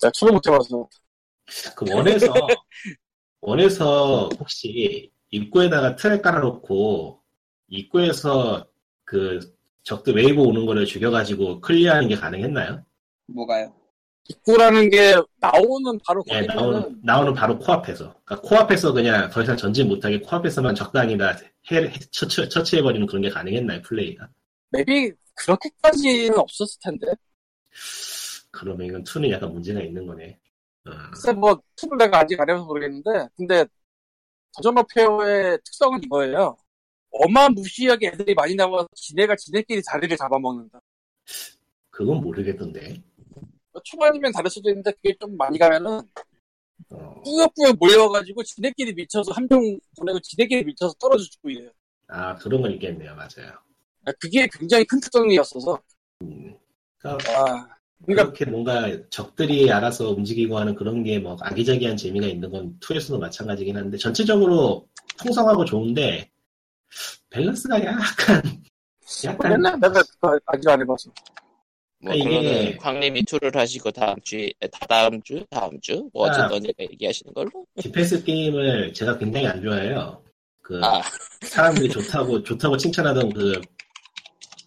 [0.00, 0.88] 내가 two를 못 해봐서.
[1.76, 2.32] 그 one에서
[3.40, 7.20] one에서 혹시 입구에다가 틀을 깔아놓고
[7.68, 8.66] 입구에서
[9.04, 9.38] 그
[9.84, 12.84] 적들 웨이브 오는 거를 죽여가지고 클리어하는 게 가능했나요?
[13.28, 13.72] 뭐가요?
[14.28, 18.14] 입구라는 게 나오는 바로 예, 거기면은 나오는, 나오는 바로 코앞에서.
[18.24, 21.36] 그러니까 코앞에서 그냥 더 이상 전진 못하게 코앞에서만 적당히 다
[21.70, 24.28] 해, 해- 처치, 처치해버리는 그런 게 가능했나요, 플레이가?
[24.70, 27.06] 맵이 그렇게까지는 없었을 텐데.
[28.50, 30.38] 그러면 이건 2는 약간 문제가 있는 거네.
[30.86, 33.64] 어, 글쎄 뭐 two를 내가 아직 안 해봐서 모르겠는데 근데
[34.56, 36.56] 던전 워페어의 특성은 이거예요.
[37.10, 40.80] 어마무시하게 애들이 많이 나와서 지네가 지네끼리 자리를 잡아먹는다.
[41.90, 43.02] 그건 모르겠던데.
[43.74, 46.00] 뭐 초반이면 다를 수도 있는데 그게 좀 많이 가면은
[46.90, 51.70] 어, 꾸역꾸역 몰려와가지고 지네끼리 미쳐서 한명 보내고 지네끼리 미쳐서 떨어져 죽고 이래요.
[52.06, 53.52] 아, 그런 건 있겠네요, 맞아요.
[54.06, 55.80] 아, 그게 굉장히 큰 특성이었어서
[56.98, 57.68] 그러니까 아,
[58.04, 63.76] 그러니까 그렇게 뭔가 적들이 알아서 움직이고 하는 그런 게뭐 악의적이한 재미가 있는 건 2에서도 마찬가지긴
[63.76, 64.86] 한데 전체적으로
[65.18, 66.30] 풍성하고 좋은데
[67.30, 68.42] 밸런스가 약간
[69.24, 70.02] 약간 옛날 내가
[70.46, 71.10] 아직 안 해봐서
[72.04, 76.30] 뭐 이게- 그러면 광님이 two를 하시고 다음 주에 다다음 주 다음 주 뭐 아.
[76.30, 80.22] 어쨌든 언제가 얘기하시는 걸로 디펜스 게임을 제가 굉장히 안 좋아해요.
[80.60, 81.00] 그 아,
[81.42, 83.60] 사람들이 좋다고 좋다고 칭찬하던 그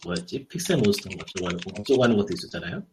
[0.03, 2.83] 뭐였지 픽셀 몬스터인가 어쩌고 하는 거 어쩌고 하는 것도 있었잖아요.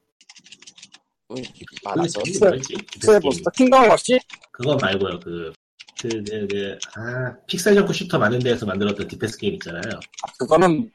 [1.31, 1.37] 음,
[1.85, 2.21] 많아서.
[2.23, 2.75] 그게 뭐였지?
[2.93, 4.19] 픽셀 몬스터 킹덤 러시?
[4.53, 5.21] 그거 말고요.
[5.21, 5.53] 그,
[6.01, 9.83] 그, 그, 그, 아, 픽셀 점프 슈터 많은 데에서 만들었던 디펜스 게임 있잖아요.
[10.23, 10.91] 아, 그거는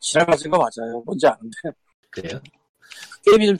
[0.00, 1.00] 지랄 맞은 거 맞아요.
[1.06, 1.56] 뭔지 아는데.
[2.10, 2.40] 그래요?
[3.24, 3.56] 게임이 좀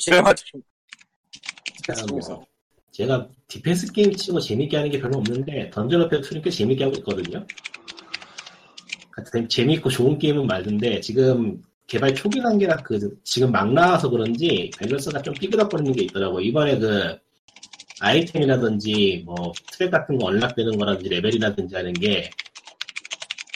[2.11, 2.47] 뭐,
[2.93, 6.97] 제가 디펜스 게임 치고 재밌게 하는 게 별로 없는데, 던전 워페어 2는 꽤 재밌게 하고
[6.99, 7.47] 있거든요.
[9.49, 15.35] 재밌고 좋은 게임은 맞는데, 지금 개발 초기 단계라 그, 지금 막 나와서 그런지, 밸런스가 좀
[15.35, 16.41] 삐그덕거리는 게 있더라고요.
[16.41, 17.19] 이번에 그,
[18.01, 22.31] 아이템이라든지, 뭐, 트랙 같은 거 unlock되는 거라든지, 레벨이라든지 하는 게,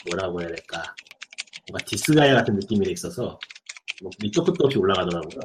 [0.05, 0.95] 뭐라고 해야 될까.
[1.69, 3.39] 뭔가 디스가이아 같은 느낌이 있어서,
[4.01, 5.41] 뭐, 밑도 끝도 없이 올라가더라고요.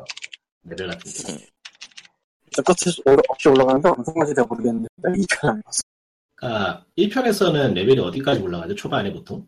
[0.65, 1.47] 레벨 같은 게.
[2.55, 4.89] 저 끝에 올- 없이 올라가는데 어느 순간인지 내가 모르겠는데.
[5.19, 5.81] 이편 안 봤어.
[6.35, 8.75] 그러니까 1편에서는 레벨이 어디까지 올라가죠?
[8.75, 9.47] 초반에 보통?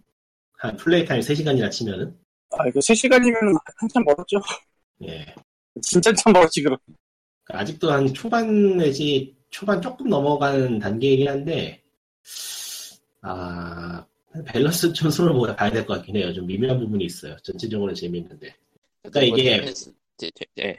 [0.55, 2.17] 한 플레이 타임 3시간이나 치면은?
[2.51, 4.41] 아, 이거 3시간이면 한참 멀었죠.
[5.07, 5.35] 예.
[5.83, 6.79] 진짜 참 멀었지, 그럼.
[7.43, 11.83] 그러니까 아직도 한 초반 내지 초반 조금 넘어가는 단계이긴 한데
[13.21, 14.05] 아
[14.47, 16.33] 밸런스 좀 손을 보다 봐야 될 것 같긴 해요.
[16.33, 17.37] 좀 미묘한 부분이 있어요.
[17.43, 18.55] 전체적으로는 재미있는데
[19.03, 19.73] 그러니까 이게
[20.59, 20.77] 예.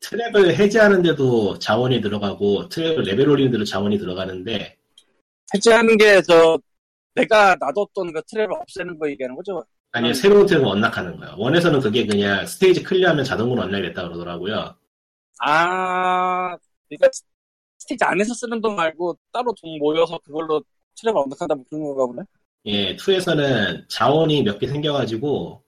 [0.00, 4.76] 트랩을 해제하는데도 자원이 들어가고 트랩을 레벨 올리는 데도 자원이 들어가는데
[5.54, 6.58] 해제하는 게, 저,
[7.14, 9.64] 내가 놔뒀던 그 트랩을 없애는 거 얘기하는 거죠?
[9.92, 11.34] 아니요 새로운 트랩을 unlock하는 거예요.
[11.38, 14.74] one에서는 그게 그냥 스테이지 클리어하면 자동으로 unlock됐다 그러더라고요.
[15.40, 16.56] 아,
[16.88, 17.08] 그러니까
[17.78, 20.62] 스테이지 안에서 쓰는 돈 말고 따로 돈 모여서 그걸로
[21.00, 22.22] 트랩을 unlock한다 뭐 그런 건가 보네.
[22.66, 25.62] 예, 2에서는 자원이 몇 개 생겨가지고,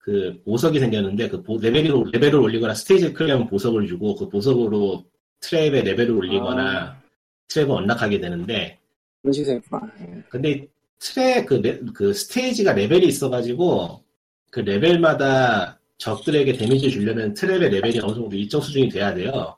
[0.00, 5.04] 그, 보석이 생겼는데, 그, 보- 레벨을, 레벨을 올리거나 스테이지 클리어하면 보석을 주고, 그 보석으로
[5.40, 7.00] 트랩의 레벨을 올리거나,
[7.48, 8.78] 트랩을 unlock하게 되는데,
[9.22, 9.92] 그런 생겼구나.
[10.30, 10.66] 근데
[11.00, 14.02] 트랩, 그, 레- 그 스테이지가 레벨이 있어가지고,
[14.50, 19.56] 그 레벨마다 적들에게 damage 주려면 트랩의 레벨이 어느 정도 일정 수준이 돼야 돼요.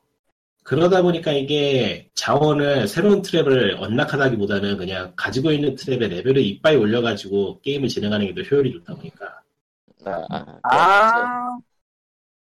[0.64, 7.88] 그러다 보니까 이게 자원을 새로운 트랩을 unlock하다기보다는 그냥 가지고 있는 트랩의 레벨을 이빠이 올려가지고 게임을
[7.88, 9.40] 진행하는 게 더 효율이 좋다 보니까
[10.04, 11.58] 아, 아, 아,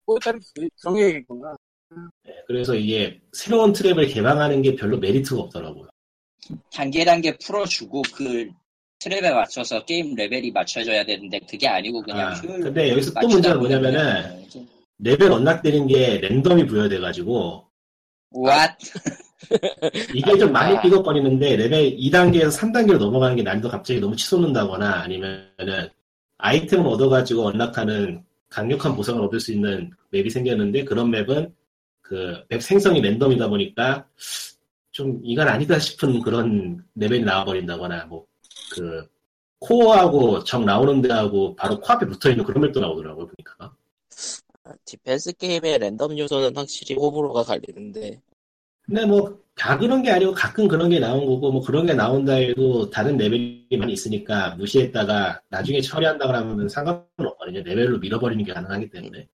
[0.05, 1.55] 뭐, 다른 그- 그런 게 얘기구나.
[2.23, 5.87] 네, 그래서 이게 새로운 트랩을 개방하는 게 별로 메리트가 없더라고요.
[6.71, 8.49] 단계 단계 풀어주고 그
[8.99, 14.45] 트랩에 맞춰서 게임 레벨이 맞춰져야 되는데 그게 아니고 그냥 아, 근데 여기서 또 문제가 뭐냐면은
[14.99, 17.65] 레벨 unlock되는 게 랜덤이 부여돼가지고
[18.35, 18.75] what
[20.13, 20.81] 이게 좀 많이 아.
[20.81, 25.89] 삐걱거리는데 레벨 2단계에서 3단계로 넘어가는 게 난이도 갑자기 너무 치솟는다거나 아니면은
[26.39, 31.53] 아이템을 얻어가지고 unlock하는 강력한 보상을 얻을 수 있는 맵이 생겼는데 그런 맵은
[32.01, 34.07] 그 맵 생성이 랜덤이다 보니까
[34.91, 38.27] 좀 이건 아니다 싶은 그런 레벨이 나와버린다거나 뭐
[38.69, 39.07] 그
[39.59, 43.75] 코어하고 적 나오는 데하고 바로 코앞에 붙어있는 그런 맵도 나오더라고요 보니까.
[44.63, 48.21] 아, 디펜스 게임의 랜덤 요소는 확실히 호불호가 갈리는데.
[48.83, 52.33] 근데 뭐 다 그런 게 아니고 가끔 그런 게 나온 거고 뭐 그런 게 나온다
[52.33, 57.61] 해도 다른 레벨이 많이 있으니까 무시했다가 나중에 처리한다 그러면 상관은 없거든요.
[57.63, 59.27] 레벨로 밀어버리는 게 가능하기 때문에.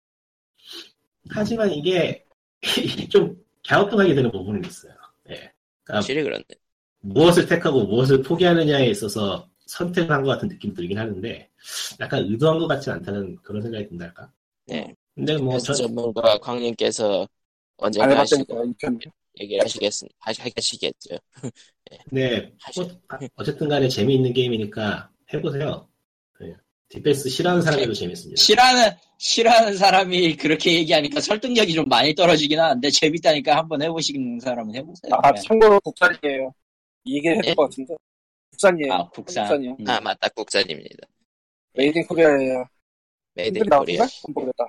[1.29, 2.25] 하지만 이게
[3.11, 4.93] 좀 갸우뚱하게 되는 부분이 있어요.
[5.31, 5.53] 예.
[5.83, 6.55] 그러니까 확실히 그런데
[7.01, 11.51] 무엇을 택하고 무엇을 포기하느냐에 있어서 선택을 한것 같은 느낌이 들긴 하는데
[11.99, 14.31] 약간 의도한 것 같지 않다는 그런 생각이 든달까.
[14.66, 14.95] 네.
[15.16, 19.01] 근데 뭐 전, 전문가 광님께서 안 언젠가 하시, 해봤다니까, 이 편.
[19.41, 21.16] 얘기를 하시겠, 하시, 하시겠죠.
[22.12, 25.89] 네, 하시- 뭐, 아, 어쨌든 간에 재미있는 게임이니까 해보세요.
[26.41, 26.55] 네.
[26.89, 28.41] 디펜스 싫어하는 사람에도 재밌습니다.
[28.41, 35.12] 싫어하는 싫어하는 사람이 그렇게 얘기하니까 설득력이 좀 많이 떨어지긴 하는데 재밌다니까 한번 해보시는 사람은 해보세요.
[35.22, 35.41] 아, 네.
[35.41, 36.53] 참고로 국산이에요.
[37.05, 37.55] 이 얘기를 예?
[37.55, 37.95] 것 같은데.
[38.51, 38.93] 국산이에요.
[38.93, 39.45] 아 국산.
[39.47, 39.76] 국산이요.
[39.80, 39.89] 음.
[39.89, 41.07] 아, 맞다, 국산입니다.
[41.74, 42.64] made in Korea예요.
[43.34, 44.07] made in Korea.
[44.35, 44.64] 모르겠다.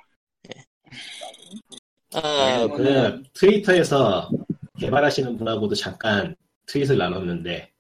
[2.16, 4.30] 아, 네, 그 트위터에서
[4.80, 6.36] 개발하시는 분하고도 잠깐
[6.68, 7.72] 트윗을 나눴는데,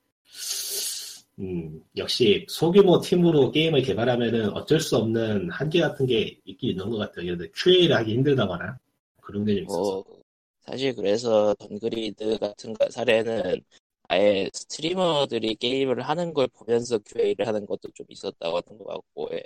[1.39, 6.98] 음, 역시 소규모 팀으로 게임을 개발하면은 어쩔 수 없는 한계 같은 게 있긴 있는 것
[6.98, 7.26] 같아요.
[7.26, 8.78] 예를 들어 QA를 하기 힘들다거나
[9.22, 9.98] 그런 게 좀 있어서.
[10.06, 10.22] 뭐,
[10.62, 13.62] 사실 그래서 던그리드 같은 거- 사례는
[14.10, 19.44] 아예 스트리머들이 게임을 하는 걸 보면서 QA를 하는 것도 좀 있었다고 하는 것 같고, 예.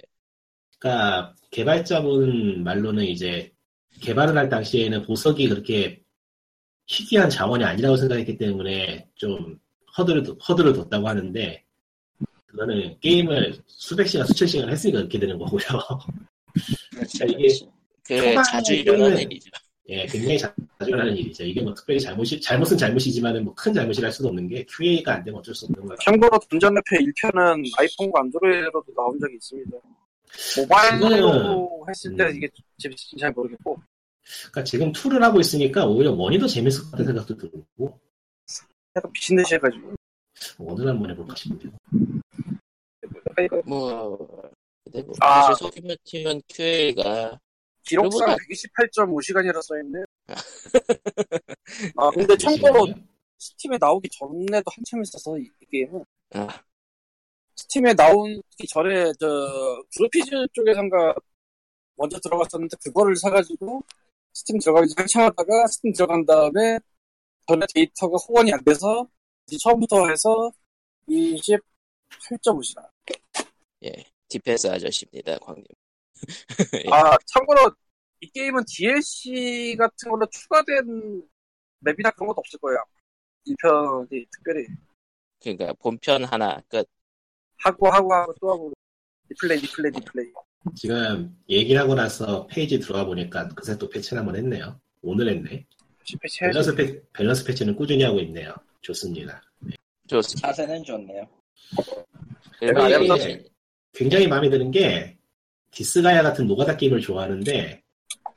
[0.79, 3.51] 그러니까 개발자분 말로는 이제
[4.01, 6.01] 개발을 할 당시에는 보석이 그렇게
[6.87, 9.59] 희귀한 자원이 아니라고 생각했기 때문에 좀
[9.97, 11.63] 허들을 뒀- 허들을 뒀다고 하는데
[12.47, 15.59] 그거는 게임을 수백 시간 수천 시간 했으니까 그렇게 되는 거고요.
[16.91, 17.47] 그렇죠, 이게-.
[18.07, 19.49] 그 자주 일어나는 일이죠.
[19.89, 21.43] 예, 굉장히 자주 하는 일이죠.
[21.43, 25.53] 이게 뭐 특별히 잘못이, 잘못은 잘못이지만은 뭐큰 잘못이랄 수도 없는 게 QA가 안 되면 어쩔
[25.53, 25.97] 수 없는 거예요.
[26.03, 29.77] 참고로 던전랩의 1편은 아이폰과 안드로이드로도 나온 적이 있습니다.
[30.57, 32.35] 모바일로 했을 때 음.
[32.35, 33.77] 이게 재밌을지 잘 모르겠고
[34.51, 37.99] 그러니까 지금 2를 하고 있으니까 오히려 원이 더 재밌을 것 같은 생각도 들고,
[38.95, 39.93] 약간 미친 듯이 해가지고.
[40.59, 41.33] 원을 한번 해볼까
[43.43, 44.51] 이거 뭐
[44.83, 45.43] 근데 뭐 아.
[45.43, 47.39] 사실 소규모 팀은 QA가
[47.83, 50.03] 기록상 그러고가- 128.5시간이라 써있네.
[51.95, 52.87] 아 근데 참고로
[53.39, 56.03] 스팀에 나오기 전에도 한참 있어서 이, 이 게임은
[56.33, 56.47] 아,
[57.55, 59.27] 스팀에 나오기 전에 저
[59.95, 61.15] 그루피즈 쪽에선가
[61.95, 63.83] 먼저 들어갔었는데 그거를 사가지고
[64.37, 66.79] 스팀 들어가기 전에 한참 하다가 스팀 들어간 다음에
[67.47, 69.07] 전에 데이터가 호환이 안 돼서
[69.47, 70.51] 이제 처음부터 해서
[71.09, 72.87] 28.5시간.
[73.85, 73.91] 예
[74.27, 75.65] 디펜스 아저씨입니다 광님.
[76.85, 76.89] 예.
[76.91, 77.71] 아 참고로
[78.21, 81.27] 이 게임은 DLC 같은 걸로 추가된
[81.79, 82.83] 맵이나 그런 것도 없을 거예요.
[83.47, 84.67] 1편이 특별히
[85.41, 86.87] 그러니까 본편 하나 끝.
[87.57, 88.71] 하고 하고 하고 또 하고
[89.29, 90.31] replay replay replay.
[90.75, 94.79] 지금 얘기를 하고 나서 페이지 들어가 보니까 그새 또 패치를 한번 했네요.
[95.01, 95.65] 오늘 했네.
[96.21, 98.53] 패치 밸런스, 패, 밸런스 패치는 꾸준히 하고 있네요.
[98.81, 99.41] 좋습니다.
[100.07, 100.47] 좋습니다.
[100.47, 101.27] 자세는 좋네요.
[102.61, 103.45] 이게 밸런스-
[103.93, 105.17] 굉장히 마음에 드는 게
[105.71, 107.81] 디스가야 같은 노가다 게임을 좋아하는데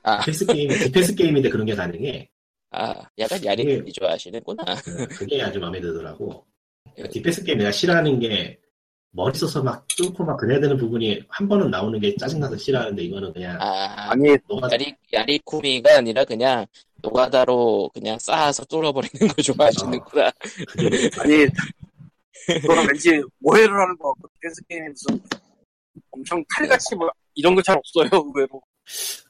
[0.03, 2.29] 아, 디펜스 게임, 디펜스 게임인데 그런 게 가능해.
[2.73, 4.63] 아 약간 やりこみ 좋아하시는구나.
[4.63, 6.47] 어, 그게 아주 마음에 들더라고.
[7.13, 8.59] 디펜스 게임 내가 싫어하는 게
[9.13, 13.33] 머리 써서 막 뚫고 막 그래야 되는 부분이 한 번은 나오는 게 짜증나서 싫어하는데 이거는
[13.33, 16.65] 그냥 아 아니 노가다 야리 야리쿠미가 아니라 그냥
[17.03, 20.31] 노가다로 그냥 쌓아서 뚫어버리는 거 좋아하시는구나.
[20.77, 21.47] 그게 아니
[22.61, 25.21] 그거는 왠지 오해를 하는 것 같고 디펜스 게임이 무슨
[26.13, 28.63] 엄청 칼같이 뭐 이런 거 잘 없어요 의외로.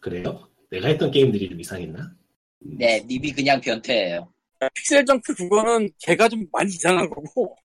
[0.00, 0.46] 그래요?
[0.70, 2.12] 내가 했던 게임들이 좀 이상했나?
[2.60, 4.30] 네, 닙이 그냥 변태예요.
[4.74, 7.56] 픽셀정크 그거는 걔가 좀 많이 이상한 거고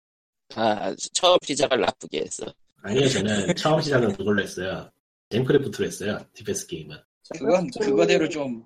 [0.54, 2.46] 아 처음 시작을 나쁘게 했어.
[2.84, 4.90] 아니요, 저는 처음 시작은 그걸로 했어요.
[5.30, 6.20] 젬크래프트로 했어요.
[6.34, 6.96] 디펜스 게임은.
[7.40, 8.64] 그건 그거대로 좀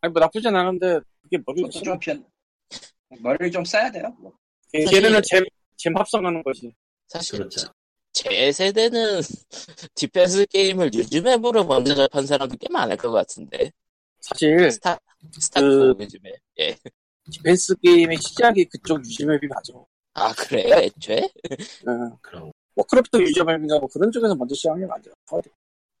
[0.00, 2.24] 아니 뭐 나쁘진 않은데 그게 머리를 그것도 좀 변.
[3.20, 4.14] 머리를 좀 써야 돼요.
[4.20, 4.32] 뭐.
[4.72, 5.44] 걔- 걔네는 gem,
[5.76, 6.72] gem 합성하는 거지.
[7.08, 7.68] 사실 그렇죠.
[8.12, 9.20] 제 세대는
[9.94, 13.70] 디펜스 게임을 use map으로 먼저 접한 사람도 꽤 많을 것 같은데
[14.20, 14.98] 사실 스타
[15.38, 16.76] 스타크 그- 요즘에 예.
[17.32, 19.72] 디펜스 게임의 시작이 그쪽 use map이 맞아.
[20.18, 21.28] 아 그래요 애초에?
[21.88, 22.16] 응.
[22.22, 25.10] 그런 워크래프트 유즈맵인가 뭐 그런 쪽에서 먼저 게 맞아.
[25.30, 25.50] 어디?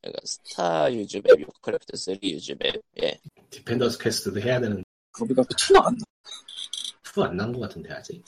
[0.00, 3.20] 그러니까 스타 유즈맵, 요크래프트 3 유즈맵 예.
[3.50, 6.04] 디펜더스 퀘스트도 해야 되는 거기가 또 나간다.
[7.02, 8.22] 투안난 것 같은데 아직.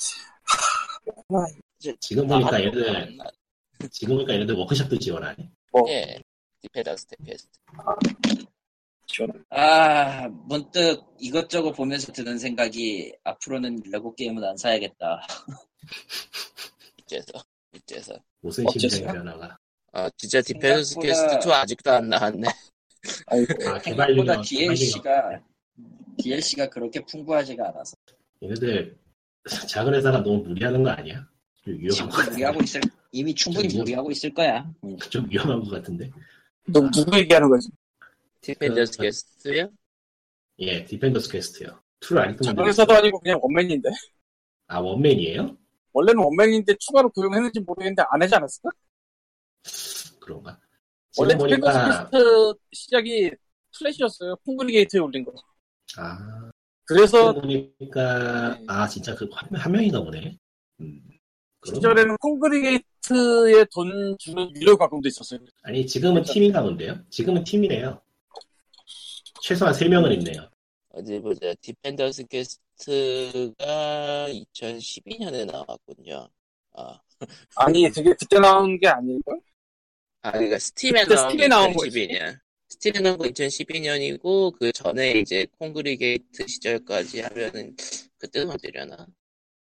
[1.31, 1.47] 아,
[2.01, 3.25] 지금 보니까 아, 얘들 안 나-
[3.91, 5.51] 지금 보니까 얘들 워크숍도 지원하네.
[5.73, 6.21] 뭐 예.
[6.63, 7.49] 디펜더스 테페스트
[9.07, 9.45] 지원.
[9.51, 15.27] 아 문득 이것저것 보면서 드는 생각이 앞으로는 레고 게임은 안 사야겠다.
[16.99, 17.33] 이제서
[17.75, 18.65] 이제서 무슨?
[18.71, 19.57] 심정의 변화가.
[19.93, 22.49] 아 진짜 디펜더스 생각보다- 퀘스트 2 아직도 안 나왔네
[23.27, 23.69] 아이고.
[23.71, 25.41] 아, 생각보다 DLC가
[26.19, 27.97] DLC가 그렇게 풍부하지가 않아서
[28.43, 28.97] 얘네들
[29.69, 31.27] 작은 회사가 너무 무리하는 거 아니야?
[31.65, 32.31] 좀 위험한 같은데.
[32.33, 32.81] 무리하고 있을
[33.13, 34.71] 이미 충분히 좀 무리하고 있을 거야.
[34.85, 34.99] 음.
[34.99, 36.11] 좀 위험한 것 같은데.
[36.67, 37.69] 너 누구 얘기하는 거지?
[38.43, 39.71] 디펜더스 그- 퀘스트요?
[40.59, 41.81] 예, 디펜더스 퀘스트요.
[42.01, 42.95] two를 아직도 작은 회사도.
[42.95, 43.89] 아니고 그냥 one man인데.
[44.67, 45.57] 아 one man이에요?
[45.93, 48.71] 원래는 one man인데 추가로 고용했는지 모르겠는데 안 하지 않았을까?
[50.21, 50.59] 그런가?
[51.19, 53.31] 원래 보니까 퀘스트 시작이
[53.77, 54.37] 플래시였어요.
[54.45, 55.33] 콩그리게이트에 올린 거.
[55.97, 56.51] 아
[56.85, 60.39] 그래서 보니까 아 진짜 그 한 명인가 보네.
[60.81, 61.03] 음.
[61.67, 65.41] 시절에는 콩그리게이트에 돈 주는 유료 가공도 있었어요.
[65.63, 67.01] 아니 지금은 팀인가 본데요?
[67.11, 68.01] 지금은 팀이네요.
[69.43, 70.49] 최소한 3 명은 있네요.
[70.91, 76.29] 어디 보자 Defender's Quest가 2012년에 나왔군요
[76.75, 77.01] 아,
[77.57, 79.41] 아니, 그게 그때 나온 게 아닐걸?
[80.23, 82.07] 아 그러니까 Steam에 나온 게 Steam에 나온 거지.
[82.09, 82.39] 2012년
[82.69, 87.75] Steam에 나온 거 2012년이고 그 전에 이제 Kongregate 시절까지 하면은
[88.19, 89.07] 그때는 어디려나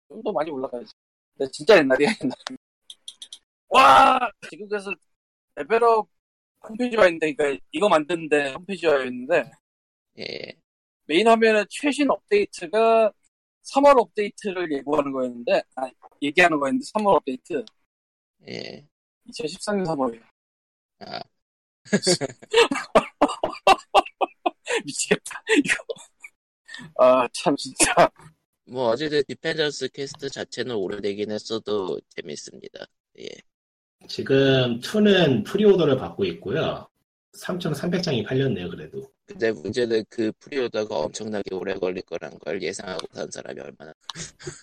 [0.10, 0.91] 좀 더 많이 올라가야지.
[1.38, 2.38] 근데 진짜 옛날이야, 옛날.
[3.70, 4.20] 와!
[4.49, 4.91] 지금 그래서
[5.56, 6.08] Level Up
[6.68, 9.51] 홈페이지가 있는데, 그러니까 이거 만드는데 홈페이지가 있는데,
[10.20, 10.26] 예
[11.08, 13.12] 메인 화면에 최신 업데이트가
[13.64, 15.89] 3월 업데이트를 예고하는 거였는데, 아,
[16.22, 17.64] 얘기하는 거였는데, 3월 업데이트.
[18.47, 18.86] 예.
[19.30, 20.24] 2013년 3월이에요.
[20.99, 21.20] 아,
[24.86, 25.76] 미치겠다, 이거.
[26.99, 28.10] 아, 참, 진짜.
[28.68, 32.86] 뭐 어제도 Defender's Quest 자체는 오래되긴 했어도 재밌습니다.
[33.20, 33.28] 예.
[34.08, 36.88] 지금 2는 preorder를 받고 있고요.
[37.39, 39.12] 3,300장이 팔렸네요, 그래도.
[39.26, 43.92] 근데 문제는 그 preorder가 엄청나게 오래 걸릴 거란 걸 예상하고 산 사람이 얼마나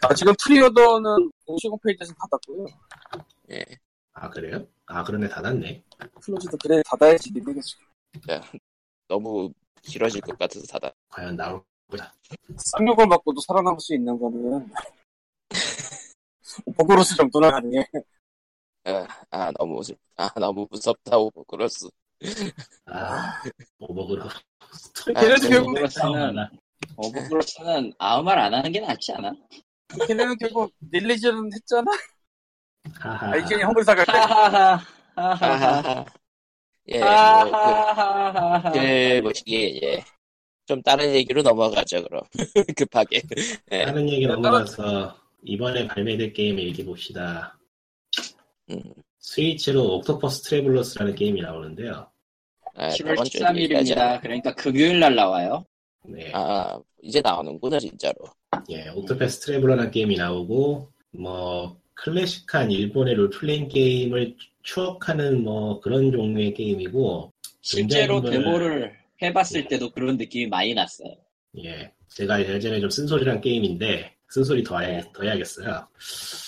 [0.03, 2.67] 아, 지금 preorder는 공식 홈페이지에서 닫았고요.
[3.51, 3.65] 예.
[4.13, 4.65] 아 그래요?
[4.87, 5.83] 아 그러네 닫았네.
[6.20, 7.77] closed 그래 닫아야지 리뷰겠지.
[9.09, 9.53] 너무
[9.83, 10.93] 길어질 것 같아서 닫아.
[11.09, 11.63] 과연 나올
[12.57, 14.71] 쌍욕을 받고도 살아남을 수 있는 거는
[16.67, 17.85] 오버그로스 정도는 가능해.
[18.85, 21.89] 아, 아 너무 슬- 아 너무 무섭다 오버그로스.
[22.87, 23.43] 아
[23.79, 24.29] 오버그로.
[25.20, 26.49] 걔네도 아, 결국 오버그로스는
[26.97, 29.33] 오버그로스는 아무 말 안 하는 게 낫지 않아?
[30.07, 31.91] 걔네는 결국 릴리즈는 했잖아.
[33.01, 33.33] 하하.
[33.33, 34.12] 아이캔이 헝글사갈 때.
[34.12, 34.85] 하하하
[35.16, 36.05] 하하하 아하하.
[36.89, 40.05] 예, 뭐, 그, 그, 뭐시기, 예.
[40.66, 42.23] 좀 다른 얘기로 넘어가죠, 그럼.
[42.77, 43.23] 급하게.
[43.73, 43.85] 예.
[43.85, 47.57] 다른 얘기 넘어가서 이번에 발매될 게임을 얘기해 봅시다.
[48.70, 48.81] 음,
[49.18, 52.11] 스위치로 Octopath Traveler라는 게임이 나오는데요.
[52.75, 54.20] 아, 7월 저번 주에 얘기하지 13일입니다.
[54.20, 55.64] 그러니까 금요일 날 나와요.
[56.05, 56.31] 네.
[56.35, 58.16] 아, 이제 나오는구나, 진짜로.
[58.70, 67.33] 예, Octopath Traveler라는 게임이 나오고, 뭐, classic한 일본의 롤플레잉 게임을 추억하는 뭐 그런 종류의 게임이고,
[67.61, 71.14] 실제로 굉장히 데모를 해봤을 때도 그런 느낌이 많이 났어요.
[71.64, 75.87] 예, 제가 예전에 좀 쓴소리란 게임인데, 쓴소리 더, 해야, 더 해야겠어요.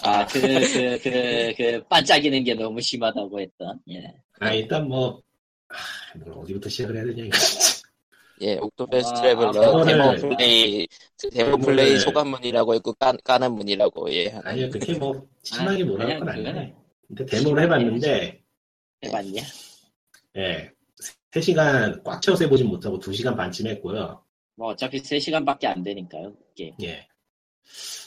[0.02, 4.12] 아, 그, 그, 그, 그, 반짝이는 게 너무 심하다고 했던, 예.
[4.40, 5.22] 아, 일단 뭐,
[6.14, 7.84] 아, 뭘 어디부터 시작을 해야 되냐, 이거 진짜.
[8.40, 9.86] 예, Octopath 아, Traveler, 데모를-
[10.20, 10.86] 데모 플레이,
[11.32, 14.28] 데모 플레이 데모를- 소감문이라고 했고, 까, 까는 문이라고, 예.
[14.44, 16.36] 아니요, 그렇게 뭐, 심하게 아, 뭐라 할 그냥 건.
[16.44, 16.74] 그거는
[17.08, 18.42] 근데 데모를 해봤는데,
[19.04, 19.42] 해봤냐?
[20.36, 20.70] 예,
[21.32, 24.20] 3 시간 꽉 채워서 해보진 못하고 2 시간 반쯤 했고요.
[24.56, 26.74] 뭐, 어차피 3 시간밖에 안 되니까요, 게임.
[26.82, 27.06] 예.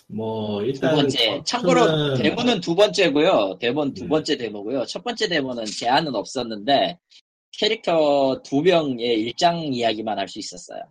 [0.10, 0.96] 뭐, 두 일단.
[0.96, 1.42] 번째.
[1.46, 3.58] 참고로, 데모는 두 번째고요.
[3.60, 4.10] 데모는 두 음.
[4.10, 4.86] 번째 데모고요.
[4.86, 6.98] 첫 번째 데모는 제한은 없었는데,
[7.58, 10.82] 캐릭터 두 명의 일장 이야기만 할 수 있었어요.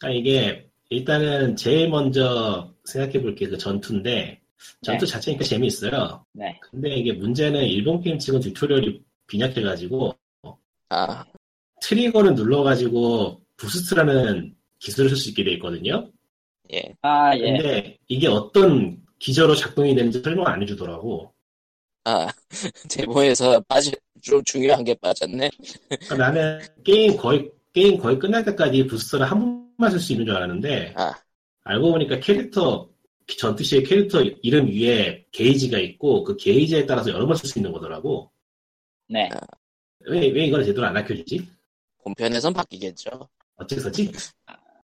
[0.00, 4.40] 아, 이게, 일단은 제일 먼저 생각해 볼 게 그 전투인데,
[4.82, 6.24] 전투 자체니까 재미있어요.
[6.32, 6.58] 네.
[6.70, 10.14] 근데 이게 문제는 일본 게임 치고 tutorial이 빈약해가지고,
[10.90, 11.24] 아,
[11.82, 16.10] trigger를 눌러가지고, boost라는 기술을 쓸 수 있게 돼 있거든요.
[16.72, 16.82] 예.
[17.02, 17.40] 아, 예.
[17.40, 21.32] 근데 이게 어떤 기저로 작동이 되는지 설명 안 해주더라고.
[22.04, 22.28] 아,
[22.90, 23.90] 데모에서 빠져,
[24.22, 25.50] 좀 중요한 게 빠졌네.
[25.88, 29.38] 그러니까 나는 게임 거의, 게임 거의 끝날 때까지 boost를 한
[29.76, 31.14] 번만 쓸 수 있는 줄 알았는데, 아,
[31.64, 32.88] 알고 보니까 캐릭터,
[33.38, 37.72] 전투 시에 캐릭터 이름 위에 게이지가 있고, 그 게이지에 따라서 여러 번 쓸 수 있는
[37.72, 38.30] 거더라고.
[39.08, 39.28] 네.
[40.00, 41.48] 왜, 왜 이걸 제대로 안 알려주지?
[42.02, 43.10] 본편에선 바뀌겠죠.
[43.56, 44.12] 어째서지?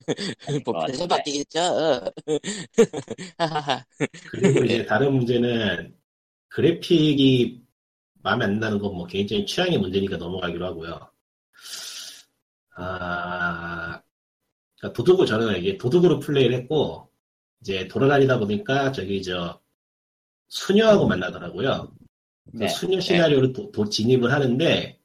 [0.66, 1.16] 본편에선 네.
[1.18, 2.12] 바뀌겠죠.
[4.32, 5.94] 그리고 이제 다른 문제는,
[6.50, 7.62] 그래픽이
[8.24, 11.10] 마음에 안 드는 건뭐 개인적인 취향의 문제니까 넘어가기로 하고요.
[12.76, 14.02] 아,
[14.78, 17.10] 그러니까 도둑을 저는 이게 도둑으로 플레이를 했고,
[17.62, 19.60] 이제 돌아다니다 보니까 저기 저,
[20.50, 21.94] 수녀하고 만나더라고요.
[22.54, 22.68] 네.
[22.70, 25.00] 수녀 시나리오를 도, 도- 진입을 하는데,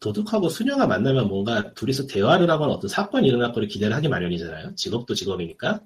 [0.00, 4.74] 도둑하고 수녀가 만나면 뭔가 둘이서 대화를 하거나 어떤 사건이 일어날 거를 기대를 하기 마련이잖아요.
[4.76, 5.80] 직업도 직업이니까.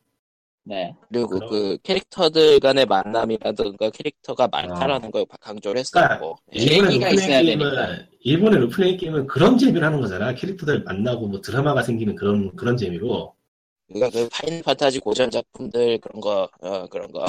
[0.64, 0.94] 네.
[1.08, 6.36] 그리고 그럼- 그 캐릭터들 간의 만남이라든가 캐릭터가 많다라는 걸 강조를 했었고.
[6.54, 6.60] 예.
[6.62, 8.06] 일본의 루플레잉 있어야 게임은.
[8.20, 10.34] 일본의 루플레잉 게임은 그런 재미를 하는 거잖아.
[10.34, 13.34] 캐릭터들 만나고 뭐 드라마가 생기는 그런, 그런 재미로.
[13.88, 17.26] 그러니까 그 Final Fantasy 고전 작품들 그런 거, 어, 그런 거.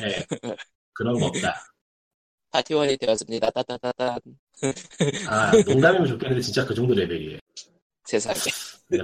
[0.00, 0.24] 네.
[0.92, 1.54] 그런 거 없다.
[2.52, 3.50] 파티원이 되었습니다.
[3.50, 4.18] 따따따따.
[5.28, 7.38] 아, 농담이면 좋겠는데 진짜 그 정도 레벨이에요.
[8.04, 8.36] 세상에.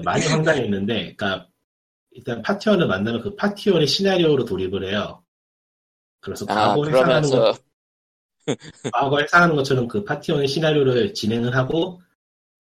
[0.05, 1.48] 많이 황당했는데, 그니까,
[2.19, 5.25] 일단 파티원을 만나면 그 파티원의 시나리오로 돌입을 해요.
[6.21, 7.59] 그래서 아, 과거에 상하는 거, 그러면서,
[8.93, 12.01] 과거에 상하는 것처럼 그 파티원의 시나리오를 진행을 하고,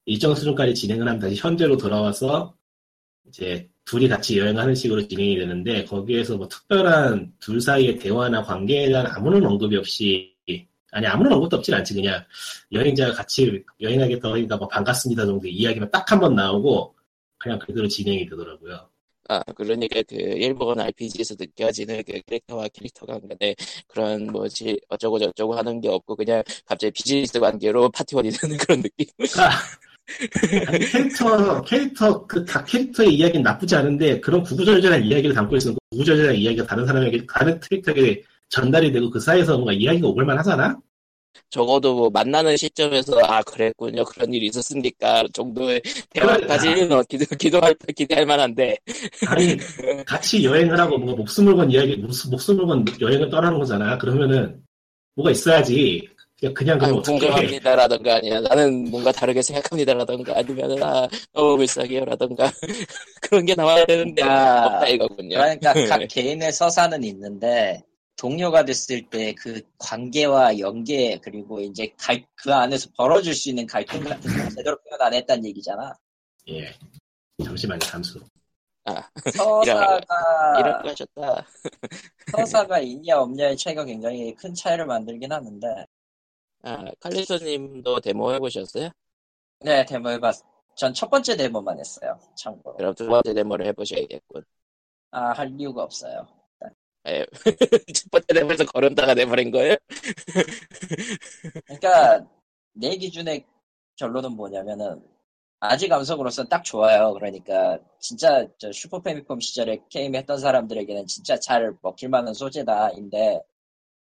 [0.06, 2.56] 일정 수준까지 진행을 하면 다시 현재로 돌아와서,
[3.28, 9.06] 이제 둘이 같이 여행하는 식으로 진행이 되는데, 거기에서 뭐 특별한 둘 사이의 대화나 관계에 대한
[9.08, 10.36] 아무런 언급이 없이,
[10.92, 11.94] 아니, 아무런 언급도 없진 않지.
[11.94, 12.24] 그냥
[12.72, 16.96] 여행자가 같이 여행하겠다고 하니까 뭐 반갑습니다 정도 이야기만 딱 한 번 나오고,
[17.38, 18.90] 그냥 그대로 진행이 되더라고요.
[19.28, 23.54] 아, 그러니까 그 일본 RPG에서 느껴지는 그 캐릭터와 캐릭터 간의
[23.86, 29.06] 그런 뭐지 어쩌고 저쩌고 하는 게 없고 그냥 갑자기 비즈니스 관계로 파티원이 되는 그런 느낌.
[29.16, 29.50] 그러니까
[30.68, 36.34] 아니, 캐릭터 캐릭터 그 각 캐릭터의 이야기는 나쁘지 않은데 그런 구구절절한 이야기를 담고 그 구구절절한
[36.36, 40.78] 이야기가 다른 사람에게 다른 캐릭터에게 전달이 되고 그 사이에서 뭔가 이야기가 오갈만 하잖아.
[41.50, 45.80] 적어도 뭐 만나는 시점에서 아 그랬군요 그런 일이 있었습니까 정도의
[46.10, 48.76] 대화까지는 어, 기대, 기도할 기대할 만한데
[49.26, 49.56] 아니
[50.06, 53.96] 같이 여행을 하고 뭔가 목숨을 건 이야기 목숨, 목숨을 건 여행을 떠나는 거잖아.
[53.98, 54.62] 그러면은
[55.14, 56.08] 뭐가 있어야지.
[56.38, 57.18] 그냥 그냥 그럼 아니, 어떻게 해?
[57.18, 62.52] 공감합니다라던가 아니야 나는 뭔가 다르게 생각합니다라던가 아니면 아 너무 불쌍해요라던가
[63.22, 65.36] 그런 게 나와야 되는데 그러니까- 없다 이거군요.
[65.36, 67.82] 그러니까 각 개인의 서사는 있는데
[68.18, 74.02] 동료가 됐을 때 그 관계와 연계 그리고 이제 갈- 그 안에서 벌어질 수 있는 갈등
[74.04, 75.94] 같은 거 제대로 표현 안 했다는 얘기잖아.
[76.48, 76.74] 예.
[77.44, 78.20] 잠시만요, 잠수.
[79.36, 80.06] 서사가
[80.58, 81.46] 이럴 거셨다.
[82.32, 85.86] 서사가 있냐 없냐의 차이가 굉장히 큰 차이를 만들긴 하는데
[86.62, 88.90] 아 칼리토님도 데모 해보셨어요?
[89.60, 90.34] 네 데모 해봤.
[90.76, 92.18] 전 첫 번째 데모만 했어요.
[92.36, 92.76] 참고로.
[92.76, 94.44] 그럼 두 번째 데모를 해보셔야겠군.
[95.10, 96.26] 아 할 이유가 없어요.
[97.10, 97.26] 예.
[97.94, 99.76] 첫 번째 데모에서 걸음다가 내버린 거예요?
[101.66, 102.26] 그러니까
[102.72, 103.44] 내 기준의
[103.96, 105.02] 결론은 뭐냐면은
[105.60, 107.12] 아직 감성으로서는 딱 좋아요.
[107.14, 113.40] 그러니까 진짜 저 Super Famicom 시절에 게임 했던 사람들에게는 진짜 잘 먹힐 만한 소재다인데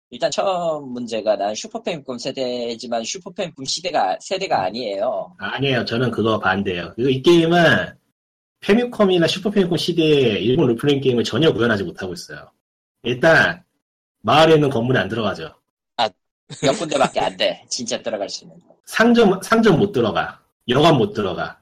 [0.10, 5.36] 일단 처음 문제가 난 Super Famicom 세대지만 Super Famicom 시대가 세대가 아니에요.
[5.38, 6.94] 아니에요, 저는 그거 반대예요.
[6.98, 7.60] 이거 이 게임은
[8.60, 12.52] Famicom이나 Super Famicom 시대의 일본 롤플레잉 게임을 전혀 구현하지 못하고 있어요.
[13.08, 13.64] 일단
[14.22, 15.54] 마을에 있는 건물에 안 들어가죠.
[16.64, 17.66] 몇 군데밖에 안 돼.
[17.70, 18.58] 진짜 들어갈 수 있는.
[18.62, 18.74] 거.
[18.86, 20.42] 상점 상점 못 들어가.
[20.70, 21.60] 여관 못 들어가.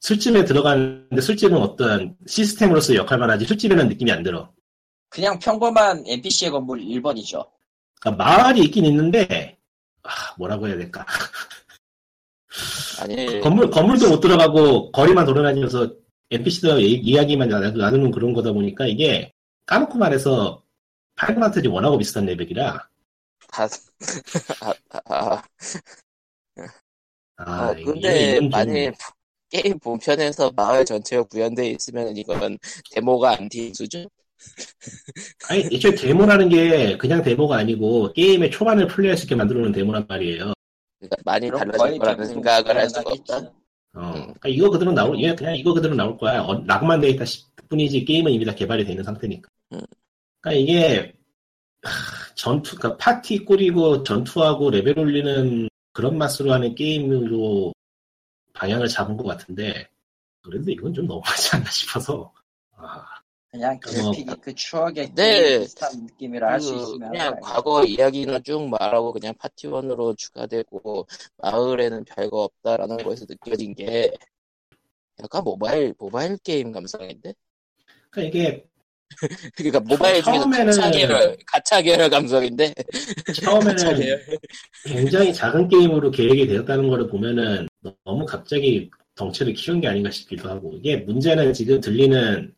[0.00, 4.52] 술집에 들어가는데 술집은 어떤 시스템으로서 역할만 하지 술집에는 느낌이 안 들어.
[5.08, 7.46] 그냥 평범한 NPC의 건물 1번이죠.
[8.00, 9.56] 그러니까 마을이 있긴 있는데
[10.02, 11.06] 아, 뭐라고 해야 될까?
[13.00, 15.92] 아니 건물 건물도 못 들어가고 거리만 돌아다니면서
[16.30, 19.32] NPC들 이야기만 나- 나누는 그런 거다 보니까 이게
[19.66, 20.62] 까놓고 말해서
[21.16, 22.88] Final Fantasy one하고 비슷한 레벨이라
[23.48, 23.64] 다
[24.60, 25.42] 아, 아, 아.
[27.36, 28.92] 아 어, 근데 좀- 만일
[29.48, 32.58] 게임 본편에서 마을 전체가 구현돼 있으면 이건
[32.90, 34.08] 데모가 안티 수준?
[35.48, 40.06] 아니 애초에 데모라는 게 그냥 데모가 아니고 게임의 초반을 플레이할 수 있게 만들어 놓은 데모란
[40.08, 40.52] 말이에요.
[40.98, 43.10] 그러니까 많이 달라질 거라는 생각을 할 수가.
[43.10, 43.36] 없다.
[43.38, 44.12] 어, 음.
[44.12, 46.42] 그러니까 이거 그대로 나올, 얘 그냥 이거 그대로 나올 거야.
[46.42, 49.48] 어, lock만 돼 있다 싶 뿐이지 게임은 이미 다 개발이 돼 있는 상태니까.
[49.72, 49.80] 음.
[50.40, 51.14] 그러니까 이게
[51.82, 57.72] 하, 전투, 그러니까 파티 꾸리고 전투하고 레벨 올리는 그런 맛으로 하는 게임으로
[58.52, 59.88] 방향을 잡은 것 같은데
[60.42, 62.32] 그런데 이건 좀 너무하지 않나 싶어서.
[62.76, 63.04] 아,
[63.50, 65.60] 그냥 뭐, 그래픽이 그 추억의 네.
[65.60, 67.40] 비슷한 느낌이라 할수그 있으면 그냥 거야.
[67.40, 71.06] 과거 이야기는 쭉 말하고 그냥 파티원으로 추가되고
[71.38, 74.12] 마을에는 별거 없다라는 거에서 느껴진 게
[75.18, 77.34] 약간 모바일 모바일 게임 감성인데
[78.10, 78.68] 그러니까 이게
[79.56, 82.74] 그러니까 모바일 중에서 처음에는- 가차 계열 가차 계열 감성인데
[83.44, 84.24] 처음에는 계열
[84.84, 87.68] 굉장히 작은 게임으로 계획이 되었다는 거를 보면은
[88.04, 92.54] 너무 갑자기 덩치를 키운 게 아닌가 싶기도 하고 이게 문제는 지금 들리는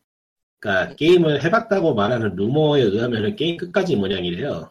[0.59, 4.69] 그러니까 게임을 해봤다고 말하는 루머에 의하면은 게임 끝까지 이 모양이래요.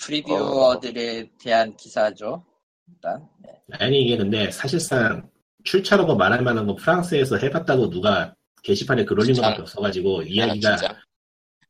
[0.00, 2.44] previewer들에 대한 기사죠.
[2.88, 3.50] 일단 네.
[3.72, 5.28] 아니 이게 근데 사실상
[5.64, 8.34] 출처라고 말할 만한 건 프랑스에서 해봤다고 누가
[8.66, 9.34] 게시판에 글 올린?
[9.34, 10.96] 것밖에 없어가지고 아, 이야기가 진짜.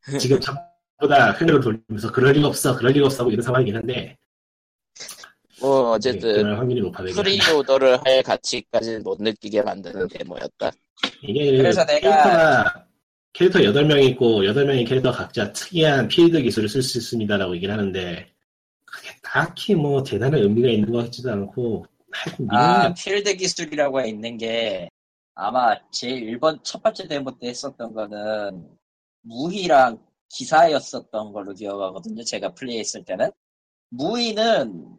[0.19, 0.59] 지금 전부
[1.07, 4.17] 다 회로를 돌리면서 그럴 리가 없어 그럴 리가 없어 하고 이런 상황이긴 한데
[5.61, 7.03] 뭐 네, 어쨌든 그럴 확률이 높아.
[7.03, 10.71] preorder를 할 가치까지는 못 느끼게 만드는 데모였다.
[11.23, 12.85] 이게 그래서 내가- 캐릭터가
[13.33, 18.27] 캐릭터 8명 있고 8명의 캐릭터 각자 특이한 필드 기술을 쓸 수 있습니다라고 얘기를 하는데
[18.85, 24.89] 그게 딱히 뭐 대단한 의미가 있는 것 같지도 않고 하여튼 아 필드 기술이라고 있는 게
[25.39, 28.75] 아마 제일 1번 첫 번째 데모 때 했었던 거는
[29.21, 32.23] 무희랑 기사였었던 걸로 기억하거든요.
[32.23, 33.29] 제가 플레이했을 때는
[33.89, 34.97] 무희는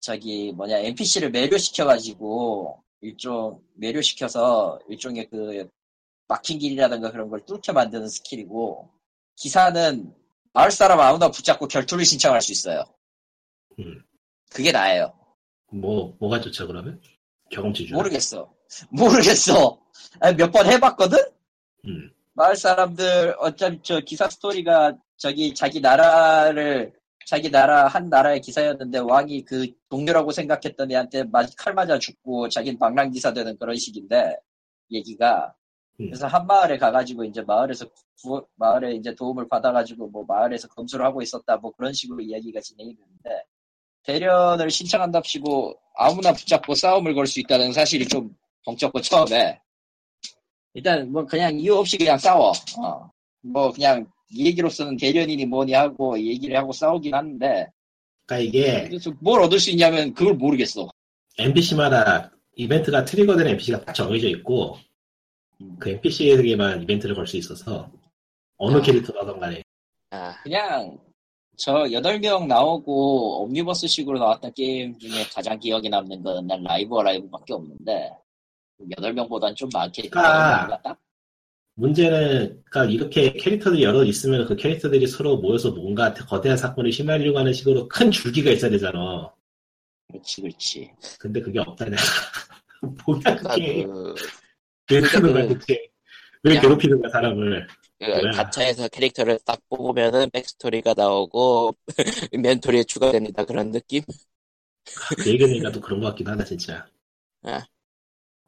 [0.00, 5.68] 저기 뭐냐 NPC를 매료시켜가지고 일종 매료시켜서 일종의 그
[6.28, 8.90] 막힌 길이라든가 그런 걸 뚫게 만드는 스킬이고
[9.34, 10.14] 기사는
[10.52, 12.84] 마을 사람 아무나 붙잡고 결투를 신청할 수 있어요.
[13.80, 14.04] 음.
[14.50, 15.18] 그게 나예요.
[15.72, 17.02] 뭐 뭐가 좋죠 그러면
[17.50, 18.53] 경험치 주 모르겠어.
[18.90, 19.78] 모르겠어.
[20.36, 21.18] 몇 번 해봤거든?
[21.86, 22.10] 음.
[22.34, 26.92] 마을 사람들, 어차피 저 기사 스토리가 저기 자기 나라를,
[27.26, 32.78] 자기 나라, 한 나라의 기사였는데 왕이 그 동료라고 생각했던 애한테 마- 칼 맞아 죽고 자기는
[32.78, 34.36] 방랑 기사 되는 그런 식인데,
[34.90, 35.54] 얘기가.
[36.00, 36.06] 음.
[36.06, 37.86] 그래서 한 마을에 가가지고 이제 마을에서
[38.20, 42.94] 구, 마을에 이제 도움을 받아가지고 뭐 마을에서 검수를 하고 있었다 뭐 그런 식으로 이야기가 진행이
[42.96, 43.44] 되는데,
[44.02, 48.34] 대련을 신청한답시고 아무나 붙잡고 싸움을 걸 수 있다는 사실이 좀
[48.66, 49.58] 벙쪘고 처음에.
[50.74, 52.52] 일단 뭐 그냥 이유 없이 그냥 싸워.
[52.78, 53.10] 어.
[53.42, 57.68] 뭐 그냥 이 얘기로서는 대련이니 뭐니 하고 얘기를 하고 싸우긴 하는데.
[58.26, 60.88] 그러니까 이게 그래서 뭘 얻을 수 있냐면 그걸 모르겠어.
[61.38, 64.78] NPC마다 이벤트가 트리거된 NPC가 딱 정해져 있고
[65.60, 65.76] 음.
[65.78, 67.90] 그 NPC에게만 이벤트를 걸 수 있어서
[68.56, 68.80] 어느 아.
[68.82, 69.62] 캐릭터라든 간에.
[70.10, 70.98] 아, 그냥
[71.56, 78.10] 저 8명 나오고 옴니버스식으로 나왔던 게임 중에 가장 기억에 남는 건 난 라이브 라이브밖에 없는데
[78.80, 80.20] 8명보단 좀 많겠다.
[80.20, 80.82] 아.
[80.82, 80.98] 딱
[81.76, 87.52] 문제는 그러니까 이렇게 캐릭터들이 여러 있으면 그 캐릭터들이 서로 모여서 뭔가 거대한 사건을 휘말리려고 하는
[87.52, 89.32] 식으로 큰 줄기가 있어야 되잖아.
[90.08, 90.90] 그렇지 그렇지.
[91.18, 91.96] 근데 그게 없다 내가.
[93.06, 93.84] 뭐야 그러니까 그게.
[93.84, 94.14] 그,
[94.92, 95.80] 왜 그러니까 그러는 거야 그- 대체.
[96.44, 97.66] 왜 그냥- 괴롭히는 거야 사람을.
[97.98, 98.30] 그.
[98.36, 101.74] 가차에서 캐릭터를 딱 뽑으면은 백스토리가 나오고
[102.32, 104.02] 인벤토리에 추가됩니다 그런 느낌?
[105.16, 106.86] 그 얘기니까 또 그런 것 같기도 하다 진짜.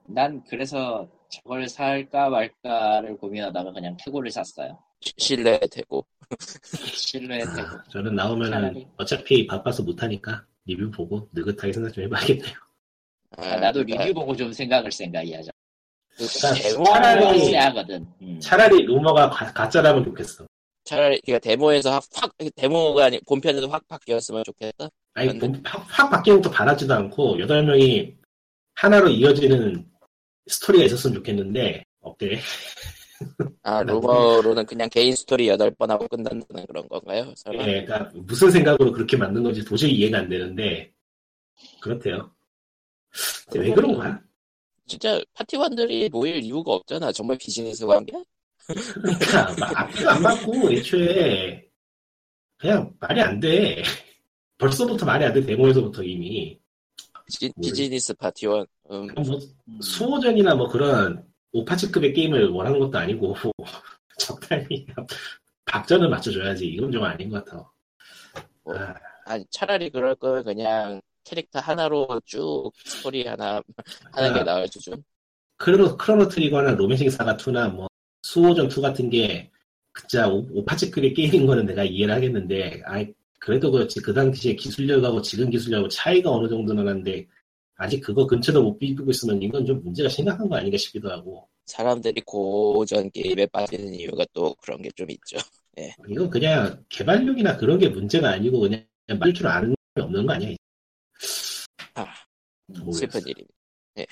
[0.08, 4.78] 난 그래서 저걸 살까 말까를 고민하다가 그냥 태고를 샀어요.
[5.00, 6.04] 시- 신뢰 되고
[6.94, 7.78] 실내 태고.
[7.90, 8.84] 저는 나오면은.
[8.96, 12.54] 어차피 바빠서 못하니까 리뷰 보고 느긋하게 생각 좀 해봐야겠네요.
[13.38, 15.50] 아, 나도 그러니까 리뷰 보고 좀 생각을 생각이야죠.
[16.16, 18.06] 그 그러니까 데모 차라리- 쎄하거든.
[18.22, 18.40] 음.
[18.40, 20.46] 차라리 루머가 가, 가짜라면 좋겠어.
[20.84, 24.88] 차라리 그러니까 데모에서 확, 확 데모가 아니 본편에서 확 바뀌었으면 좋겠다.
[25.14, 28.14] 아니 근데- 본- 확, 확 바뀌는 것도 바라지도 않고 여덟 명이
[28.76, 29.86] 하나로 이어지는
[30.46, 32.38] 스토리가 있었으면 좋겠는데 없대.
[33.62, 33.92] 아 네.
[33.92, 37.32] 루머로는 그냥 개인 스토리 8번 하고 끝난다는 그런 건가요?
[37.36, 37.62] 설마?
[37.66, 40.92] 예, 그러니까 무슨 생각으로 그렇게 만든 건지 도저히 이해가 안 되는데
[41.80, 42.32] 그렇대요.
[43.54, 44.20] 왜 그런 거야?
[44.86, 47.10] 진짜 파티원들이 모일 이유가 없잖아.
[47.12, 48.12] 정말 비즈니스 관계?
[48.66, 51.64] 그러니까 막 앞뒤가 안 맞고 애초에
[52.58, 53.82] 그냥 말이 안 돼.
[54.58, 55.44] 벌써부터 말이 안 돼.
[55.44, 56.58] 데모에서부터 이미
[57.26, 58.66] 비지, 모르- 비즈니스 파티원.
[58.90, 59.80] 음, 뭐 음.
[59.80, 63.34] 수호전이나 뭐 그런 오파츠급의 게임을 원하는 것도 아니고
[64.18, 64.86] 적당히
[65.64, 66.66] 박전을 맞춰줘야지.
[66.66, 67.70] 이건 좀 아닌 것 같아.
[68.64, 73.60] 뭐, 아, 아니 차라리 그럴 거면 그냥 캐릭터 하나로 쭉 스토리 하나
[74.12, 74.44] 하는 게 아.
[74.44, 75.02] 나을 수준.
[75.58, 77.88] 크로노, 크로노 트리거나 로맨싱 사가 2나 뭐
[78.22, 79.50] 수호전 2 같은 게
[79.98, 83.12] 진짜 오- 오파츠급의 게임인 거는 내가 이해를 하겠는데 아이
[83.46, 87.28] 그래도 그렇지 그 당시에 기술력하고 지금 기술력하고 차이가 어느 정도는 한데
[87.76, 92.22] 아직 그거 근처도 못 비비고 있으면 이건 좀 문제가 심각한 거 아닌가 싶기도 하고 사람들이
[92.22, 95.36] 고전 게임에 빠지는 이유가 또 그런 게 좀 있죠.
[96.08, 98.84] 이건 그냥 개발력이나 그런 게 문제가 아니고 그냥
[99.20, 100.56] 말줄 아는 게 없는 거 아니야?
[101.94, 102.06] 아,
[102.66, 102.98] 모르겠어.
[102.98, 103.54] 슬픈 일입니다.
[103.98, 104.06] 예.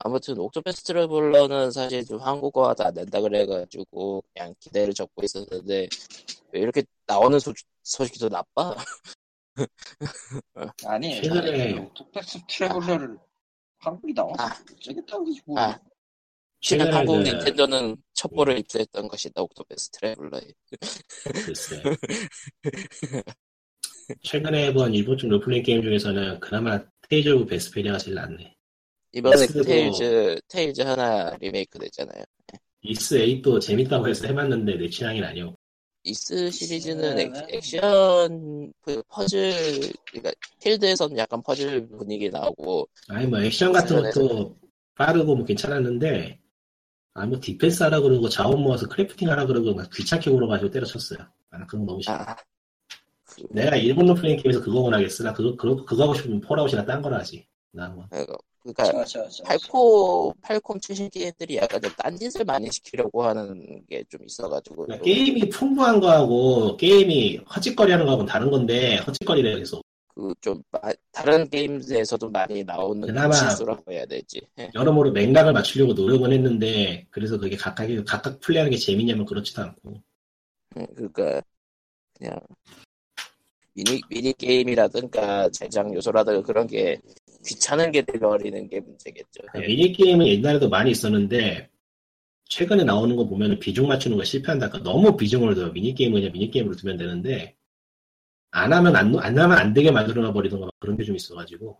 [0.00, 5.88] 아무튼 옥토패스 트래블러는 사실 좀 한국어화도 안 된다 그래가지고 그냥 기대를 접고 있었는데
[6.52, 8.76] 왜 이렇게 나오는 소, 소식이 더 나빠?
[10.86, 13.18] 아니, 최근에- 옥토패스 트래블러를
[13.78, 14.56] 한국이 나와서 아.
[14.72, 15.58] 어쩌겠다고 뭐.
[15.58, 15.78] 아.
[16.60, 20.42] 최근 한국 그- 닌텐도는 첩보를 입수했던 것이다 옥토패스 트래블러에
[21.44, 21.82] 글쎄.
[24.22, 28.56] 최근에 해본 일본 쪽 롤플레잉 게임 중에서는 그나마 테일즈 오브 베스페리아가 제일 낫네.
[29.12, 32.24] 이번에 그리고- 테일즈 테일즈 하나 리메이크 됐잖아요.
[32.82, 35.54] 이스 8도 재밌다고 해서 해봤는데 내 취향이 아니오.
[36.04, 37.46] 이스 시리즈는 액, 네.
[37.50, 39.52] 액션 그 퍼즐
[40.10, 40.30] 그러니까
[40.62, 44.56] 필드에서는 약간 퍼즐 분위기 나오고 아니 뭐 액션 같은 것도
[44.94, 46.38] 빠르고 뭐 괜찮았는데
[47.14, 51.18] 아뭐 디펜스 하라 그러고 자원 모아서 crafting 하라 그러고 막 귀찮게 굴어가지고 때려쳤어요.
[51.50, 52.14] 아 그런 거 너무 싫어.
[52.14, 52.36] 아
[53.24, 55.24] 그, 내가 일본 롤플레잉 게임에서 그거 원하겠어.
[55.24, 57.46] 나 그거 그거 그거 하고 싶으면 폴아웃이나 딴 거라 하지.
[57.72, 58.06] 나 뭐.
[58.62, 64.02] 그러니까 저, 저, 저, 팔코 팔콤 출신 게임들이 약간 좀 딴짓을 많이 시키려고 하는 게
[64.08, 69.82] 좀 있어가지고 그러니까 좀 게임이 풍부한 거하고 게임이 헛짓거리 하는 거하고는 다른 건데 헛짓거리를 계속
[70.14, 70.60] 그 좀
[71.12, 74.40] 다른 게임에서도 많이 나오는 그나마- 실수라고 해야 되지.
[74.58, 74.68] 예.
[74.74, 80.02] 여러모로 맥락을 맞추려고 노력은 했는데 그래서 그게 각각 각각 플레이하는 게 재밌냐면 그렇지도 않고
[80.76, 81.40] 음, 그러니까
[82.18, 82.40] 그냥
[83.74, 87.00] 미니 미니 게임이라든가 제작 요소라든가 그런 게
[87.48, 89.42] 귀찮은 게 돼버리는 게 문제겠죠.
[89.56, 89.66] 예.
[89.66, 91.70] 미니 게임은 옛날에도 많이 있었는데
[92.50, 94.68] 최근에 나오는 거 보면 비중 맞추는 거 실패한다.
[94.68, 95.72] 그러니까 너무 비중을 둬요.
[95.72, 97.56] 미니 게임은 그냥 미니 게임으로 두면 되는데
[98.50, 101.78] 안 하면 안, 안 하면 안 되게 만들어놔 버리던가 막 그런 게 좀 있어가지고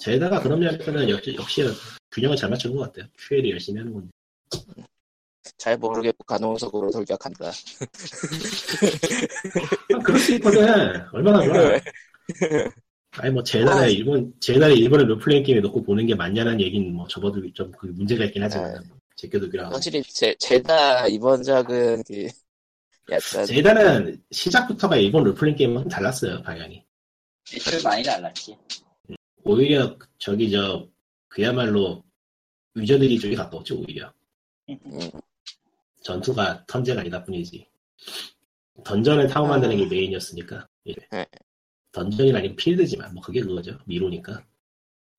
[0.00, 1.62] 제다가 그런 면에서는 역시, 역시
[2.12, 3.10] 균형을 잘 맞춘 것 같아요.
[3.18, 4.08] QL이 열심히 하는 건데.
[5.58, 7.48] 잘 모르겠고 가능성으로 돌격한다.
[9.94, 10.66] 아, 그럴 수 있거든.
[11.12, 11.80] 얼마나 좋아.
[13.18, 16.92] 아니 뭐 제 나라에 일본 제 나라에 일본의 롤플레잉 게임에 넣고 보는 게 맞냐는 얘기는
[16.94, 18.82] 뭐 접어도 좀 그 문제가 있긴 하지만
[19.16, 22.28] 제껴두기로 하고 확실히 제, 제다 이번 작은 그
[23.10, 23.46] 약간.
[23.46, 26.84] 제다는 시작부터가 일본 롤플레잉 게임은 좀 달랐어요 방향이.
[27.54, 28.56] 애초에 많이 달랐지.
[29.44, 30.86] 오히려 저기 저
[31.28, 32.02] 그야말로
[32.74, 34.12] 위저들이 쪽에 가까웠지 오히려.
[34.68, 34.76] 음,
[36.02, 37.66] 전투가 턴제가 아니다 뿐이지.
[38.84, 40.66] 던전을 타고 만드는 게 메인이었으니까.
[40.88, 40.94] 예.
[41.96, 42.00] 네.
[42.02, 44.44] 던전이 아니고 필드지만 뭐 그게 그거죠 미로니까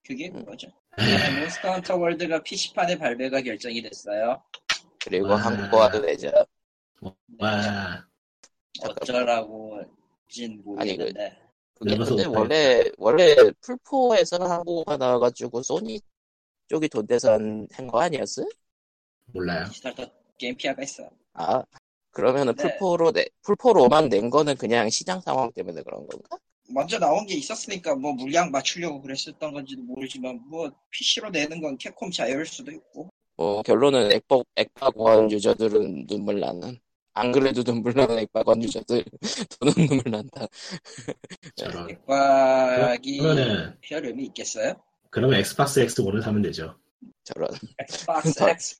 [0.06, 0.68] 그게 그거죠.
[1.00, 4.42] 에휴, 몬스터 헌터 월드가 PC판에 발매가 결정이 됐어요.
[5.04, 5.36] 그리고 와.
[5.38, 6.32] 한국어화도 되죠.
[7.40, 8.08] 와
[8.82, 9.82] 어쩌라고
[10.30, 11.38] 진 아니, 그- 모르겠는데.
[11.76, 12.26] 그게 늙어서 근데.
[12.30, 16.00] 원래 원래 풀포에서 한국어가 나와가지고 소니
[16.70, 18.44] 쪽이 돈 내서 한 거 아니었어?
[19.28, 19.66] 몰라요.
[20.38, 21.10] 게임 피아가 있어.
[21.34, 21.64] 아
[22.12, 22.64] 그러면은 네.
[22.64, 26.38] 플포로 내 플포로만 낸 거는 그냥 시장 상황 때문에 그런 건가?
[26.70, 32.12] 먼저 나온 게 있었으니까 뭐 물량 맞추려고 그랬었던 건지도 모르지만 뭐 PC로 내는 건 캡콤
[32.12, 36.78] 자유일 수도 있고 뭐 결론은 액박 액박원 유저들은 눈물 나는.
[37.14, 39.04] 안 그래도 눈물 나는 액박원 유저들
[39.60, 40.46] 돈은 눈물 난다.
[41.56, 41.90] 저런.
[41.90, 44.74] 액박이 그러면은 별 의미 있겠어요?
[45.10, 46.78] 그러면 엑스박스 X1을 사면 되죠.
[47.24, 47.50] 저런
[47.80, 48.78] 엑스박스 저- X1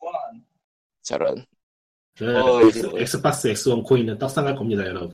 [1.04, 1.46] 저런
[2.18, 5.12] 그 어, 엑스, 이거- 엑스박스 X1 코인은 떡상할 겁니다, 여러분.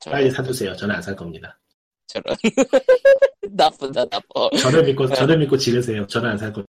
[0.00, 0.74] 저런 빨리 사주세요.
[0.76, 1.58] 저는 안 살 겁니다.
[2.12, 2.36] 저런
[3.50, 4.50] 나쁘다 나빠.
[4.60, 6.06] 저를 믿고 저를 믿고 지르세요.
[6.06, 6.72] 저는 안살 겁니다.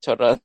[0.00, 0.38] 저런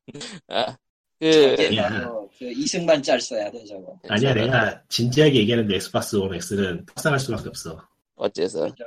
[0.48, 0.76] 아,
[1.18, 1.88] 그 야.
[1.88, 6.86] 바로 그 이승만 짤 써야 돼 저거 아니야, 저런, 내가 진지하게 얘기하는데 엑스박스 원 X는
[6.86, 7.82] 떡상할 수밖에 없어.
[8.16, 8.84] 어째서 그죠?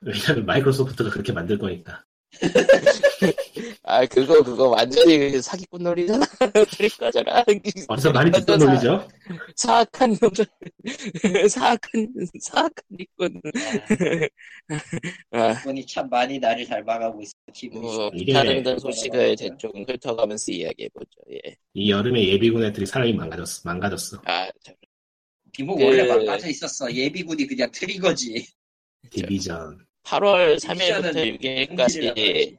[0.00, 2.04] 왜냐면 마이크로소프트가 그렇게 만들 거니까.
[3.94, 6.24] 아 그거 그거 완전히 그 사기꾼 놀이잖아
[6.76, 7.44] 그럴 거잖아
[7.88, 9.08] 어디서 많이 듣던 사- 논리죠?
[9.56, 10.46] 사악한 놈들
[11.50, 12.08] 사악한
[12.40, 13.40] 사악한 일꾼
[15.32, 21.20] 아, 분이 참 많이 나를 닮아가고 있어 기분이 뭐 기타 등등 소식을 대충 훑어가면서 이야기해보죠
[21.32, 21.56] 예.
[21.74, 23.60] 이 여름에 예비군 애들이 사람이 망가졌어.
[23.64, 24.22] 망가졌어.
[24.24, 24.72] 아 저-
[25.52, 28.46] 비목 그- 원래 망가져 있었어 예비군이 그냥 트리거지
[29.10, 29.84] 디비전.
[30.04, 32.56] 8월 디비전은 3일부터 현실이라고 6일까지 해야지.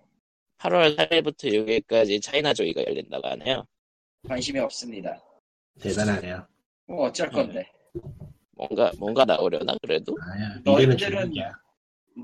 [0.60, 3.66] 8월 3일부터 6일까지 차이나 조이가 열린다고 하네요
[4.28, 5.22] 관심이 없습니다
[5.80, 6.48] 대단하네요.
[6.86, 7.66] 뭐 어쩔 건데
[8.52, 11.36] 뭔가 뭔가 나오려나 그래도 아야, 너희들은-.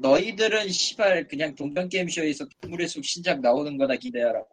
[0.02, 4.44] 너희들은 시발 그냥 동방 게임 쇼에서 동물의 숲 신작 나오는 거나 기대하라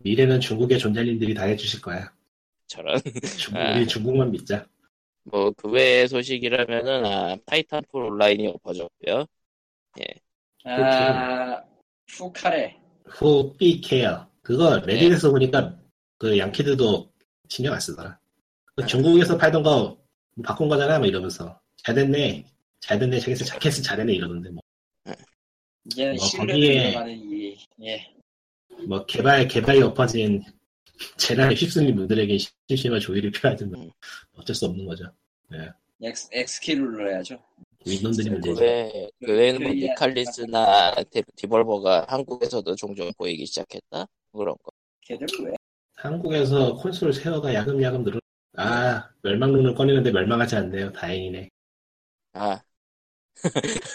[0.00, 2.12] 미래는 중국의 존잘님들이 다 해주실 거야.
[2.66, 3.00] 저런
[3.38, 3.76] 중국, 아.
[3.76, 4.66] 우리 중국만 믿자.
[5.24, 9.24] 뭐 그 외의 소식이라면은 아 타이탄폴 온라인이 엎어졌고요
[10.64, 11.62] 아
[12.08, 12.76] 푸카레
[13.06, 14.26] 후 삐케어.
[14.42, 15.76] 그거 레딧에서 보니까
[16.18, 17.12] 그 양키들도
[17.48, 18.18] 신경 안 쓰더라.
[18.74, 18.86] 그 아.
[18.86, 19.98] 중국에서 팔던 거뭐
[20.44, 21.60] 바꾼 거잖아, 뭐 이러면서.
[21.76, 22.44] 잘 됐네.
[22.80, 23.18] 잘 됐네.
[23.20, 24.14] 자기서 자켓은 잘했네.
[24.14, 24.50] 이러던데.
[24.50, 24.62] 뭐,
[25.86, 28.14] 이제는 뭐 신뢰를 거기에- 이 예.
[28.88, 30.42] 뭐 개발, 개발이 엎어진
[31.16, 32.38] 재난에 휩쓸린 분들에게
[32.68, 33.90] 심심한 조의가 필요하지만 음.
[34.36, 35.04] 어쩔 수 없는 거죠.
[36.00, 37.38] 엑스, X키를 눌러야죠
[37.86, 38.60] 윗놈들이 그 문제죠.
[38.60, 44.70] 외, 그 외에는 뭐그 니칼리스나 디- 디볼버가 한국에서도 종종 보이기 시작했다 그런 거
[45.02, 45.54] 걔들 왜?
[45.94, 48.20] 한국에서 콘솔 셰어가 야금야금 늘어.
[48.56, 50.92] 아, 멸망론을 꺼내는데 멸망하지 않네요.
[50.92, 51.48] 다행이네.
[52.34, 52.60] 아,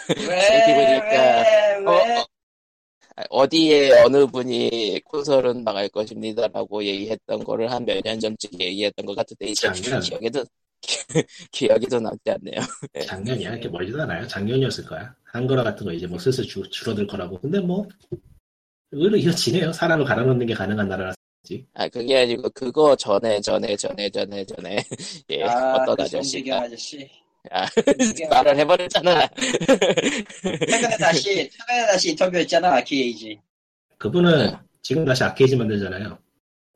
[0.09, 0.15] 왜?
[0.39, 1.85] 생각해보니까- 왜?
[1.85, 2.17] 어, 왜?
[2.19, 2.25] 어,
[3.29, 9.47] 어디에 어느 분이 콘솔은 망할 것입니다라고 얘기했던 거를 한 몇 년 전쯤 얘기했던 것 같은데
[9.47, 9.99] 이제 작년.
[10.01, 10.45] 기억에도
[11.51, 12.59] 기억이 더 남지 않네요.
[12.93, 13.01] 네.
[13.01, 13.51] 작년이야.
[13.51, 14.27] 이렇게 멀지도 않아요.
[14.27, 15.13] 작년이었을 거야.
[15.23, 17.39] 한거라 같은 거 이제 뭐 슬슬 줄, 줄어들 거라고.
[17.39, 17.87] 근데 뭐,
[18.91, 19.73] 의외로 이어지네요.
[19.73, 21.13] 사람을 갈아놓는 게 가능한 나라라.
[21.75, 24.83] 아 그게 아니고 그거 전에 전에 전에 전에 전에
[25.29, 27.09] 예 아, 어떤 그 아저씨가 송지경 아저씨.
[27.51, 27.65] 아,
[28.29, 29.29] 말을 해버렸잖아.
[30.43, 33.39] 최근에 다시 최근에 다시 인터뷰했잖아 아키에이지.
[33.97, 36.17] 그분은 지금 다시 아케이지 만들잖아요.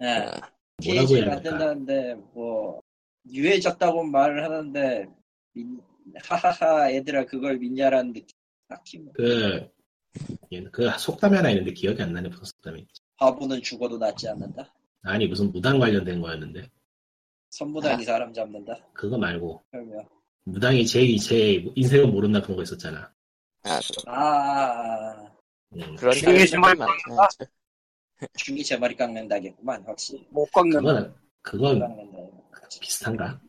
[0.04, 0.08] 예.
[0.08, 1.36] 아, 뭐라고 아키에이지 해야 될까?
[1.36, 2.82] 만든다는데 뭐
[3.30, 5.08] 유해졌다고 말을 하는데
[5.54, 5.82] 민-
[6.24, 8.38] 하하하 얘들아 그걸 믿냐라는 느낌.
[8.68, 9.70] 딱히 뭐 그,
[10.52, 12.30] 예, 그 속담이 하나 있는데 기억이 안 나네.
[12.30, 12.88] 무슨 속담이.
[13.18, 14.74] 바보는 죽어도 낫지 않는다.
[15.04, 16.70] 아니, 무슨 무당 관련된 거였는데.
[17.50, 18.06] 선무당이 아.
[18.06, 18.76] 사람 잡는다.
[18.94, 19.62] 그거 말고.
[19.72, 20.08] 그러면
[20.46, 23.12] 무당이 제, 제 인생은 모른다 그런 거 있었잖아.
[23.64, 25.32] 아, 아, 아, 아.
[25.74, 27.38] 음, 그런 중에 사람들이 정말 많죠.
[28.38, 32.18] 중이 제 머리 깎는다겠구만 확실히 못 깎는 그건, 그건 깎는다.
[32.80, 33.40] 비슷한가?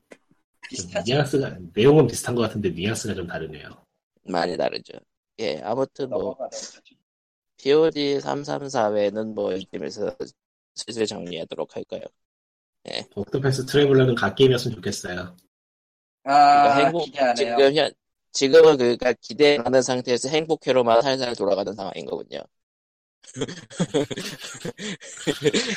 [1.04, 3.68] 뉘앙스가, 내용은 비슷한 것 같은데 뉘앙스가 좀 다르네요.
[4.24, 4.98] 많이 다르죠.
[5.38, 6.36] 예, 아무튼 뭐.
[7.58, 10.16] POG 334회는 뭐 이쯤에서
[10.74, 12.02] 슬슬 정리하도록 할까요?
[13.14, 15.36] 옥토패스 트래블러는 갓게임이었으면 좋겠어요.
[16.24, 17.34] 아, 그러니까 행복 기대하네요.
[17.34, 17.92] 지금 현
[18.32, 22.40] 지금은 그니까 기대하는 상태에서 행복회로만 살살 돌아가는 상황인 거군요.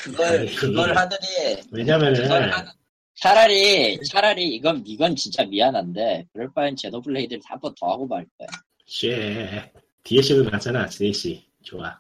[0.03, 1.27] 그걸 그걸 하더니
[1.71, 2.71] 왜냐면은, 그걸 하는
[3.15, 8.47] 차라리 차라리 이건 이건 진짜 미안한데 그럴 바엔 제노블레이드를 한 번 더 하고 말 거야.
[8.85, 9.71] Shit.
[10.03, 11.43] DLC도 나왔잖아, DLC.
[11.63, 11.99] 좋아.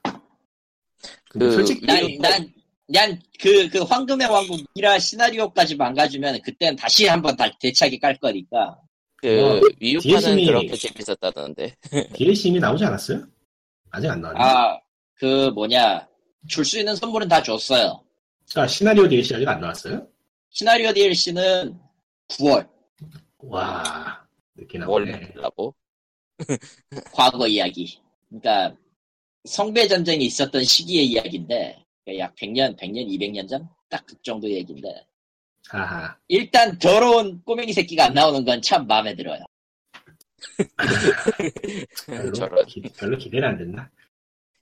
[1.29, 2.53] 근데 그- 솔직히, 난난
[2.87, 8.77] 난 그 그 황금의 왕국 미라 시나리오까지 망가지면 그땐 다시 한번 다 대차게 깔 거니까.
[9.17, 11.75] 그 어, DS님이 그렇게 재밌었다던데.
[12.13, 13.25] DLC 이미 나오지 않았어요?
[13.89, 14.39] 아직 안 나왔네.
[14.41, 14.79] 아
[15.17, 16.05] 그 뭐냐
[16.47, 18.03] 줄 수 있는 선물은 다 줬어요.
[18.51, 20.05] 그러니까 시나리오 DLC 아직 안 나왔어요?
[20.55, 21.77] 시나리오 DLC는
[22.29, 22.65] 9월.
[23.39, 24.25] 와,
[24.85, 25.11] 뭘 나오네.
[25.35, 25.75] 하려고?
[27.11, 27.99] 과거 이야기.
[28.29, 28.73] 그러니까
[29.43, 35.05] 성배 전쟁이 있었던 시기의 이야기인데 그러니까 약 100년, 100년, 200년 전 딱 그 정도 얘기인데
[35.67, 36.17] 하하.
[36.29, 39.43] 일단 더러운 꼬맹이 새끼가 안 나오는 건 참 마음에 들어요.
[42.07, 42.65] 별로, 저런.
[42.65, 43.91] 기, 별로 기대는 안 된다.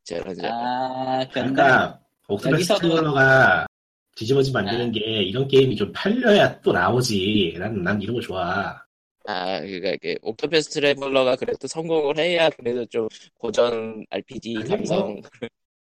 [0.03, 0.51] 저런 저런.
[0.51, 3.67] 아, 그러니까 옥토패스 여기서도- 트롤러가
[4.15, 4.91] 뒤집어지 만드는 아.
[4.91, 7.55] 게 이런 게임이 좀 팔려야 또 나오지.
[7.57, 8.81] 난, 난 이런 거 좋아.
[9.25, 13.07] 아, 그니까, 그, 옥토패스 트래블러가 그래도 성공을 해야 그래도 좀
[13.37, 15.21] 고전 RPG 아니, 감성.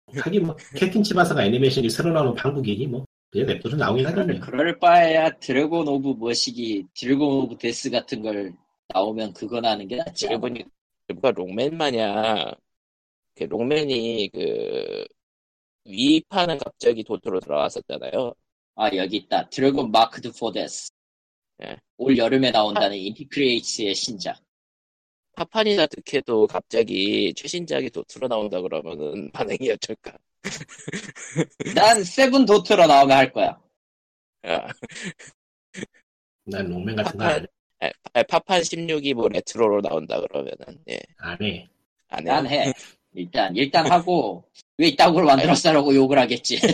[0.07, 4.39] 하긴 뭐 캡틴 츠바사가 애니메이션이 새로 나오는 판국이니 뭐 그냥 냅둬도 나오긴 하겠네요.
[4.39, 8.53] 그럴 바에야 드래곤 오브 머시기, 드래곤 오브 데스 같은 걸
[8.88, 10.27] 나오면 그거나 하는 게 낫지.
[10.38, 10.64] 보니,
[11.10, 12.52] 뭔가 록맨 마냥,
[13.35, 15.06] 그 록맨이 그,
[15.88, 18.34] 위판은 갑자기 도트로 돌아왔었잖아요.
[18.76, 19.49] 아, 여기 있다.
[19.49, 20.91] 드래곤 마크드 포 데스.
[21.64, 21.77] 예.
[21.97, 24.39] 올 여름에 나온다는 인티크리에이츠의 신작.
[25.35, 30.18] 파판이나 드퀘도 갑자기 최신작이 도트로 나온다 그러면은 반응이 어쩔까.
[31.76, 33.59] 난 세븐 도트로 나오면 할 거야.
[34.43, 34.68] 아,
[36.45, 37.47] 난 록맨 같은 거안 파판,
[37.80, 41.68] 아, 아, 파판 16이 뭐 레트로로 나온다 그러면은, 예, 안 해.
[42.07, 42.31] 안 해.
[42.31, 42.73] 난 해.
[43.14, 44.44] 일단, 일단 하고,
[44.78, 46.60] 왜 이딴 걸 만들었어라고 욕을 하겠지.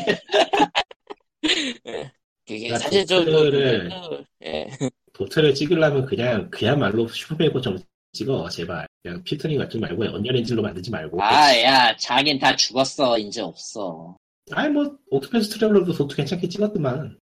[2.46, 4.68] 그게 나 사실 좀, 도트를- 그, 예,
[5.14, 7.78] 도트를 찍으려면 그냥 그야말로 슈퍼베이커 좀
[8.12, 8.86] 찍어 제발.
[9.02, 11.22] 그냥 피터링 같지 말고 언리얼 엔진로 만들지 말고.
[11.22, 13.18] 아, 야, 장인 다 죽었어.
[13.18, 14.16] 이제 없어.
[14.52, 17.18] 아이 뭐 옥토패스 트래블러도 도트 괜찮게 찍었더만.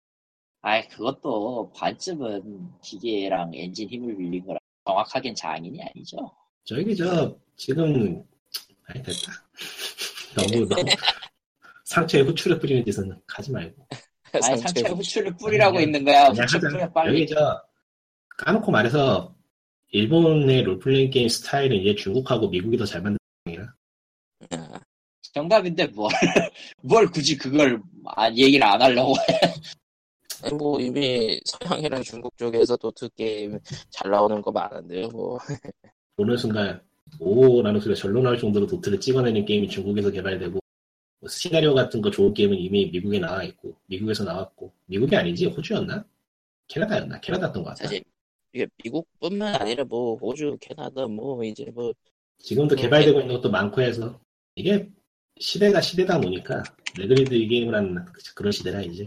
[0.62, 6.16] 아이, 그것도 반쯤은 기계랑 엔진 힘을 빌린 거라 정확하겐 장인이 아니죠.
[6.64, 8.22] 저기 저 지금
[8.94, 9.32] 아이 됐다.
[10.36, 10.82] 너무 너무
[11.84, 13.86] 상처에 후추를 뿌리는 짓은 하지 말고.
[14.32, 14.96] 아니, 상처에 상처에 후추.
[14.96, 16.28] 후추를 뿌리라고 있는 거야.
[16.28, 16.60] 후추.
[16.60, 17.08] 뿌려 빨리.
[17.22, 17.62] 여기 저
[18.38, 19.34] 까놓고 말해서
[19.92, 23.74] 일본의 롤플레잉 게임 스타일은 이제 중국하고 미국이 더 잘 만든 게임이라.
[24.52, 24.80] 아,
[25.32, 26.10] 정답인데 뭘,
[26.82, 27.82] 뭘 굳이 그걸
[28.16, 29.40] 아, 얘기를 안 하려고 해.
[30.44, 33.58] 아니, 뭐 이미 서양이랑 중국 쪽에서 도트 게임
[33.90, 35.08] 잘 나오는 거 많은데요.
[35.08, 35.38] 뭐
[36.16, 36.80] 보는 순간
[37.18, 40.60] 오라는 소리가 절로 나올 정도로 도트를 찍어내는 게임이 중국에서 개발되고
[41.20, 46.04] 뭐 시나리오 같은 거 좋은 게임은 이미 미국에 나와 있고 미국에서 나왔고 미국이 아니지 호주였나?
[46.68, 47.20] 캐나다였나?
[47.20, 47.84] 캐나다였던 것 같다.
[47.84, 48.02] 사실
[48.52, 51.92] 이게 미국뿐만 아니라 뭐 호주, 캐나다 뭐 이제 뭐
[52.38, 54.18] 지금도 음, 개발되고 있는 것도 많고 해서
[54.54, 54.90] 이게
[55.38, 56.62] 시대가 시대다 보니까
[56.98, 58.04] 레그리드 이 게임을 하는
[58.34, 59.04] 그런 시대라 이제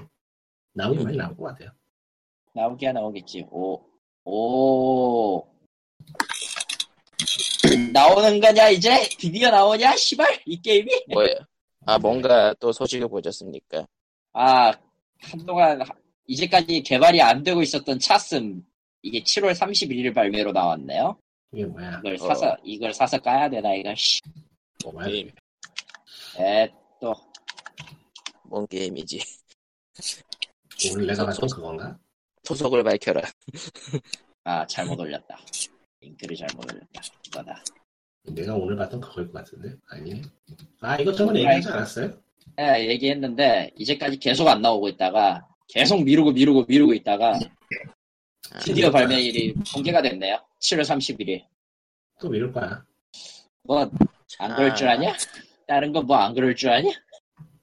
[0.74, 1.72] 나오긴 많이 나올 것 같아요.
[2.54, 3.48] 나오기야 나오겠지.
[3.52, 3.84] 오,
[4.26, 5.53] 오.
[7.94, 8.90] 나오는 거냐 이제?
[9.20, 9.96] 드디어 나오냐?
[9.96, 10.90] 시발 이 게임이?
[11.14, 11.36] 뭐예요?
[11.86, 13.86] 아 뭔가 또 소식을 보셨습니까?
[14.34, 14.72] 아
[15.22, 15.94] 한동안 하-
[16.28, 18.66] 이제까지 개발이 안 되고 있었던 차슴
[19.02, 21.18] 이게 7월 31일 발매로 나왔네요.
[21.54, 22.00] 이게 뭐야?
[22.00, 22.18] 이걸 어.
[22.28, 23.94] 사서 이걸 사서 까야 되나 이거?
[23.96, 24.20] 씨.
[24.92, 25.08] 뭐야?
[25.08, 25.32] 게임
[26.40, 26.68] 에,
[27.00, 29.20] 또뭔 게임이지?
[30.94, 31.98] 오늘 내가 봤던 그건가?
[32.44, 33.22] 소속을 밝혀라.
[34.46, 35.40] 아, 잘못 올렸다.
[36.02, 37.02] 링크를 잘못 올렸다.
[37.28, 37.64] 이거다.
[38.26, 40.22] 내가 오늘 봤던 그걸 것 같은데 아니네.
[40.80, 42.14] 아 이것저것 얘기하지 않았어요?
[42.60, 47.40] 예, 얘기했는데 이제까지 계속 안 나오고 있다가 계속 미루고 미루고 미루고 있다가
[48.52, 50.38] 아, 드디어 발매일이 공개가 됐네요.
[50.62, 51.44] 7월 31일.
[52.20, 52.84] 또 미룰 거야.
[53.64, 53.90] 뭐
[54.40, 55.16] 안 그럴 줄 아냐?
[55.68, 56.90] 다른 거뭐안 그럴 줄 아냐?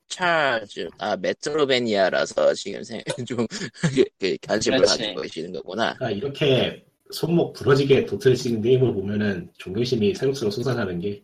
[0.09, 4.99] 차즈 아 메트로베니아라서 지금 생, 좀 그, 그 관심을 그렇지.
[4.99, 5.95] 가지고 계시는 거구나.
[5.95, 11.23] 그러니까 이렇게 손목 부러지게 도트를 찍는 게임을 보면은 존경심이 새록새록 솟아나는 게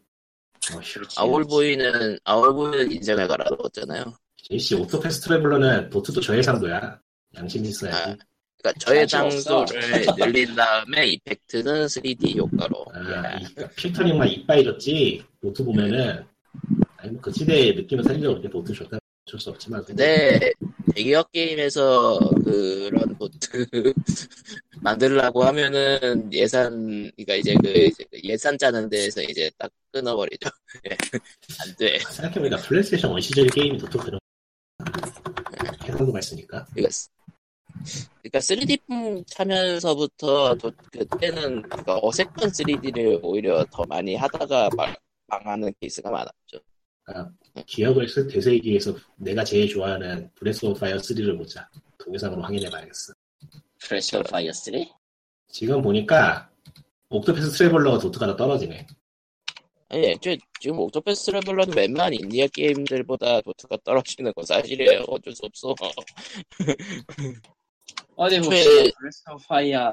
[0.66, 1.18] 그렇지.
[1.18, 4.04] 아울보이는 아울보이는 인정을 갈아넣었잖아요.
[4.48, 7.00] 제이씨 오토패스 트래블러는 도트도 저해상도야.
[7.36, 7.96] 양심이 있어야지.
[7.96, 8.16] 아,
[8.62, 9.06] 그러니까.
[9.06, 12.84] 장소를 늘린 다음에 effect는 3D 효과로.
[12.92, 16.24] 아, 그러니까 필터링만 이빠이 줬지 도트 보면은
[16.96, 20.52] 아니 뭐그 시대의 느낌을 살리려고 이렇게 도트 줬다 어쩔 수 없지만 근데
[20.96, 23.48] 대기업 게임에서 그런 도트
[24.80, 30.48] 만들려고 하면은 예산 그러니까 이제 그 이제 그 예산 짜는 데에서 이제 딱 끊어버리죠.
[30.90, 30.96] 예.
[31.60, 31.98] 안 돼.
[31.98, 34.18] 생각해보니까 PlayStation One 시절 게임이 도트 그런
[35.84, 37.10] 해상도가 있으니까 그러니까, 스-
[38.22, 44.94] 그러니까 3D 차면서부터 도, 그때는 그러니까 어색한 3D를 오히려 더 많이 하다가 망,
[45.26, 46.58] 망하는 케이스가 많았죠.
[47.66, 51.68] 기억을 쓸 되새기위해서 내가 제일 좋아하는 Breath of Fire 3를 보자
[51.98, 53.12] 동영상으로 확인해 봐야겠어
[53.80, 54.74] Breath of Fire 3?
[55.48, 56.50] 지금 보니까
[57.08, 58.86] Octopath Traveler가 도트가 더 떨어지네
[59.88, 65.04] 아니, 애초에 지금 Octopath Traveler는 웬만한 인디 게임들보다 도트가 떨어지는 건 사실이에요.
[65.06, 65.72] 어쩔 수 없어.
[68.16, 68.98] 어디 애초에- 봅시다.
[68.98, 69.92] 프레셔 파이어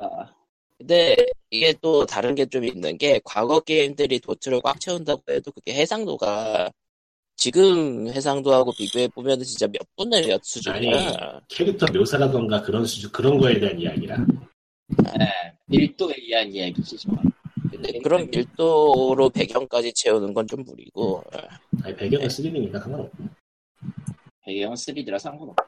[0.80, 1.15] 근데
[1.52, 6.72] 이게 또 다른 게 좀 있는 게 과거 게임들이 도트를 꽉 채운다고 해도 그게 해상도가
[7.35, 11.41] 지금 해상도하고 비교해 보면 진짜 몇 분의 몇 수준이야.
[11.49, 14.18] 캐릭터 묘사라던가 그런 수준 그런 거에 대한 이야기라.
[15.18, 15.31] 네,
[15.65, 16.97] 밀도에 의한 이야기지.
[17.72, 21.23] 근데 그런 밀도로 배경까지 채우는 건 좀 무리고.
[21.84, 23.23] 아니 배경은 3D니까 상관없고.
[24.45, 25.65] 배경은 3D라 상관없고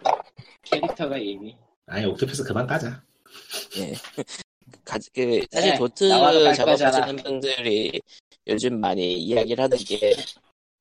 [0.63, 1.55] 캐릭터가 이미
[1.87, 3.01] 아니 옥토패스 그만 까자.
[3.77, 3.93] 예.
[4.85, 6.09] 가- 그, 사실 네, 도트
[6.55, 7.99] 작업하시는 분들이
[8.47, 10.13] 요즘 많이 이야기를 하는 게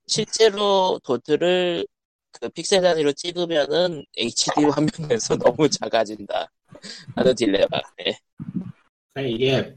[0.07, 1.87] 실제로 도트를
[2.33, 6.51] 그 픽셀 단위로 찍으면은 HD 화면에서 너무 작아진다
[7.15, 7.81] 하는 딜레마.
[8.07, 8.19] 예.
[9.15, 9.75] 아니 이게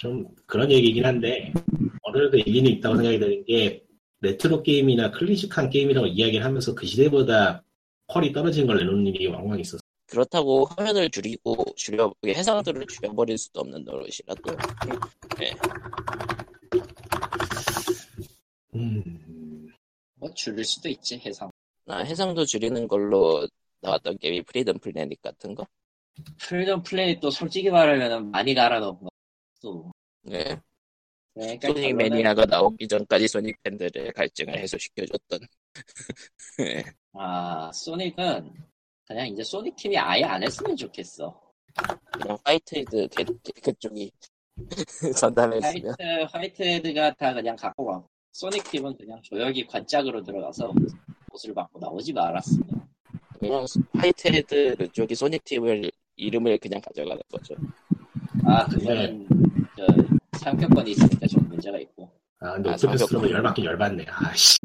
[0.00, 1.52] 좀 그런 얘기긴 한데
[2.02, 3.84] 어느 정도 일리는 있다고 생각이 드는 게
[4.20, 7.62] 레트로 게임이나 클래식한 게임이라고 이야기를 하면서 그 시대보다
[8.06, 9.80] 퀄이 떨어진 걸 내놓는 일이 왕왕 있었어.
[10.06, 14.56] 그렇다고 화면을 줄이고 줄여 해상도를 줄여버릴 수도 없는 노릇이라 또
[18.74, 19.13] 음, 뭐
[20.34, 21.50] 줄일 수도 있지 해상.
[21.86, 23.46] 아, 해상도 줄이는 걸로
[23.80, 25.66] 나왔던 게임이 Freedom Planet 같은 거.
[26.38, 29.08] Freedom Planet도 솔직히 말하면 많이 갈아넣은 거.
[29.60, 29.90] 또.
[30.22, 30.60] 네.
[31.34, 35.40] 그러니까 소닉 결론은- Mania가 나오기 전까지 소닉 팬들의 갈증을 해소시켜줬던.
[36.60, 36.84] 예.
[37.12, 38.52] 아 소닉은
[39.06, 41.40] 그냥 이제 소닉 팀이 아예 안 했으면 좋겠어.
[42.12, 43.24] 그냥 화이트헤드 대-
[43.62, 44.12] 그쪽이
[45.20, 48.06] 전담했으면 화이트 화이트헤드가 다 그냥 갖고 가.
[48.34, 50.74] 소닉 팀은 그냥 조용히 관짝으로 들어가서
[51.32, 52.68] 옷을 받고 나오지 말았으면.
[53.38, 57.54] 그냥 화이트헤드 그쪽이 소닉 팀을 이름을 그냥 가져가는 거죠.
[58.44, 59.28] 아 그거는
[59.76, 59.86] 저
[60.38, 62.10] 상표권이 있으니까 좀 문제가 있고.
[62.44, 64.04] 아 근데 아, 들어서 열받긴 열받네.
[64.08, 64.58] 아씨.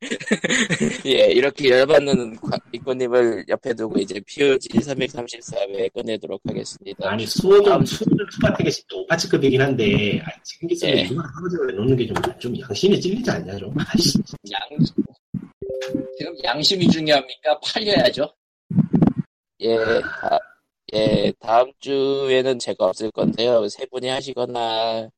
[1.06, 2.36] 예, 이렇게 열받는
[2.72, 7.08] 이꼬님을 옆에 두고 이제 POG 334회 끝내도록 하겠습니다.
[7.08, 11.06] 아니 수호는 수호는 투바텍이 진짜 오빠치급이긴 한데 아니, 지금 기술에 예.
[11.06, 13.72] 떨어지고 내놓는 게 좀 좀 양심에 찔리지 않냐 좀.
[13.78, 14.18] 아씨.
[14.52, 14.84] 양
[16.18, 17.60] 지금 양심이 중요합니까?
[17.60, 18.32] 팔려야죠.
[19.60, 20.38] 예, 다,
[20.94, 23.68] 예, 다음 주에는 제가 없을 건데요.
[23.68, 25.08] 세 분이 하시거나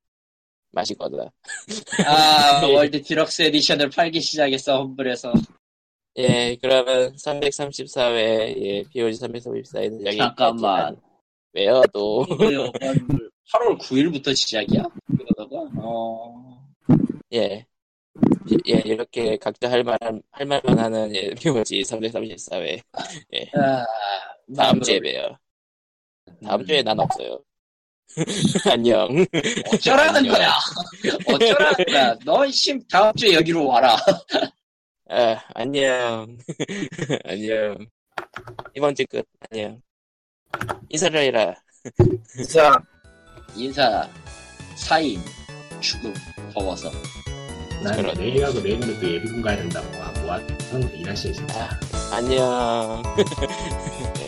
[0.72, 1.30] 마시거나.
[2.06, 5.32] 아 World Deluxe Edition을 팔기 시작했어 험블에서.
[6.18, 10.18] 예, 그러면 334회, 예, POG 334회는 여기.
[10.18, 10.96] 잠깐만.
[11.54, 12.26] 왜요, 또?
[12.26, 14.82] 8월 9일부터 시작이야?
[15.06, 16.62] 그러다가 어
[17.32, 17.64] 예.
[18.68, 22.82] 예, 이렇게 각자 할 만한, 할 말만 하는, 예, POG 334회.
[23.56, 23.86] 아,
[24.54, 25.38] 다음 주에 봬요.
[26.44, 27.42] 다음 주에 난 없어요.
[28.70, 29.08] 안녕.
[29.72, 30.34] 어쩌라는 안녕.
[30.34, 30.52] 거야?
[31.26, 32.16] 어쩌라는 거야?
[32.24, 33.96] 너심 다음 주에 여기로 와라.
[35.08, 36.36] 아, 안녕.
[37.24, 37.78] 안녕.
[38.74, 39.26] 이번 주 끝.
[39.50, 39.80] 안녕.
[40.90, 41.54] 인사를 해라.
[42.28, 42.78] 진짜
[43.56, 44.08] 인사,
[44.76, 45.20] 사인,
[45.80, 46.12] 죽음,
[46.52, 46.90] 더워서.
[47.82, 48.14] 난 그러네.
[48.14, 49.86] 내일하고 내일은 또 예비군 가야 된다고.
[50.02, 50.40] 아 뭐야?
[50.70, 51.68] 형 일하시네 진짜.
[52.12, 53.02] 안녕.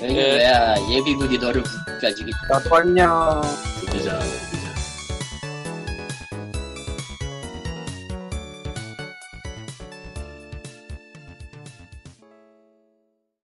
[0.02, 3.42] 여기 왜야 예비군이 너를 붙여가지고 나도 안녕.
[3.92, 4.12] 늦어.
[4.18, 4.63] 늦어.